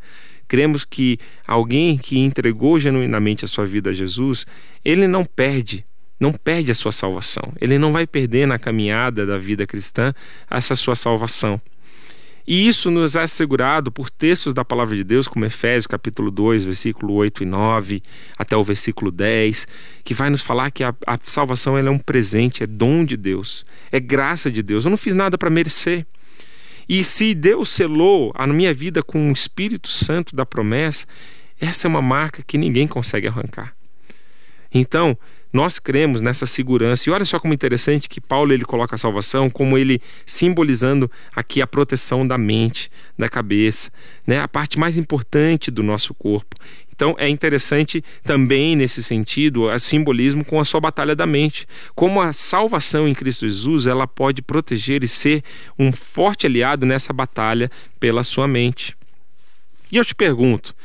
Cremos 0.47 0.85
que 0.85 1.17
alguém 1.45 1.97
que 1.97 2.19
entregou 2.19 2.79
genuinamente 2.79 3.43
a 3.43 3.47
sua 3.47 3.65
vida 3.65 3.89
a 3.89 3.93
Jesus, 3.93 4.45
ele 4.83 5.07
não 5.07 5.25
perde, 5.25 5.83
não 6.19 6.31
perde 6.31 6.71
a 6.71 6.75
sua 6.75 6.91
salvação. 6.91 7.51
Ele 7.59 7.77
não 7.77 7.91
vai 7.91 8.07
perder 8.07 8.47
na 8.47 8.59
caminhada 8.59 9.25
da 9.25 9.37
vida 9.37 9.65
cristã 9.67 10.13
essa 10.49 10.75
sua 10.75 10.95
salvação. 10.95 11.59
E 12.47 12.67
isso 12.67 12.91
nos 12.91 13.15
é 13.15 13.23
assegurado 13.23 13.91
por 13.91 14.09
textos 14.09 14.53
da 14.53 14.63
palavra 14.63 14.95
de 14.95 15.03
Deus, 15.03 15.27
como 15.27 15.45
Efésios 15.45 15.87
capítulo 15.87 16.29
2, 16.29 16.65
versículo 16.65 17.13
8 17.13 17.41
e 17.41 17.45
9, 17.45 18.03
até 18.37 18.55
o 18.55 18.63
versículo 18.63 19.11
10, 19.11 19.67
que 20.03 20.13
vai 20.13 20.29
nos 20.29 20.43
falar 20.43 20.69
que 20.69 20.83
a, 20.83 20.93
a 21.07 21.17
salvação 21.23 21.75
é 21.75 21.89
um 21.89 21.97
presente, 21.97 22.63
é 22.63 22.67
dom 22.67 23.03
de 23.03 23.17
Deus, 23.17 23.65
é 23.91 23.99
graça 23.99 24.51
de 24.51 24.61
Deus. 24.61 24.85
Eu 24.85 24.91
não 24.91 24.97
fiz 24.97 25.15
nada 25.15 25.37
para 25.37 25.49
merecer. 25.49 26.05
E 26.87 27.03
se 27.03 27.33
Deus 27.33 27.69
selou 27.69 28.31
a 28.35 28.45
minha 28.45 28.73
vida 28.73 29.01
com 29.01 29.29
o 29.29 29.33
Espírito 29.33 29.87
Santo 29.87 30.35
da 30.35 30.45
promessa, 30.45 31.07
essa 31.59 31.87
é 31.87 31.89
uma 31.89 32.01
marca 32.01 32.43
que 32.43 32.59
ninguém 32.59 32.87
consegue 32.87 33.27
arrancar. 33.27 33.75
Então, 34.71 35.17
Nós 35.55 35.79
cremos 35.79 36.19
nessa 36.21 36.45
segurança. 36.45 37.09
E 37.09 37.13
olha 37.13 37.23
só 37.23 37.39
como 37.39 37.53
interessante 37.53 38.09
que 38.09 38.19
Paulo 38.19 38.51
ele 38.51 38.65
coloca 38.65 38.95
a 38.95 38.97
salvação 38.97 39.49
como 39.49 39.77
ele 39.77 40.01
simbolizando 40.25 41.09
aqui 41.33 41.61
a 41.61 41.65
proteção 41.65 42.27
da 42.27 42.37
mente, 42.37 42.91
da 43.17 43.29
cabeça, 43.29 43.89
né? 44.27 44.41
A 44.41 44.49
parte 44.49 44.77
mais 44.77 44.97
importante 44.97 45.71
do 45.71 45.81
nosso 45.81 46.13
corpo. 46.13 46.57
Então 46.93 47.15
é 47.17 47.29
interessante 47.29 48.03
também 48.21 48.75
nesse 48.75 49.01
sentido 49.01 49.69
o 49.69 49.79
simbolismo 49.79 50.43
com 50.43 50.59
a 50.59 50.65
sua 50.65 50.81
batalha 50.81 51.15
da 51.15 51.25
mente, 51.25 51.65
como 51.95 52.19
a 52.19 52.33
salvação 52.33 53.07
em 53.07 53.13
Cristo 53.13 53.47
Jesus 53.47 53.87
ela 53.87 54.05
pode 54.05 54.41
proteger 54.41 55.05
e 55.05 55.07
ser 55.07 55.41
um 55.79 55.89
forte 55.89 56.47
aliado 56.47 56.85
nessa 56.85 57.13
batalha 57.13 57.71
pela 57.97 58.25
sua 58.25 58.45
mente. 58.45 58.93
E 59.89 59.95
eu 59.95 60.03
te 60.03 60.13
pergunto, 60.13 60.75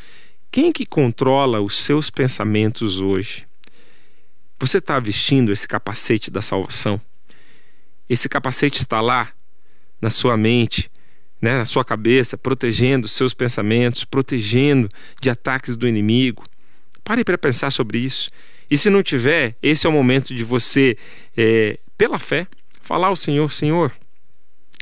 quem 0.49 0.71
que 0.71 0.87
controla 0.87 1.61
os 1.61 1.77
seus 1.77 2.09
pensamentos 2.09 3.01
hoje? 3.01 3.50
Você 4.61 4.77
está 4.77 5.01
vestindo 5.01 5.51
esse 5.51 5.67
capacete 5.67 6.31
da 6.31 6.43
salvação? 6.43 7.01
Esse 8.07 8.29
capacete 8.29 8.79
está 8.79 9.01
lá 9.01 9.33
na 10.03 10.11
sua 10.11 10.37
mente, 10.37 10.91
né, 11.41 11.57
na 11.57 11.65
sua 11.65 11.83
cabeça, 11.83 12.37
protegendo 12.37 13.09
seus 13.09 13.33
pensamentos, 13.33 14.05
protegendo 14.05 14.87
de 15.19 15.31
ataques 15.31 15.77
do 15.77 15.89
inimigo. 15.89 16.45
Pare 17.03 17.25
para 17.25 17.39
pensar 17.39 17.71
sobre 17.71 17.99
isso. 17.99 18.31
E 18.71 18.77
se 18.77 18.91
não 18.91 19.03
tiver, 19.03 19.57
esse 19.63 19.87
é 19.87 19.91
o 19.91 19.93
momento 19.93 20.35
de 20.35 20.45
você, 20.45 20.95
é, 21.35 21.79
pela 21.97 22.19
fé, 22.19 22.47
falar 22.83 23.09
ao 23.09 23.17
Senhor: 23.17 23.51
Senhor, 23.51 23.91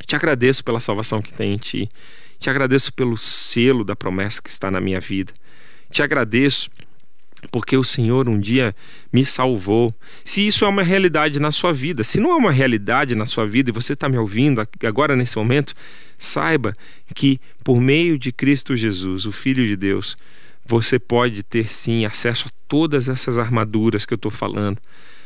te 0.05 0.16
agradeço 0.16 0.64
pela 0.64 0.81
salvação 0.81 1.22
que 1.22 1.33
tem 1.33 1.55
em 1.55 1.57
Ti. 1.57 1.89
Te 2.41 2.51
agradeço 2.51 2.93
pelo 2.93 3.16
selo 3.16 3.85
da 3.85 3.95
promessa 3.95 4.43
que 4.43 4.51
está 4.51 4.72
na 4.72 4.81
minha 4.81 4.99
vida. 4.99 5.33
Te 5.89 6.03
agradeço 6.03 6.68
porque 7.51 7.76
o 7.76 7.84
Senhor 7.84 8.28
um 8.28 8.39
dia 8.39 8.74
me 9.12 9.24
salvou. 9.24 9.95
Se 10.24 10.47
isso 10.47 10.64
é 10.64 10.68
uma 10.68 10.82
realidade 10.82 11.41
na 11.41 11.51
sua 11.51 11.72
vida, 11.72 12.03
se 12.03 12.20
não 12.20 12.32
é 12.32 12.34
uma 12.34 12.53
realidade 12.53 13.14
na 13.14 13.26
sua 13.26 13.47
vida 13.47 13.70
e 13.70 13.72
você 13.72 13.93
está 13.93 14.09
me 14.09 14.18
ouvindo 14.18 14.66
agora 14.84 15.14
nesse 15.14 15.36
momento, 15.36 15.74
saiba 16.16 16.72
que 17.14 17.41
por 17.62 17.80
meio 17.80 18.18
de 18.18 18.32
Cristo 18.32 18.76
Jesus, 18.76 19.24
o 19.26 19.32
Filho 19.32 19.66
de 19.66 19.76
Deus, 19.76 20.16
você 20.66 20.99
pode 20.99 21.43
ter 21.43 21.70
sim 21.70 22.05
acesso 22.05 22.47
a 22.49 22.53
todas 22.66 23.09
essas 23.09 23.39
armaduras 23.39 24.05
que 24.05 24.12
eu 24.12 24.16
estou 24.16 24.30
falando. 24.30 24.78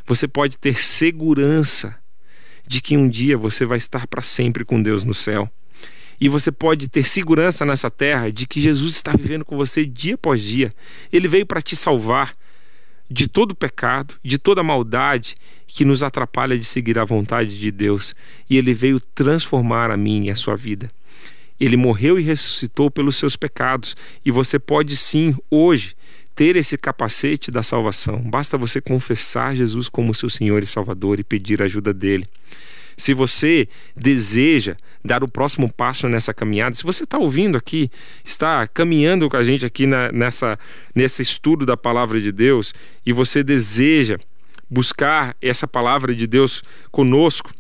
Você 0.07 0.29
pode 0.29 0.59
ter 0.59 0.79
segurança 0.79 1.99
de 2.67 2.81
que 2.81 2.97
um 2.97 3.09
dia 3.09 3.37
você 3.37 3.65
vai 3.65 3.79
estar 3.79 4.07
para 4.07 4.23
sempre 4.23 4.65
com 4.65 4.81
Deus 4.81 5.05
no 5.05 5.15
céu. 5.15 5.49
E 6.21 6.29
você 6.29 6.53
pode 6.53 6.89
ter 6.89 7.05
segurança 7.05 7.65
nessa 7.65 7.91
terra 7.91 8.31
de 8.31 8.47
que 8.47 8.61
Jesus 8.61 8.95
está 8.95 9.13
vivendo 9.13 9.45
com 9.45 9.57
você 9.57 9.85
dia 9.85 10.15
após 10.15 10.41
dia. 10.41 10.71
Ele 11.13 11.29
veio 11.29 11.47
para 11.47 11.61
te 11.61 11.75
salvar 11.75 12.33
de 13.11 13.29
todo 13.29 13.55
pecado, 13.55 14.15
de 14.25 14.39
toda 14.39 14.63
maldade 14.63 15.35
que 15.67 15.85
nos 15.85 16.03
atrapalha 16.03 16.57
de 16.57 16.65
seguir 16.65 16.99
a 16.99 17.05
vontade 17.05 17.59
de 17.59 17.71
Deus. 17.71 18.15
E 18.49 18.57
ele 18.57 18.73
veio 18.73 19.01
transformar 19.15 19.91
a 19.91 19.97
mim 19.97 20.27
e 20.27 20.31
a 20.31 20.37
sua 20.37 20.57
vida. 20.57 20.89
Ele 21.61 21.77
morreu 21.77 22.19
e 22.19 22.23
ressuscitou 22.23 22.91
pelos 22.91 23.17
seus 23.17 23.37
pecados. 23.37 23.97
E 24.25 24.31
você 24.31 24.59
pode 24.59 24.97
sim, 24.97 25.37
hoje, 25.51 25.95
ter 26.35 26.57
esse 26.57 26.77
capacete 26.79 27.51
da 27.51 27.63
salvação. 27.63 28.19
Basta 28.21 28.59
você 28.59 28.81
confessar 28.81 29.55
Jesus 29.55 29.89
como 29.89 30.15
seu 30.15 30.31
Senhor 30.31 30.63
e 30.63 30.67
Salvador 30.67 31.21
e 31.21 31.25
pedir 31.25 31.63
a 31.63 31.67
ajuda 31.67 31.93
dele. 31.93 32.27
Se 32.97 33.15
você 33.15 33.69
deseja 33.97 34.75
dar 35.05 35.25
o 35.25 35.29
próximo 35.29 35.73
passo 35.73 36.09
nessa 36.09 36.33
caminhada, 36.33 36.75
se 36.75 36.85
você 36.85 37.05
está 37.05 37.19
ouvindo 37.19 37.57
aqui, 37.59 37.91
está 38.25 38.67
caminhando 38.69 39.29
com 39.29 39.37
a 39.37 39.43
gente 39.43 39.67
aqui 39.67 39.87
na, 39.87 40.11
nessa, 40.13 40.59
nesse 40.95 41.23
estudo 41.23 41.67
da 41.67 41.77
palavra 41.77 42.21
de 42.21 42.31
Deus 42.31 42.75
e 43.05 43.13
você 43.13 43.43
deseja 43.43 44.19
buscar 44.71 45.37
essa 45.43 45.67
palavra 45.69 46.15
de 46.15 46.27
Deus 46.27 46.63
conosco, 46.91 47.53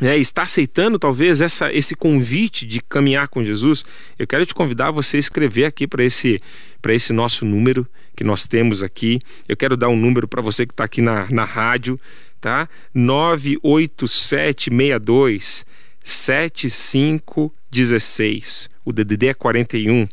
né, 0.00 0.16
está 0.16 0.42
aceitando 0.42 0.98
talvez 0.98 1.40
essa, 1.40 1.72
esse 1.72 1.94
convite 1.94 2.66
de 2.66 2.80
caminhar 2.80 3.28
com 3.28 3.44
Jesus, 3.44 3.84
eu 4.18 4.26
quero 4.26 4.44
te 4.44 4.54
convidar 4.54 4.88
a 4.88 4.90
você 4.90 5.18
escrever 5.18 5.64
aqui 5.64 5.86
para 5.86 6.02
esse, 6.02 6.40
esse 6.88 7.12
nosso 7.12 7.44
número 7.44 7.86
que 8.16 8.24
nós 8.24 8.46
temos 8.46 8.82
aqui. 8.82 9.20
Eu 9.48 9.56
quero 9.56 9.76
dar 9.76 9.88
um 9.88 9.96
número 9.96 10.26
para 10.26 10.42
você 10.42 10.66
que 10.66 10.72
está 10.72 10.84
aqui 10.84 11.00
na, 11.00 11.28
na 11.30 11.44
rádio, 11.44 11.98
tá? 12.42 12.68
98762 12.92 15.64
7516. 16.04 18.68
O 18.84 18.92
DDD 18.92 19.28
é 19.28 19.34
41 19.34 20.08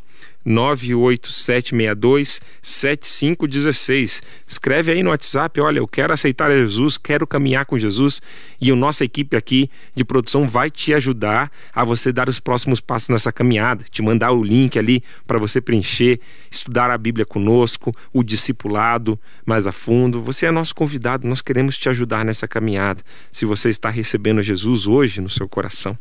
98762 0.46 2.42
7516. 2.62 4.22
Escreve 4.48 4.92
aí 4.92 5.04
no 5.04 5.10
WhatsApp, 5.10 5.60
olha, 5.62 5.80
eu 5.80 5.88
quero 5.88 6.14
aceitar 6.14 6.52
Jesus, 6.52 6.98
quero 6.98 7.28
caminhar 7.28 7.66
com 7.66 7.78
Jesus 7.78 8.22
e 8.60 8.72
a 8.72 8.76
nossa 8.76 9.04
equipe 9.04 9.36
aqui 9.36 9.70
de 9.96 10.04
produção 10.04 10.48
vai 10.48 10.72
te 10.72 10.94
ajudar 10.94 11.52
a 11.74 11.84
você 11.84 12.12
dar 12.12 12.30
os 12.30 12.40
próximos 12.40 12.80
passos 12.80 13.10
nessa 13.10 13.32
caminhada, 13.32 13.86
te 13.90 14.02
mandar 14.02 14.32
o 14.32 14.44
link 14.44 14.78
ali 14.80 15.04
para 15.28 15.38
você 15.38 15.62
preencher, 15.62 16.20
estudar 16.50 16.90
a 16.90 16.98
Bíblia 16.98 17.26
conosco, 17.26 17.92
o 18.14 18.24
discipulado 18.24 19.20
mais 19.46 19.68
a 19.68 19.72
fundo. 19.72 20.22
Você 20.24 20.46
é 20.46 20.52
nosso 20.52 20.74
convidado, 20.74 21.28
nós 21.28 21.42
queremos 21.42 21.78
te 21.78 21.90
ajudar 21.90 22.26
nessa 22.26 22.48
caminhada. 22.48 23.04
Se 23.32 23.46
você 23.46 23.70
está 23.70 23.90
recebendo 23.90 24.42
Jesus 24.42 24.88
hoje 24.88 25.22
no 25.22 25.30
seu 25.30 25.48
coração. 25.48 25.98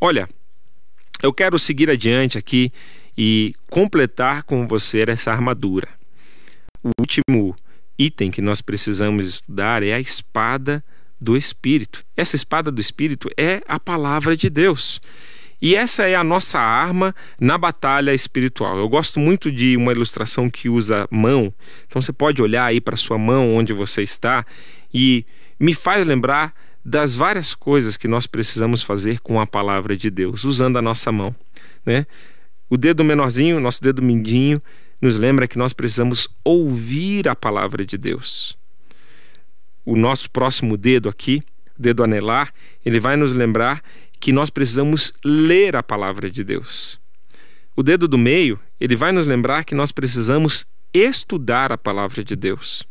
Olha, 0.00 0.28
eu 1.22 1.32
quero 1.32 1.56
seguir 1.58 1.88
adiante 1.88 2.36
aqui 2.36 2.72
e 3.16 3.54
completar 3.70 4.42
com 4.42 4.66
você 4.66 5.04
essa 5.06 5.32
armadura. 5.32 5.88
O 6.82 6.90
último 6.98 7.54
item 7.98 8.30
que 8.30 8.42
nós 8.42 8.60
precisamos 8.60 9.28
estudar 9.28 9.82
é 9.82 9.92
a 9.92 10.00
espada 10.00 10.82
do 11.20 11.36
Espírito. 11.36 12.04
Essa 12.16 12.36
espada 12.36 12.70
do 12.70 12.80
Espírito 12.80 13.28
é 13.36 13.62
a 13.68 13.78
palavra 13.78 14.36
de 14.36 14.50
Deus. 14.50 15.00
E 15.60 15.76
essa 15.76 16.02
é 16.08 16.16
a 16.16 16.24
nossa 16.24 16.58
arma 16.58 17.14
na 17.40 17.56
batalha 17.56 18.12
espiritual. 18.12 18.76
Eu 18.76 18.88
gosto 18.88 19.20
muito 19.20 19.52
de 19.52 19.76
uma 19.76 19.92
ilustração 19.92 20.50
que 20.50 20.68
usa 20.68 21.06
mão. 21.08 21.54
Então 21.86 22.02
você 22.02 22.12
pode 22.12 22.42
olhar 22.42 22.64
aí 22.64 22.80
para 22.80 22.96
sua 22.96 23.16
mão 23.16 23.54
onde 23.54 23.72
você 23.72 24.02
está 24.02 24.44
e 24.92 25.24
me 25.60 25.72
faz 25.72 26.04
lembrar 26.04 26.52
das 26.84 27.14
várias 27.14 27.54
coisas 27.54 27.96
que 27.96 28.08
nós 28.08 28.26
precisamos 28.26 28.82
fazer 28.82 29.20
com 29.20 29.40
a 29.40 29.46
palavra 29.46 29.96
de 29.96 30.10
Deus, 30.10 30.42
usando 30.42 30.78
a 30.78 30.82
nossa 30.82 31.12
mão, 31.12 31.32
né? 31.86 32.06
O 32.72 32.78
dedo 32.78 33.04
menorzinho, 33.04 33.60
nosso 33.60 33.82
dedo 33.82 34.00
mindinho, 34.00 34.58
nos 34.98 35.18
lembra 35.18 35.46
que 35.46 35.58
nós 35.58 35.74
precisamos 35.74 36.26
ouvir 36.42 37.28
a 37.28 37.36
palavra 37.36 37.84
de 37.84 37.98
Deus. 37.98 38.56
O 39.84 39.94
nosso 39.94 40.30
próximo 40.30 40.78
dedo 40.78 41.06
aqui, 41.06 41.42
o 41.78 41.82
dedo 41.82 42.02
anelar, 42.02 42.50
ele 42.82 42.98
vai 42.98 43.14
nos 43.14 43.34
lembrar 43.34 43.82
que 44.18 44.32
nós 44.32 44.48
precisamos 44.48 45.12
ler 45.22 45.76
a 45.76 45.82
palavra 45.82 46.30
de 46.30 46.42
Deus. 46.42 46.98
O 47.76 47.82
dedo 47.82 48.08
do 48.08 48.16
meio, 48.16 48.58
ele 48.80 48.96
vai 48.96 49.12
nos 49.12 49.26
lembrar 49.26 49.64
que 49.66 49.74
nós 49.74 49.92
precisamos 49.92 50.64
estudar 50.94 51.72
a 51.72 51.76
palavra 51.76 52.24
de 52.24 52.34
Deus. 52.34 52.86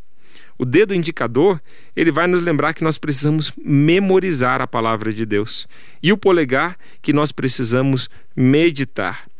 O 0.59 0.63
dedo 0.63 0.93
indicador, 0.93 1.59
ele 1.95 2.11
vai 2.11 2.27
nos 2.27 2.43
lembrar 2.43 2.75
que 2.75 2.83
nós 2.83 2.99
precisamos 2.99 3.51
memorizar 3.57 4.61
a 4.61 4.67
palavra 4.67 5.11
de 5.11 5.25
Deus. 5.25 5.67
E 6.03 6.13
o 6.13 6.17
polegar, 6.17 6.77
que 7.01 7.11
nós 7.11 7.31
precisamos 7.31 8.11
meditar 8.35 9.30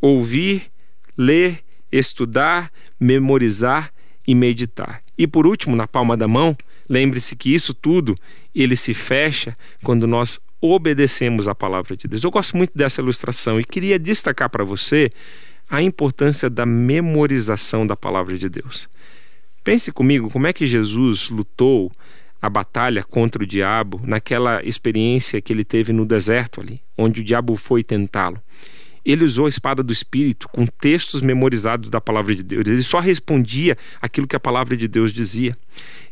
ouvir, 0.00 0.70
ler, 1.16 1.62
estudar, 1.90 2.70
memorizar 2.98 3.92
e 4.26 4.34
meditar. 4.34 5.02
E 5.18 5.26
por 5.26 5.46
último, 5.46 5.76
na 5.76 5.86
palma 5.86 6.16
da 6.16 6.28
mão, 6.28 6.56
lembre-se 6.88 7.36
que 7.36 7.52
isso 7.52 7.74
tudo 7.74 8.16
ele 8.54 8.76
se 8.76 8.94
fecha 8.94 9.54
quando 9.82 10.06
nós 10.06 10.40
obedecemos 10.60 11.48
a 11.48 11.54
palavra 11.54 11.96
de 11.96 12.06
Deus. 12.06 12.22
Eu 12.22 12.30
gosto 12.30 12.56
muito 12.56 12.72
dessa 12.74 13.00
ilustração 13.00 13.60
e 13.60 13.64
queria 13.64 13.98
destacar 13.98 14.48
para 14.48 14.64
você 14.64 15.10
a 15.68 15.80
importância 15.82 16.50
da 16.50 16.66
memorização 16.66 17.86
da 17.86 17.96
palavra 17.96 18.36
de 18.36 18.48
Deus. 18.48 18.88
Pense 19.62 19.92
comigo 19.92 20.30
como 20.30 20.46
é 20.46 20.52
que 20.52 20.66
Jesus 20.66 21.30
lutou 21.30 21.90
a 22.42 22.48
batalha 22.48 23.04
contra 23.04 23.42
o 23.42 23.46
diabo 23.46 24.00
naquela 24.04 24.64
experiência 24.64 25.40
que 25.40 25.52
ele 25.52 25.64
teve 25.64 25.92
no 25.92 26.06
deserto 26.06 26.60
ali, 26.60 26.80
onde 26.96 27.20
o 27.20 27.24
diabo 27.24 27.56
foi 27.56 27.82
tentá-lo 27.82 28.40
ele 29.04 29.24
usou 29.24 29.46
a 29.46 29.48
espada 29.48 29.82
do 29.82 29.92
Espírito 29.92 30.48
com 30.48 30.66
textos 30.66 31.22
memorizados 31.22 31.90
da 31.90 32.00
palavra 32.00 32.34
de 32.34 32.42
Deus. 32.42 32.66
Ele 32.66 32.82
só 32.82 33.00
respondia 33.00 33.76
aquilo 34.00 34.26
que 34.26 34.36
a 34.36 34.40
palavra 34.40 34.76
de 34.76 34.86
Deus 34.86 35.12
dizia. 35.12 35.56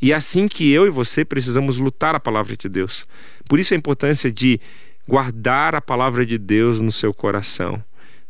E 0.00 0.12
é 0.12 0.14
assim 0.14 0.48
que 0.48 0.70
eu 0.70 0.86
e 0.86 0.90
você 0.90 1.24
precisamos 1.24 1.78
lutar 1.78 2.14
a 2.14 2.20
palavra 2.20 2.56
de 2.56 2.68
Deus. 2.68 3.06
Por 3.48 3.58
isso 3.58 3.74
a 3.74 3.76
importância 3.76 4.30
de 4.30 4.60
guardar 5.06 5.74
a 5.74 5.80
palavra 5.80 6.24
de 6.24 6.38
Deus 6.38 6.80
no 6.80 6.90
seu 6.90 7.12
coração. 7.14 7.82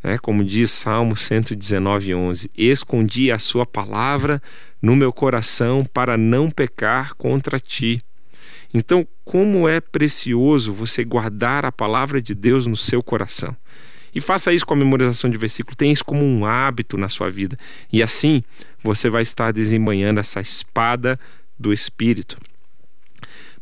É, 0.03 0.17
como 0.17 0.45
diz 0.45 0.71
Salmo 0.71 1.17
119, 1.17 2.15
11: 2.15 2.51
Escondi 2.57 3.33
a 3.33 3.39
sua 3.39 3.67
palavra 3.67 4.41
no 4.81 4.95
meu 4.95 5.13
coração 5.13 5.85
para 5.85 6.17
não 6.17 6.51
pecar 6.51 7.15
contra 7.15 7.59
ti. 7.59 8.01
Então, 8.73 9.07
como 9.25 9.69
é 9.69 9.81
precioso 9.81 10.73
você 10.73 11.05
guardar 11.05 11.65
a 11.65 11.73
palavra 11.73 12.21
de 12.23 12.35
Deus 12.35 12.67
no 12.67 12.77
seu 12.77 13.03
coração. 13.03 13.57
E 14.19 14.21
faça 14.21 14.53
isso 14.53 14.67
com 14.67 14.75
a 14.75 14.77
memorização 14.77 15.31
de 15.31 15.39
versículo. 15.39 15.77
Tenha 15.77 15.93
isso 15.93 16.05
como 16.05 16.25
um 16.25 16.45
hábito 16.45 16.99
na 16.99 17.09
sua 17.09 17.31
vida. 17.31 17.57
E 17.93 18.03
assim 18.03 18.43
você 18.83 19.09
vai 19.09 19.23
estar 19.23 19.53
desembanhando 19.53 20.19
essa 20.19 20.41
espada 20.41 21.17
do 21.57 21.73
Espírito. 21.73 22.37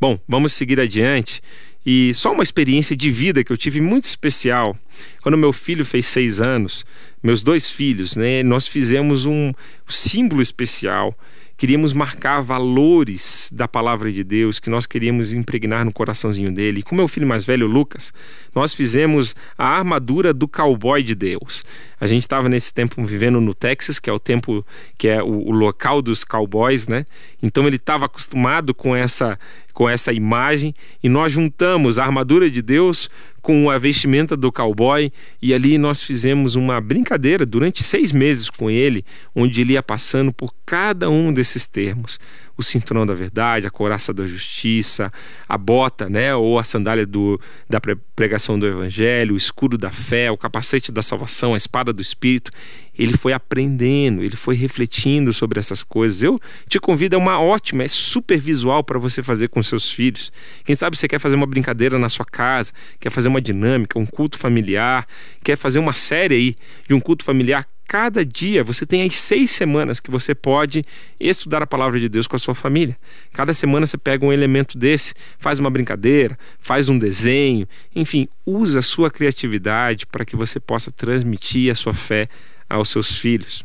Bom, 0.01 0.19
vamos 0.27 0.55
seguir 0.55 0.81
adiante. 0.81 1.43
E 1.85 2.15
só 2.15 2.33
uma 2.33 2.43
experiência 2.43 2.97
de 2.97 3.11
vida 3.11 3.45
que 3.45 3.53
eu 3.53 3.57
tive 3.57 3.83
muito 3.83 4.05
especial. 4.05 4.75
Quando 5.23 5.37
meu 5.37 5.53
filho 5.53 5.85
fez 5.85 6.07
seis 6.07 6.41
anos, 6.41 6.87
meus 7.23 7.43
dois 7.43 7.69
filhos, 7.69 8.17
né, 8.17 8.43
nós 8.43 8.67
fizemos 8.67 9.27
um 9.27 9.53
símbolo 9.87 10.41
especial 10.41 11.15
queríamos 11.57 11.93
marcar 11.93 12.41
valores 12.41 13.51
da 13.53 13.67
palavra 13.67 14.13
de 14.13 14.23
Deus 14.23 14.59
que 14.59 14.69
nós 14.69 14.87
queríamos 14.87 15.33
impregnar 15.33 15.85
no 15.85 15.93
coraçãozinho 15.93 16.53
dele. 16.53 16.81
E 16.81 16.83
com 16.83 16.95
meu 16.95 17.09
filho 17.09 17.27
mais 17.27 17.45
velho, 17.45 17.67
Lucas, 17.67 18.13
nós 18.55 18.75
fizemos 18.75 19.35
a 19.57 19.67
armadura 19.67 20.35
do 20.35 20.47
cowboy 20.47 21.03
de 21.03 21.15
Deus. 21.15 21.65
A 21.99 22.07
gente 22.07 22.23
estava 22.23 22.49
nesse 22.49 22.75
tempo 22.75 23.03
vivendo 23.05 23.41
no 23.41 23.55
Texas, 23.55 23.99
que 23.99 24.11
é 24.11 24.13
o 24.13 24.21
tempo 24.21 24.65
que 24.99 25.09
é 25.09 25.23
o, 25.23 25.49
o 25.49 25.51
local 25.51 26.03
dos 26.03 26.25
cowboys, 26.25 26.89
né? 26.89 27.05
Então 27.43 27.67
ele 27.67 27.77
estava 27.77 28.05
acostumado 28.05 28.75
com 28.75 28.95
essa 28.95 29.39
com 29.77 29.87
essa 29.87 30.11
imagem 30.11 30.75
e 31.03 31.09
nós 31.09 31.33
juntamos 31.33 31.99
a 31.99 32.05
armadura 32.07 32.51
de 32.51 32.63
Deus 32.63 33.11
com 33.43 33.69
a 33.69 33.77
vestimenta 33.77 34.35
do 34.35 34.51
cowboy 34.51 35.13
e 35.43 35.53
ali 35.53 35.77
nós 35.77 36.03
fizemos 36.03 36.55
uma 36.55 36.81
brincadeira 36.81 37.45
durante 37.45 37.83
seis 37.85 38.11
meses 38.11 38.49
com 38.49 38.71
ele, 38.71 39.05
onde 39.35 39.61
ele 39.61 39.75
ia 39.75 39.83
passando 39.83 40.33
por 40.33 40.55
cada 40.65 41.11
um 41.11 41.31
desses 41.31 41.67
termos 41.67 42.19
o 42.57 42.63
cinturão 42.63 43.05
da 43.05 43.15
verdade, 43.15 43.67
a 43.67 43.71
couraça 43.71 44.13
da 44.15 44.27
justiça, 44.27 45.11
a 45.49 45.59
bota, 45.59 46.09
né, 46.09 46.35
ou 46.35 46.59
a 46.59 46.65
sandália 46.65 47.05
do, 47.05 47.41
da 47.69 47.81
pregação 48.15 48.59
do 48.59 48.67
evangelho, 48.67 49.35
o 49.35 49.37
escudo 49.37 49.77
da 49.77 49.91
fé, 49.91 50.31
o 50.31 50.37
capacete 50.37 50.91
da 50.91 51.03
salvação, 51.03 51.55
a 51.55 51.57
espada 51.57 51.93
do 51.93 52.01
espírito. 52.01 52.51
Ele 52.99 53.15
foi 53.15 53.35
aprendendo, 53.35 54.25
ele 54.25 54.37
foi 54.37 54.55
refletindo 54.55 55.33
sobre 55.33 55.61
essas 55.61 55.83
coisas. 55.83 56.23
Eu 56.23 56.39
te 56.67 56.81
convido, 56.81 57.15
é 57.15 57.19
uma 57.19 57.39
ótima, 57.39 57.83
é 57.83 57.89
super 57.89 58.39
visual 58.39 58.83
para 58.83 58.99
você 58.99 59.23
fazer 59.23 59.49
com 59.49 59.63
seus 59.63 59.91
filhos. 59.91 60.33
Quem 60.65 60.75
sabe 60.75 60.97
você 60.97 61.07
quer 61.07 61.19
fazer 61.19 61.37
uma 61.37 61.47
brincadeira 61.47 61.99
na 61.99 62.09
sua 62.09 62.25
casa, 62.25 62.73
quer 62.99 63.11
fazer 63.11 63.29
uma 63.29 63.41
dinâmica, 63.41 63.99
um 63.99 64.07
culto 64.07 64.39
familiar, 64.39 65.07
quer 65.45 65.57
fazer 65.57 65.79
uma 65.79 65.93
série 65.93 66.35
aí 66.35 66.57
de 66.89 66.95
um 66.95 67.01
culto 67.01 67.23
familiar 67.23 67.69
cada 67.87 68.25
dia 68.25 68.65
você 68.65 68.85
tem 68.85 69.03
as 69.03 69.17
seis 69.17 69.51
semanas 69.51 70.01
que 70.01 70.11
você 70.11 70.35
pode 70.35 70.85
estudar 71.19 71.63
a 71.63 71.67
palavra 71.67 72.01
de 72.01 72.09
Deus 72.09 72.27
com 72.27 72.37
a 72.37 72.39
sua 72.39 72.55
família. 72.55 72.97
Cada 73.33 73.55
semana 73.55 73.87
você 73.87 73.97
pega 73.97 74.25
um 74.25 74.33
elemento 74.33 74.77
desse, 74.77 75.15
faz 75.39 75.59
uma 75.59 75.71
brincadeira, 75.71 76.37
faz 76.59 76.89
um 76.89 76.99
desenho, 76.99 77.67
enfim, 77.95 78.29
usa 78.45 78.81
a 78.81 78.83
sua 78.83 79.11
criatividade 79.11 80.07
para 80.07 80.25
que 80.25 80.37
você 80.37 80.59
possa 80.59 80.91
transmitir 80.91 81.71
a 81.71 81.75
sua 81.75 81.93
fé 81.93 82.27
aos 82.69 82.89
seus 82.89 83.17
filhos. 83.17 83.65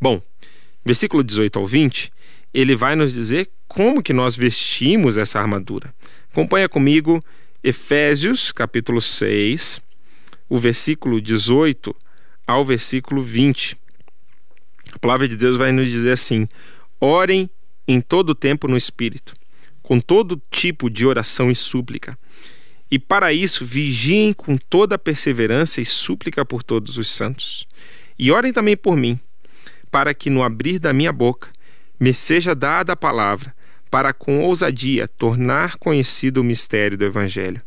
Bom, 0.00 0.20
versículo 0.84 1.22
18 1.22 1.58
ao 1.58 1.66
20, 1.66 2.12
ele 2.52 2.74
vai 2.74 2.96
nos 2.96 3.12
dizer 3.12 3.48
como 3.68 4.02
que 4.02 4.12
nós 4.12 4.34
vestimos 4.34 5.16
essa 5.16 5.38
armadura. 5.38 5.94
Acompanha 6.32 6.68
comigo 6.68 7.22
Efésios, 7.62 8.52
capítulo 8.52 9.00
6, 9.00 9.80
o 10.48 10.58
versículo 10.58 11.20
18 11.20 11.94
ao 12.48 12.64
versículo 12.64 13.20
20. 13.20 13.76
A 14.94 14.98
palavra 14.98 15.28
de 15.28 15.36
Deus 15.36 15.58
vai 15.58 15.70
nos 15.70 15.90
dizer 15.90 16.12
assim: 16.12 16.48
orem 16.98 17.50
em 17.86 18.00
todo 18.00 18.34
tempo 18.34 18.66
no 18.66 18.76
Espírito, 18.76 19.34
com 19.82 20.00
todo 20.00 20.40
tipo 20.50 20.88
de 20.88 21.06
oração 21.06 21.50
e 21.50 21.54
súplica. 21.54 22.18
E 22.90 22.98
para 22.98 23.34
isso 23.34 23.66
vigiem 23.66 24.32
com 24.32 24.56
toda 24.56 24.98
perseverança 24.98 25.78
e 25.78 25.84
súplica 25.84 26.42
por 26.42 26.62
todos 26.62 26.96
os 26.96 27.08
santos. 27.08 27.66
E 28.18 28.32
orem 28.32 28.50
também 28.50 28.78
por 28.78 28.96
mim, 28.96 29.20
para 29.90 30.14
que 30.14 30.30
no 30.30 30.42
abrir 30.42 30.78
da 30.78 30.94
minha 30.94 31.12
boca 31.12 31.50
me 32.00 32.14
seja 32.14 32.54
dada 32.54 32.94
a 32.94 32.96
palavra, 32.96 33.54
para 33.90 34.14
com 34.14 34.40
ousadia 34.40 35.06
tornar 35.06 35.76
conhecido 35.76 36.40
o 36.40 36.44
mistério 36.44 36.96
do 36.96 37.04
Evangelho, 37.04 37.60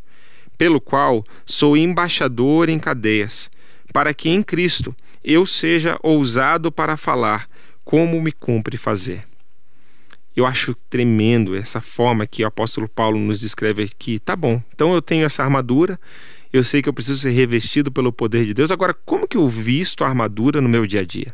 pelo 0.58 0.82
qual 0.82 1.24
sou 1.46 1.78
embaixador 1.78 2.68
em 2.68 2.80
cadeias 2.80 3.50
para 3.92 4.14
que 4.14 4.30
em 4.30 4.42
Cristo 4.42 4.96
eu 5.24 5.46
seja 5.46 6.00
ousado 6.02 6.72
para 6.72 6.98
falar 6.98 7.46
como 7.84 8.22
me 8.22 8.32
cumpre 8.32 8.78
fazer. 8.78 9.24
Eu 10.36 10.46
acho 10.46 10.74
tremendo 10.90 11.56
essa 11.56 11.82
forma 11.82 12.26
que 12.26 12.44
o 12.44 12.48
apóstolo 12.48 12.88
Paulo 12.88 13.20
nos 13.20 13.42
descreve 13.42 13.84
aqui. 13.84 14.18
Tá 14.18 14.36
bom, 14.36 14.62
então 14.74 14.94
eu 14.94 15.02
tenho 15.02 15.26
essa 15.26 15.44
armadura, 15.44 16.00
eu 16.54 16.64
sei 16.64 16.82
que 16.82 16.88
eu 16.88 16.94
preciso 16.94 17.20
ser 17.20 17.32
revestido 17.32 17.92
pelo 17.92 18.14
poder 18.14 18.46
de 18.46 18.54
Deus. 18.54 18.72
Agora, 18.72 18.94
como 18.94 19.28
que 19.28 19.38
eu 19.38 19.48
visto 19.48 20.04
a 20.04 20.08
armadura 20.08 20.62
no 20.62 20.70
meu 20.70 20.88
dia 20.88 21.02
a 21.02 21.06
dia? 21.06 21.34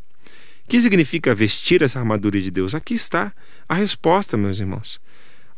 O 0.66 0.70
que 0.70 0.82
significa 0.82 1.34
vestir 1.34 1.82
essa 1.82 1.99
armadura 1.99 2.41
de 2.41 2.51
Deus? 2.51 2.76
Aqui 2.76 2.93
está 2.93 3.32
a 3.70 3.76
resposta, 3.76 4.36
meus 4.36 4.60
irmãos. 4.60 4.99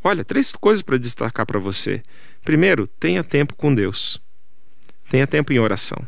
Olha, 0.04 0.24
três 0.24 0.52
coisas 0.52 0.82
para 0.82 0.97
destacar 0.97 1.45
para 1.45 1.60
você. 1.60 2.04
Primeiro, 2.43 2.88
tenha 2.88 3.24
tempo 3.24 3.56
com 3.56 3.74
Deus. 3.74 4.22
Tenha 5.10 5.26
tempo 5.26 5.52
em 5.52 5.60
oração 5.60 6.06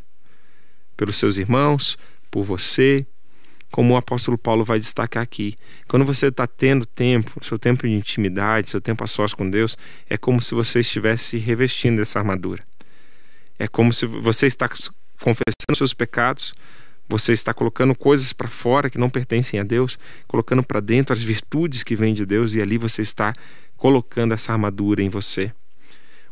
pelos 1.01 1.17
seus 1.17 1.39
irmãos, 1.39 1.97
por 2.29 2.43
você, 2.43 3.07
como 3.71 3.95
o 3.95 3.97
apóstolo 3.97 4.37
Paulo 4.37 4.63
vai 4.63 4.79
destacar 4.79 5.23
aqui. 5.23 5.57
Quando 5.87 6.05
você 6.05 6.27
está 6.27 6.45
tendo 6.45 6.85
tempo, 6.85 7.43
seu 7.43 7.57
tempo 7.57 7.87
de 7.87 7.93
intimidade, 7.93 8.69
seu 8.69 8.79
tempo 8.79 9.03
a 9.03 9.07
sós 9.07 9.33
com 9.33 9.49
Deus, 9.49 9.75
é 10.07 10.15
como 10.15 10.39
se 10.39 10.53
você 10.53 10.81
estivesse 10.81 11.39
revestindo 11.39 12.03
essa 12.03 12.19
armadura. 12.19 12.63
É 13.57 13.67
como 13.67 13.91
se 13.91 14.05
você 14.05 14.45
está 14.45 14.69
confessando 15.19 15.75
seus 15.75 15.91
pecados, 15.91 16.53
você 17.09 17.33
está 17.33 17.51
colocando 17.51 17.95
coisas 17.95 18.31
para 18.31 18.47
fora 18.47 18.87
que 18.87 18.99
não 18.99 19.09
pertencem 19.09 19.59
a 19.59 19.63
Deus, 19.63 19.97
colocando 20.27 20.61
para 20.61 20.79
dentro 20.79 21.13
as 21.13 21.23
virtudes 21.23 21.81
que 21.81 21.95
vêm 21.95 22.13
de 22.13 22.27
Deus 22.27 22.53
e 22.53 22.61
ali 22.61 22.77
você 22.77 23.01
está 23.01 23.33
colocando 23.75 24.35
essa 24.35 24.51
armadura 24.51 25.01
em 25.01 25.09
você. 25.09 25.51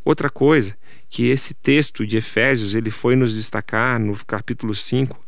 Outra 0.06 0.30
coisa 0.30 0.78
que 1.10 1.28
esse 1.28 1.54
texto 1.54 2.06
de 2.06 2.18
Efésios 2.18 2.76
ele 2.76 2.92
foi 2.92 3.16
nos 3.16 3.36
destacar 3.36 4.00
no 4.00 4.16
capítulo 4.26 4.76
5, 4.76 5.20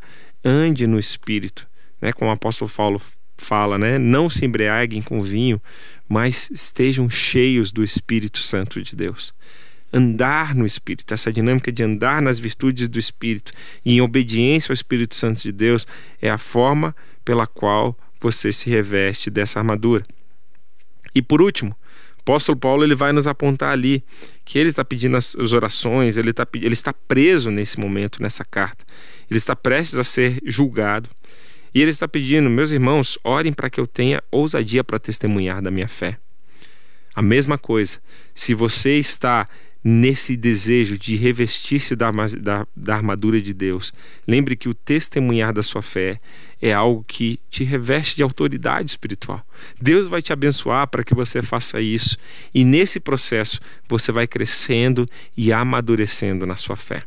ande 0.44 0.86
no 0.86 1.00
espírito, 1.00 1.68
né, 2.00 2.14
como 2.14 2.30
o 2.30 2.34
apóstolo 2.34 2.70
Paulo 2.70 3.02
fala, 3.42 3.78
né? 3.78 3.98
Não 3.98 4.30
se 4.30 4.46
embriaguem 4.46 5.02
com 5.02 5.22
vinho, 5.22 5.60
mas 6.08 6.50
estejam 6.52 7.10
cheios 7.10 7.72
do 7.72 7.84
Espírito 7.84 8.40
Santo 8.40 8.82
de 8.82 8.96
Deus. 8.96 9.34
Andar 9.92 10.56
no 10.56 10.66
Espírito, 10.66 11.14
essa 11.14 11.34
dinâmica 11.34 11.72
de 11.72 11.84
andar 11.84 12.22
nas 12.22 12.40
virtudes 12.40 12.88
do 12.88 13.00
Espírito 13.00 13.52
e 13.84 13.96
em 13.96 14.02
obediência 14.02 14.72
ao 14.72 14.76
Espírito 14.76 15.16
Santo 15.16 15.42
de 15.42 15.52
Deus 15.52 15.88
é 16.22 16.30
a 16.30 16.38
forma 16.38 16.96
pela 17.26 17.48
qual 17.48 17.98
você 18.20 18.54
se 18.54 18.70
reveste 18.70 19.30
dessa 19.30 19.60
armadura. 19.60 20.04
E 21.14 21.22
por 21.22 21.42
último, 21.42 21.76
apóstolo 22.22 22.58
Paulo 22.58 22.84
ele 22.84 22.96
vai 22.96 23.12
nos 23.12 23.28
apontar 23.28 23.72
ali 23.72 24.04
que 24.46 24.58
ele 24.58 24.70
está 24.70 24.86
pedindo 24.86 25.18
as, 25.18 25.36
as 25.36 25.54
orações, 25.54 26.18
ele, 26.18 26.30
está, 26.30 26.48
ele 26.54 26.74
está 26.74 26.94
preso 26.94 27.50
nesse 27.50 27.80
momento, 27.80 28.22
nessa 28.22 28.46
carta. 28.46 28.86
Ele 29.30 29.38
está 29.38 29.56
prestes 29.56 29.98
a 29.98 30.04
ser 30.04 30.40
julgado. 30.46 31.10
E 31.74 31.82
ele 31.82 31.92
está 31.92 32.08
pedindo, 32.08 32.50
meus 32.50 32.72
irmãos, 32.72 33.18
orem 33.24 33.54
para 33.54 33.70
que 33.70 33.80
eu 33.80 33.88
tenha 33.88 34.22
ousadia 34.30 34.84
para 34.84 35.00
testemunhar 35.00 35.62
da 35.62 35.72
minha 35.72 35.88
fé. 35.88 36.18
A 37.16 37.22
mesma 37.22 37.58
coisa, 37.58 38.00
se 38.36 38.54
você 38.54 38.98
está 38.98 39.48
nesse 39.84 40.38
desejo 40.38 40.98
de 40.98 41.16
revestir-se 41.16 41.96
da, 41.96 42.12
da, 42.12 42.68
da, 42.76 42.96
armadura 42.96 43.42
de 43.42 43.54
Deus, 43.54 43.92
lembre 44.28 44.56
que 44.56 44.70
o 44.70 44.74
testemunhar 44.74 45.54
da 45.54 45.64
sua 45.64 45.82
fé 45.82 46.20
é 46.62 46.72
algo 46.72 47.04
que 47.08 47.40
te 47.50 47.64
reveste 47.64 48.16
de 48.16 48.24
autoridade 48.24 48.92
espiritual. 48.92 49.42
Deus 49.82 50.08
vai 50.08 50.22
te 50.22 50.32
abençoar 50.32 50.88
para 50.88 51.04
que 51.04 51.16
você 51.16 51.42
faça 51.42 51.82
isso, 51.82 52.18
e 52.54 52.64
nesse 52.64 53.00
processo 53.00 53.60
você 53.90 54.12
vai 54.12 54.28
crescendo 54.28 55.08
e 55.36 55.52
amadurecendo 55.52 56.46
na 56.46 56.56
sua 56.56 56.76
fé. 56.76 57.04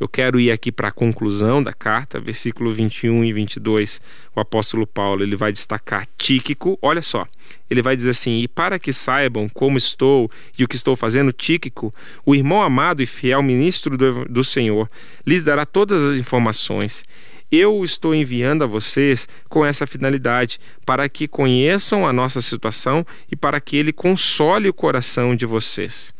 Eu 0.00 0.06
quero 0.06 0.38
ir 0.38 0.52
aqui 0.52 0.70
para 0.70 0.88
a 0.88 0.92
conclusão 0.92 1.60
da 1.60 1.72
carta, 1.72 2.20
versículo 2.20 2.72
21 2.72 3.24
e 3.24 3.32
22. 3.32 4.00
O 4.34 4.38
apóstolo 4.38 4.86
Paulo 4.86 5.24
ele 5.24 5.34
vai 5.34 5.52
destacar 5.52 6.06
Tíquico. 6.16 6.78
Olha 6.80 7.02
só, 7.02 7.26
ele 7.68 7.82
vai 7.82 7.96
dizer 7.96 8.10
assim: 8.10 8.38
E 8.38 8.46
para 8.46 8.78
que 8.78 8.92
saibam 8.92 9.48
como 9.48 9.76
estou 9.76 10.30
e 10.56 10.62
o 10.62 10.68
que 10.68 10.76
estou 10.76 10.94
fazendo, 10.94 11.32
Tíquico, 11.32 11.92
o 12.24 12.32
irmão 12.32 12.62
amado 12.62 13.02
e 13.02 13.06
fiel 13.06 13.42
ministro 13.42 13.98
do, 13.98 14.24
do 14.26 14.44
Senhor, 14.44 14.88
lhes 15.26 15.42
dará 15.42 15.66
todas 15.66 16.00
as 16.04 16.16
informações. 16.16 17.04
Eu 17.50 17.82
estou 17.82 18.14
enviando 18.14 18.62
a 18.62 18.66
vocês 18.66 19.26
com 19.48 19.64
essa 19.64 19.86
finalidade, 19.86 20.58
para 20.84 21.08
que 21.08 21.26
conheçam 21.26 22.06
a 22.06 22.12
nossa 22.12 22.42
situação 22.42 23.06
e 23.32 23.34
para 23.34 23.58
que 23.58 23.76
ele 23.76 23.92
console 23.92 24.68
o 24.68 24.74
coração 24.74 25.34
de 25.34 25.46
vocês. 25.46 26.12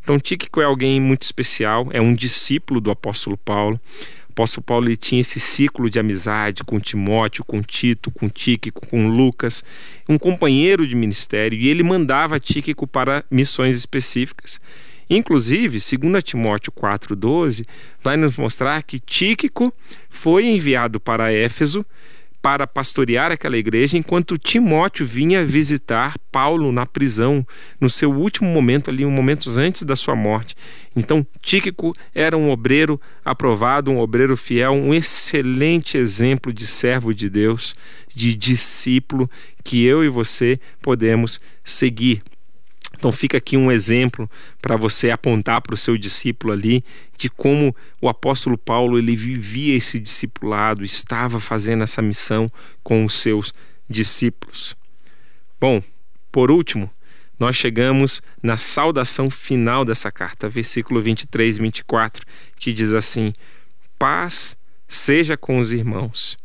Então, 0.00 0.20
Tíquico 0.20 0.60
é 0.60 0.64
alguém 0.64 1.00
muito 1.00 1.22
especial, 1.22 1.88
é 1.90 2.00
um 2.00 2.14
discípulo 2.14 2.80
do 2.80 2.92
apóstolo 2.92 3.36
Paulo. 3.36 3.80
O 4.28 4.32
apóstolo 4.32 4.62
Paulo 4.62 4.86
ele 4.86 4.96
tinha 4.96 5.20
esse 5.20 5.40
ciclo 5.40 5.90
de 5.90 5.98
amizade 5.98 6.62
com 6.62 6.78
Timóteo, 6.78 7.44
com 7.44 7.60
Tito, 7.60 8.12
com 8.12 8.28
Tíquico, 8.28 8.86
com 8.86 9.08
Lucas, 9.08 9.64
um 10.08 10.16
companheiro 10.16 10.86
de 10.86 10.94
ministério, 10.94 11.58
e 11.58 11.66
ele 11.66 11.82
mandava 11.82 12.38
Tíquico 12.38 12.86
para 12.86 13.24
missões 13.28 13.76
específicas. 13.76 14.60
Inclusive, 15.08 15.78
2 15.78 16.22
Timóteo 16.22 16.72
4,12 16.72 17.64
vai 18.02 18.16
nos 18.16 18.36
mostrar 18.36 18.82
que 18.82 18.98
Tíquico 18.98 19.72
foi 20.08 20.46
enviado 20.46 20.98
para 20.98 21.32
Éfeso 21.32 21.84
para 22.46 22.64
pastorear 22.64 23.32
aquela 23.32 23.56
igreja, 23.56 23.98
enquanto 23.98 24.38
Timóteo 24.38 25.04
vinha 25.04 25.44
visitar 25.44 26.14
Paulo 26.30 26.70
na 26.70 26.86
prisão, 26.86 27.44
no 27.80 27.90
seu 27.90 28.12
último 28.12 28.48
momento 28.48 28.88
ali, 28.88 29.04
momentos 29.04 29.56
antes 29.56 29.82
da 29.82 29.96
sua 29.96 30.14
morte. 30.14 30.54
Então, 30.94 31.26
Tíquico 31.42 31.92
era 32.14 32.36
um 32.36 32.50
obreiro 32.50 33.00
aprovado, 33.24 33.90
um 33.90 33.98
obreiro 33.98 34.36
fiel, 34.36 34.74
um 34.74 34.94
excelente 34.94 35.98
exemplo 35.98 36.52
de 36.52 36.68
servo 36.68 37.12
de 37.12 37.28
Deus, 37.28 37.74
de 38.14 38.32
discípulo 38.32 39.28
que 39.64 39.84
eu 39.84 40.04
e 40.04 40.08
você 40.08 40.60
podemos 40.80 41.40
seguir. 41.64 42.22
Então 42.98 43.12
fica 43.12 43.36
aqui 43.36 43.56
um 43.56 43.70
exemplo 43.70 44.28
para 44.60 44.76
você 44.76 45.10
apontar 45.10 45.60
para 45.60 45.74
o 45.74 45.76
seu 45.76 45.96
discípulo 45.98 46.52
ali 46.52 46.82
de 47.16 47.28
como 47.28 47.74
o 48.00 48.08
apóstolo 48.08 48.56
Paulo 48.56 48.98
ele 48.98 49.14
vivia 49.14 49.76
esse 49.76 49.98
discipulado, 49.98 50.84
estava 50.84 51.38
fazendo 51.38 51.82
essa 51.82 52.00
missão 52.00 52.46
com 52.82 53.04
os 53.04 53.14
seus 53.14 53.52
discípulos. 53.88 54.76
Bom, 55.60 55.82
por 56.32 56.50
último, 56.50 56.90
nós 57.38 57.56
chegamos 57.56 58.22
na 58.42 58.56
saudação 58.56 59.28
final 59.28 59.84
dessa 59.84 60.10
carta, 60.10 60.48
versículo 60.48 61.02
23 61.02 61.56
e 61.58 61.60
24, 61.60 62.24
que 62.58 62.72
diz 62.72 62.94
assim: 62.94 63.32
Paz 63.98 64.56
seja 64.88 65.36
com 65.36 65.58
os 65.58 65.72
irmãos 65.72 66.38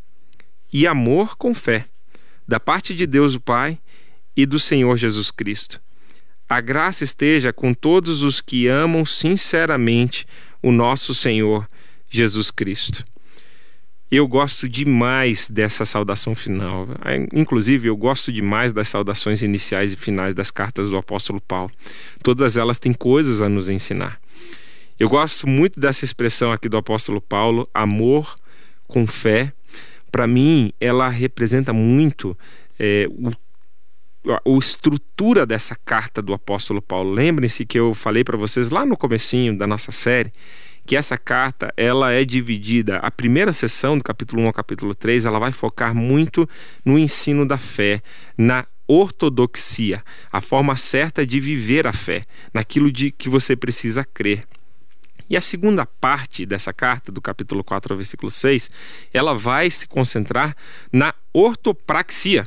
e 0.72 0.86
amor 0.86 1.38
com 1.38 1.54
fé, 1.54 1.86
da 2.48 2.60
parte 2.60 2.94
de 2.94 3.06
Deus 3.08 3.36
o 3.36 3.40
Pai 3.40 3.80
e 4.36 4.46
do 4.46 4.60
Senhor 4.60 4.98
Jesus 4.98 5.32
Cristo. 5.32 5.82
A 6.52 6.60
graça 6.60 7.06
esteja 7.06 7.54
com 7.54 7.74
todos 7.74 8.24
os 8.24 8.42
que 8.42 8.68
amam 8.68 9.06
sinceramente 9.06 10.26
o 10.62 10.70
nosso 10.70 11.16
Senhor 11.16 11.66
Jesus 12.10 12.52
Cristo. 12.52 13.06
Eu 14.12 14.28
gosto 14.28 14.68
demais 14.68 15.50
dessa 15.50 15.86
saudação 15.86 16.36
final. 16.36 16.90
Inclusive, 17.34 17.88
eu 17.88 17.96
gosto 17.96 18.34
demais 18.34 18.74
das 18.74 18.90
saudações 18.90 19.42
iniciais 19.42 19.94
e 19.94 19.96
finais 19.96 20.36
das 20.36 20.52
cartas 20.52 20.90
do 20.90 20.98
apóstolo 20.98 21.40
Paulo. 21.40 21.72
Todas 22.22 22.58
elas 22.58 22.80
têm 22.80 22.92
coisas 22.92 23.42
a 23.42 23.48
nos 23.48 23.70
ensinar. 23.70 24.20
Eu 25.00 25.08
gosto 25.08 25.48
muito 25.48 25.80
dessa 25.80 26.04
expressão 26.04 26.52
aqui 26.52 26.68
do 26.68 26.76
apóstolo 26.76 27.22
Paulo, 27.22 27.66
amor 27.74 28.36
com 28.90 29.08
fé. 29.08 29.54
Para 30.12 30.28
mim, 30.28 30.74
ela 30.82 31.08
representa 31.08 31.72
muito 31.72 32.38
é, 32.78 33.08
o 33.10 33.32
a 34.28 34.58
estrutura 34.58 35.46
dessa 35.46 35.76
carta 35.76 36.22
do 36.22 36.34
apóstolo 36.34 36.82
Paulo. 36.82 37.12
Lembrem-se 37.12 37.66
que 37.66 37.80
eu 37.80 37.94
falei 37.94 38.24
para 38.24 38.38
vocês 38.38 38.70
lá 38.70 38.86
no 38.86 38.96
comecinho 38.96 39.58
da 39.58 39.66
nossa 39.66 39.92
série 39.92 40.32
que 40.86 40.96
essa 40.96 41.18
carta 41.18 41.74
ela 41.78 42.12
é 42.12 42.26
dividida. 42.26 42.98
A 42.98 43.12
primeira 43.12 43.54
sessão 43.54 43.98
do 43.98 44.04
capítulo 44.04 44.42
1 44.42 44.48
ao 44.48 44.54
capítulo 44.54 44.96
3, 44.96 45.26
ela 45.26 45.40
vai 45.40 45.52
focar 45.52 45.96
muito 45.96 46.48
no 46.84 46.98
ensino 46.98 47.46
da 47.46 47.58
fé, 47.58 48.02
na 48.38 48.66
ortodoxia, 48.88 50.02
a 50.32 50.42
forma 50.42 50.76
certa 50.76 51.26
de 51.26 51.40
viver 51.40 51.88
a 51.88 51.94
fé, 51.94 52.24
naquilo 52.54 52.92
de 52.92 53.12
que 53.12 53.30
você 53.30 53.56
precisa 53.56 54.04
crer. 54.04 54.44
E 55.30 55.38
a 55.38 55.42
segunda 55.42 55.86
parte 55.86 56.46
dessa 56.46 56.74
carta, 56.74 57.10
do 57.10 57.22
capítulo 57.22 57.64
4 57.64 57.94
ao 57.94 57.98
versículo 57.98 58.30
6, 58.30 58.70
ela 59.14 59.34
vai 59.34 59.70
se 59.70 59.88
concentrar 59.88 60.54
na 60.92 61.14
ortopraxia, 61.32 62.46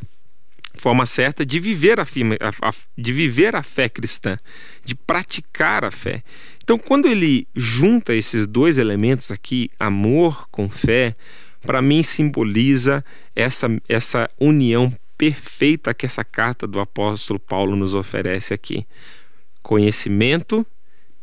forma 0.76 1.06
certa 1.06 1.44
de 1.44 1.60
viver 1.60 2.00
a, 2.00 2.02
a, 2.02 2.74
de 2.96 3.12
viver 3.12 3.54
a 3.56 3.62
fé 3.62 3.88
cristã, 3.88 4.36
de 4.84 4.94
praticar 4.94 5.84
a 5.84 5.90
fé. 5.90 6.22
Então, 6.62 6.78
quando 6.78 7.06
ele 7.06 7.46
junta 7.54 8.14
esses 8.14 8.46
dois 8.46 8.78
elementos 8.78 9.30
aqui, 9.30 9.70
amor 9.78 10.48
com 10.50 10.68
fé, 10.68 11.14
para 11.60 11.80
mim 11.80 12.02
simboliza 12.02 13.04
essa, 13.34 13.68
essa 13.88 14.30
união 14.38 14.94
perfeita 15.16 15.94
que 15.94 16.06
essa 16.06 16.24
carta 16.24 16.66
do 16.66 16.80
apóstolo 16.80 17.38
Paulo 17.38 17.76
nos 17.76 17.94
oferece 17.94 18.52
aqui. 18.52 18.86
Conhecimento 19.62 20.66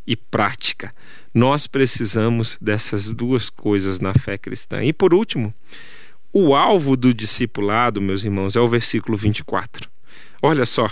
e 0.05 0.15
prática. 0.15 0.91
Nós 1.33 1.67
precisamos 1.67 2.57
dessas 2.59 3.09
duas 3.09 3.49
coisas 3.49 3.99
na 3.99 4.13
fé 4.13 4.37
cristã. 4.37 4.83
E 4.83 4.91
por 4.91 5.13
último, 5.13 5.53
o 6.33 6.55
alvo 6.55 6.95
do 6.95 7.13
discipulado, 7.13 8.01
meus 8.01 8.23
irmãos, 8.23 8.55
é 8.55 8.59
o 8.59 8.67
versículo 8.67 9.17
24. 9.17 9.89
Olha 10.41 10.65
só. 10.65 10.89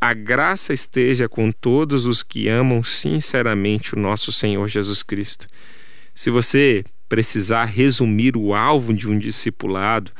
A 0.00 0.14
graça 0.14 0.72
esteja 0.72 1.28
com 1.28 1.50
todos 1.50 2.06
os 2.06 2.22
que 2.22 2.48
amam 2.48 2.84
sinceramente 2.84 3.96
o 3.96 3.98
nosso 3.98 4.30
Senhor 4.30 4.68
Jesus 4.68 5.02
Cristo. 5.02 5.48
Se 6.14 6.30
você 6.30 6.84
precisar 7.08 7.64
resumir 7.64 8.36
o 8.36 8.54
alvo 8.54 8.94
de 8.94 9.08
um 9.08 9.18
discipulado, 9.18 10.12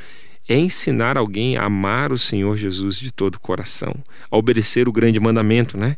é 0.49 0.57
ensinar 0.57 1.19
alguém 1.19 1.57
a 1.57 1.65
amar 1.65 2.11
o 2.11 2.19
Senhor 2.19 2.57
Jesus 2.57 2.99
de 2.99 3.13
todo 3.13 3.37
o 3.37 3.41
coração, 3.41 3.95
a 4.31 4.37
obedecer 4.37 4.89
o 4.89 4.93
grande 4.93 5.21
mandamento, 5.21 5.77
né? 5.77 5.95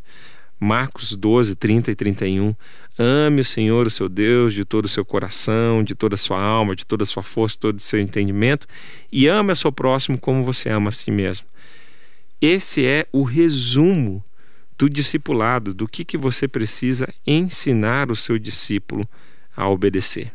Marcos 0.61 1.17
12, 1.17 1.57
30 1.57 1.91
e 1.91 1.95
31. 1.95 2.55
Ame 2.99 3.41
o 3.41 3.45
Senhor, 3.45 3.87
o 3.87 3.91
seu 3.91 4.11
Deus, 4.11 4.53
de 4.53 4.63
todo 4.63 4.85
o 4.85 4.89
seu 4.89 5.05
coração, 5.07 5.83
de 5.83 5.95
toda 5.95 6.15
a 6.15 6.19
sua 6.19 6.41
alma, 6.41 6.77
de 6.77 6.85
toda 6.85 7.03
a 7.03 7.07
sua 7.07 7.23
força, 7.23 7.57
todo 7.59 7.79
o 7.79 7.83
seu 7.83 7.99
entendimento, 7.99 8.67
e 9.11 9.27
ame 9.27 9.53
o 9.53 9.57
seu 9.57 9.73
próximo 9.73 10.19
como 10.19 10.45
você 10.45 10.69
ama 10.69 10.91
a 10.91 10.93
si 10.93 11.11
mesmo. 11.11 11.47
Esse 12.41 12.85
é 12.85 13.07
o 13.11 13.23
resumo 13.23 14.23
do 14.79 14.89
discipulado, 14.89 15.73
do 15.73 15.89
que, 15.89 16.05
que 16.05 16.19
você 16.19 16.47
precisa 16.47 17.09
ensinar 17.27 18.11
o 18.11 18.17
seu 18.17 18.39
discípulo 18.39 19.09
a 19.57 19.69
obedecer. 19.69 20.33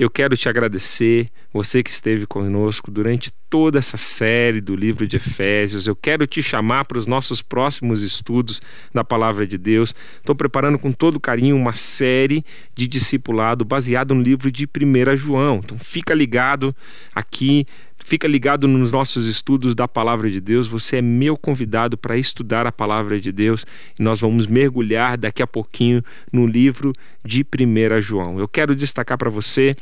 Eu 0.00 0.08
quero 0.08 0.34
te 0.34 0.48
agradecer, 0.48 1.28
você 1.52 1.82
que 1.82 1.90
esteve 1.90 2.26
conosco 2.26 2.90
durante 2.90 3.30
toda 3.50 3.78
essa 3.78 3.98
série 3.98 4.58
do 4.58 4.74
livro 4.74 5.06
de 5.06 5.18
Efésios. 5.18 5.86
Eu 5.86 5.94
quero 5.94 6.26
te 6.26 6.42
chamar 6.42 6.86
para 6.86 6.96
os 6.96 7.06
nossos 7.06 7.42
próximos 7.42 8.02
estudos 8.02 8.62
da 8.94 9.04
palavra 9.04 9.46
de 9.46 9.58
Deus. 9.58 9.94
Estou 10.16 10.34
preparando 10.34 10.78
com 10.78 10.90
todo 10.90 11.20
carinho 11.20 11.54
uma 11.54 11.74
série 11.74 12.42
de 12.74 12.88
discipulado 12.88 13.62
baseado 13.62 14.14
no 14.14 14.22
livro 14.22 14.50
de 14.50 14.64
1 14.64 15.18
João. 15.18 15.60
Então 15.62 15.78
fica 15.78 16.14
ligado 16.14 16.74
aqui 17.14 17.66
Fica 18.02 18.26
ligado 18.26 18.66
nos 18.66 18.90
nossos 18.90 19.26
estudos 19.26 19.74
da 19.74 19.86
palavra 19.86 20.30
de 20.30 20.40
Deus. 20.40 20.66
Você 20.66 20.96
é 20.96 21.02
meu 21.02 21.36
convidado 21.36 21.96
para 21.96 22.16
estudar 22.16 22.66
a 22.66 22.72
palavra 22.72 23.20
de 23.20 23.30
Deus 23.30 23.64
e 23.98 24.02
nós 24.02 24.20
vamos 24.20 24.46
mergulhar 24.46 25.16
daqui 25.16 25.42
a 25.42 25.46
pouquinho 25.46 26.02
no 26.32 26.46
livro 26.46 26.92
de 27.24 27.44
1 27.44 28.00
João. 28.00 28.38
Eu 28.38 28.48
quero 28.48 28.74
destacar 28.74 29.18
para 29.18 29.30
você 29.30 29.76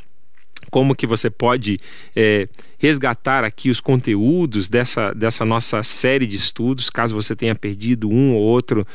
como 0.69 0.95
que 0.95 1.07
você 1.07 1.29
pode 1.29 1.77
é, 2.15 2.47
resgatar 2.77 3.43
aqui 3.43 3.69
os 3.69 3.79
conteúdos 3.79 4.69
dessa, 4.69 5.13
dessa 5.13 5.45
nossa 5.45 5.81
série 5.83 6.25
de 6.25 6.35
estudos, 6.35 6.89
caso 6.89 7.15
você 7.15 7.35
tenha 7.35 7.55
perdido 7.55 8.09
um 8.09 8.33
ou 8.33 8.41
outro 8.41 8.85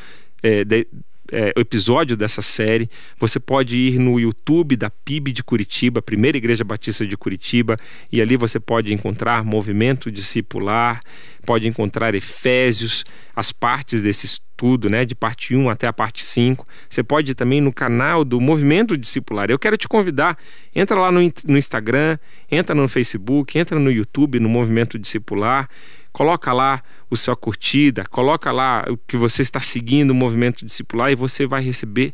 é, 0.41 0.63
de, 0.63 0.87
é, 1.31 1.53
episódio 1.57 2.15
dessa 2.15 2.41
série, 2.41 2.89
você 3.19 3.39
pode 3.39 3.77
ir 3.77 3.99
no 3.99 4.19
YouTube 4.19 4.75
da 4.75 4.89
PIB 4.89 5.31
de 5.31 5.43
Curitiba, 5.43 6.01
Primeira 6.01 6.37
Igreja 6.37 6.63
Batista 6.63 7.05
de 7.05 7.17
Curitiba, 7.17 7.77
e 8.11 8.21
ali 8.21 8.37
você 8.37 8.59
pode 8.59 8.93
encontrar 8.93 9.43
movimento 9.43 10.11
discipular, 10.11 11.01
pode 11.45 11.67
encontrar 11.67 12.13
Efésios, 12.13 13.03
as 13.35 13.51
partes 13.51 14.03
desse 14.03 14.39
estudo, 14.55 14.89
né, 14.89 15.03
de 15.03 15.13
parte 15.13 15.53
1 15.53 15.69
até 15.69 15.85
a 15.85 15.93
parte 15.93 16.23
5. 16.23 16.65
Você 16.89 17.03
pode 17.03 17.33
ir 17.33 17.35
também 17.35 17.59
no 17.59 17.73
canal 17.73 18.23
do 18.23 18.39
Movimento 18.39 18.97
Discipular. 18.97 19.51
Eu 19.51 19.59
quero 19.59 19.77
te 19.77 19.87
convidar, 19.87 20.37
entra 20.73 20.97
lá 20.97 21.11
no, 21.11 21.19
no 21.45 21.57
Instagram, 21.57 22.17
entra 22.49 22.73
no 22.73 22.87
Facebook, 22.87 23.59
entra 23.59 23.77
no 23.77 23.91
YouTube, 23.91 24.39
no 24.39 24.49
Movimento 24.49 24.97
Discipular 24.97 25.69
coloca 26.13 26.53
lá 26.53 26.79
o 27.09 27.17
sua 27.17 27.35
curtida, 27.35 28.05
coloca 28.09 28.49
lá 28.49 28.85
o 28.87 28.95
que 28.95 29.17
você 29.17 29.41
está 29.41 29.59
seguindo 29.59 30.11
o 30.11 30.15
movimento 30.15 30.63
discipular 30.63 31.11
e 31.11 31.15
você 31.15 31.45
vai 31.45 31.61
receber 31.61 32.13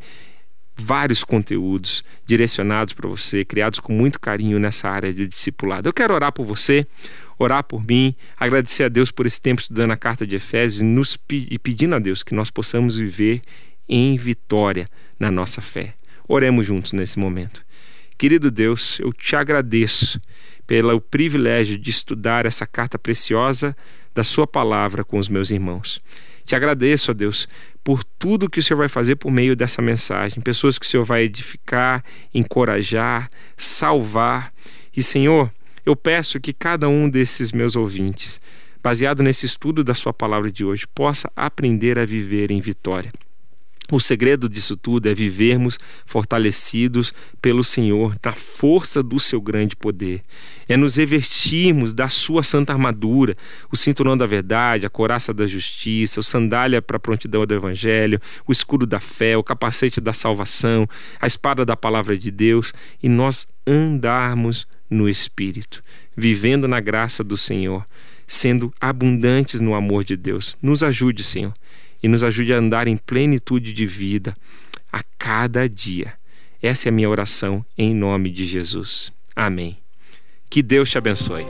vários 0.75 1.23
conteúdos 1.23 2.03
direcionados 2.25 2.95
para 2.95 3.07
você, 3.07 3.45
criados 3.45 3.79
com 3.79 3.93
muito 3.93 4.19
carinho 4.19 4.57
nessa 4.59 4.89
área 4.89 5.13
de 5.13 5.27
discipulado. 5.27 5.87
Eu 5.87 5.93
quero 5.93 6.15
orar 6.15 6.31
por 6.31 6.47
você, 6.47 6.83
orar 7.41 7.63
por 7.63 7.85
mim, 7.85 8.13
agradecer 8.37 8.83
a 8.83 8.89
Deus 8.89 9.11
por 9.11 9.25
esse 9.25 9.41
tempo 9.41 9.61
estudando 9.61 9.91
a 9.91 9.97
carta 9.97 10.25
de 10.25 10.35
Efésios 10.35 10.81
nos, 10.81 11.17
e 11.29 11.57
pedindo 11.57 11.95
a 11.95 11.99
Deus 11.99 12.23
que 12.23 12.35
nós 12.35 12.49
possamos 12.49 12.97
viver 12.97 13.41
em 13.89 14.15
vitória 14.15 14.85
na 15.19 15.31
nossa 15.31 15.61
fé. 15.61 15.95
Oremos 16.27 16.65
juntos 16.65 16.93
nesse 16.93 17.19
momento. 17.19 17.65
Querido 18.17 18.51
Deus, 18.51 18.99
eu 18.99 19.11
te 19.11 19.35
agradeço 19.35 20.21
pelo 20.67 21.01
privilégio 21.01 21.77
de 21.77 21.89
estudar 21.89 22.45
essa 22.45 22.65
carta 22.67 22.97
preciosa 22.97 23.75
da 24.13 24.23
Sua 24.23 24.45
palavra 24.45 25.03
com 25.03 25.17
os 25.17 25.27
meus 25.27 25.49
irmãos. 25.49 25.99
Te 26.45 26.55
agradeço, 26.55 27.11
ó 27.11 27.13
Deus, 27.13 27.47
por 27.83 28.03
tudo 28.03 28.49
que 28.49 28.59
o 28.59 28.63
Senhor 28.63 28.77
vai 28.77 28.89
fazer 28.89 29.15
por 29.15 29.31
meio 29.31 29.55
dessa 29.55 29.81
mensagem, 29.81 30.41
pessoas 30.41 30.77
que 30.77 30.85
o 30.85 30.89
Senhor 30.89 31.03
vai 31.03 31.23
edificar, 31.23 32.03
encorajar, 32.33 33.27
salvar. 33.57 34.51
E, 34.95 35.01
Senhor, 35.01 35.51
eu 35.85 35.95
peço 35.95 36.39
que 36.39 36.53
cada 36.53 36.87
um 36.87 37.09
desses 37.09 37.51
meus 37.51 37.75
ouvintes, 37.75 38.39
baseado 38.81 39.23
nesse 39.23 39.45
estudo 39.45 39.83
da 39.83 39.93
Sua 39.93 40.13
palavra 40.13 40.51
de 40.51 40.65
hoje, 40.65 40.87
possa 40.87 41.31
aprender 41.35 41.97
a 41.97 42.05
viver 42.05 42.51
em 42.51 42.59
vitória. 42.59 43.11
O 43.89 43.99
segredo 43.99 44.47
disso 44.47 44.77
tudo 44.77 45.09
é 45.09 45.13
vivermos 45.13 45.77
fortalecidos 46.05 47.13
pelo 47.41 47.61
Senhor, 47.61 48.15
na 48.23 48.31
força 48.31 49.03
do 49.03 49.19
seu 49.19 49.41
grande 49.41 49.75
poder. 49.75 50.21
É 50.69 50.77
nos 50.77 50.95
revestirmos 50.95 51.93
da 51.93 52.07
sua 52.07 52.41
santa 52.41 52.71
armadura, 52.71 53.33
o 53.69 53.75
cinturão 53.75 54.17
da 54.17 54.25
verdade, 54.25 54.85
a 54.85 54.89
coraça 54.89 55.33
da 55.33 55.45
justiça, 55.45 56.21
o 56.21 56.23
sandália 56.23 56.81
para 56.81 56.95
a 56.95 56.99
prontidão 57.01 57.45
do 57.45 57.53
evangelho, 57.53 58.17
o 58.47 58.51
escudo 58.53 58.85
da 58.85 59.01
fé, 59.01 59.35
o 59.35 59.43
capacete 59.43 59.99
da 59.99 60.13
salvação, 60.13 60.87
a 61.19 61.27
espada 61.27 61.65
da 61.65 61.75
palavra 61.75 62.17
de 62.17 62.31
Deus 62.31 62.73
e 63.03 63.09
nós 63.09 63.45
andarmos 63.67 64.65
no 64.89 65.09
espírito, 65.09 65.81
vivendo 66.15 66.65
na 66.65 66.79
graça 66.79 67.25
do 67.25 67.35
Senhor, 67.35 67.85
sendo 68.25 68.73
abundantes 68.79 69.59
no 69.59 69.73
amor 69.73 70.05
de 70.05 70.15
Deus. 70.15 70.57
Nos 70.61 70.81
ajude, 70.81 71.23
Senhor 71.23 71.53
e 72.01 72.07
nos 72.07 72.23
ajude 72.23 72.53
a 72.53 72.57
andar 72.57 72.87
em 72.87 72.97
plenitude 72.97 73.73
de 73.73 73.85
vida 73.85 74.35
a 74.91 75.03
cada 75.17 75.67
dia. 75.67 76.13
Essa 76.61 76.87
é 76.87 76.89
a 76.89 76.93
minha 76.93 77.09
oração 77.09 77.65
em 77.77 77.93
nome 77.93 78.29
de 78.29 78.45
Jesus. 78.45 79.11
Amém. 79.35 79.77
Que 80.49 80.61
Deus 80.61 80.89
te 80.89 80.97
abençoe. 80.97 81.45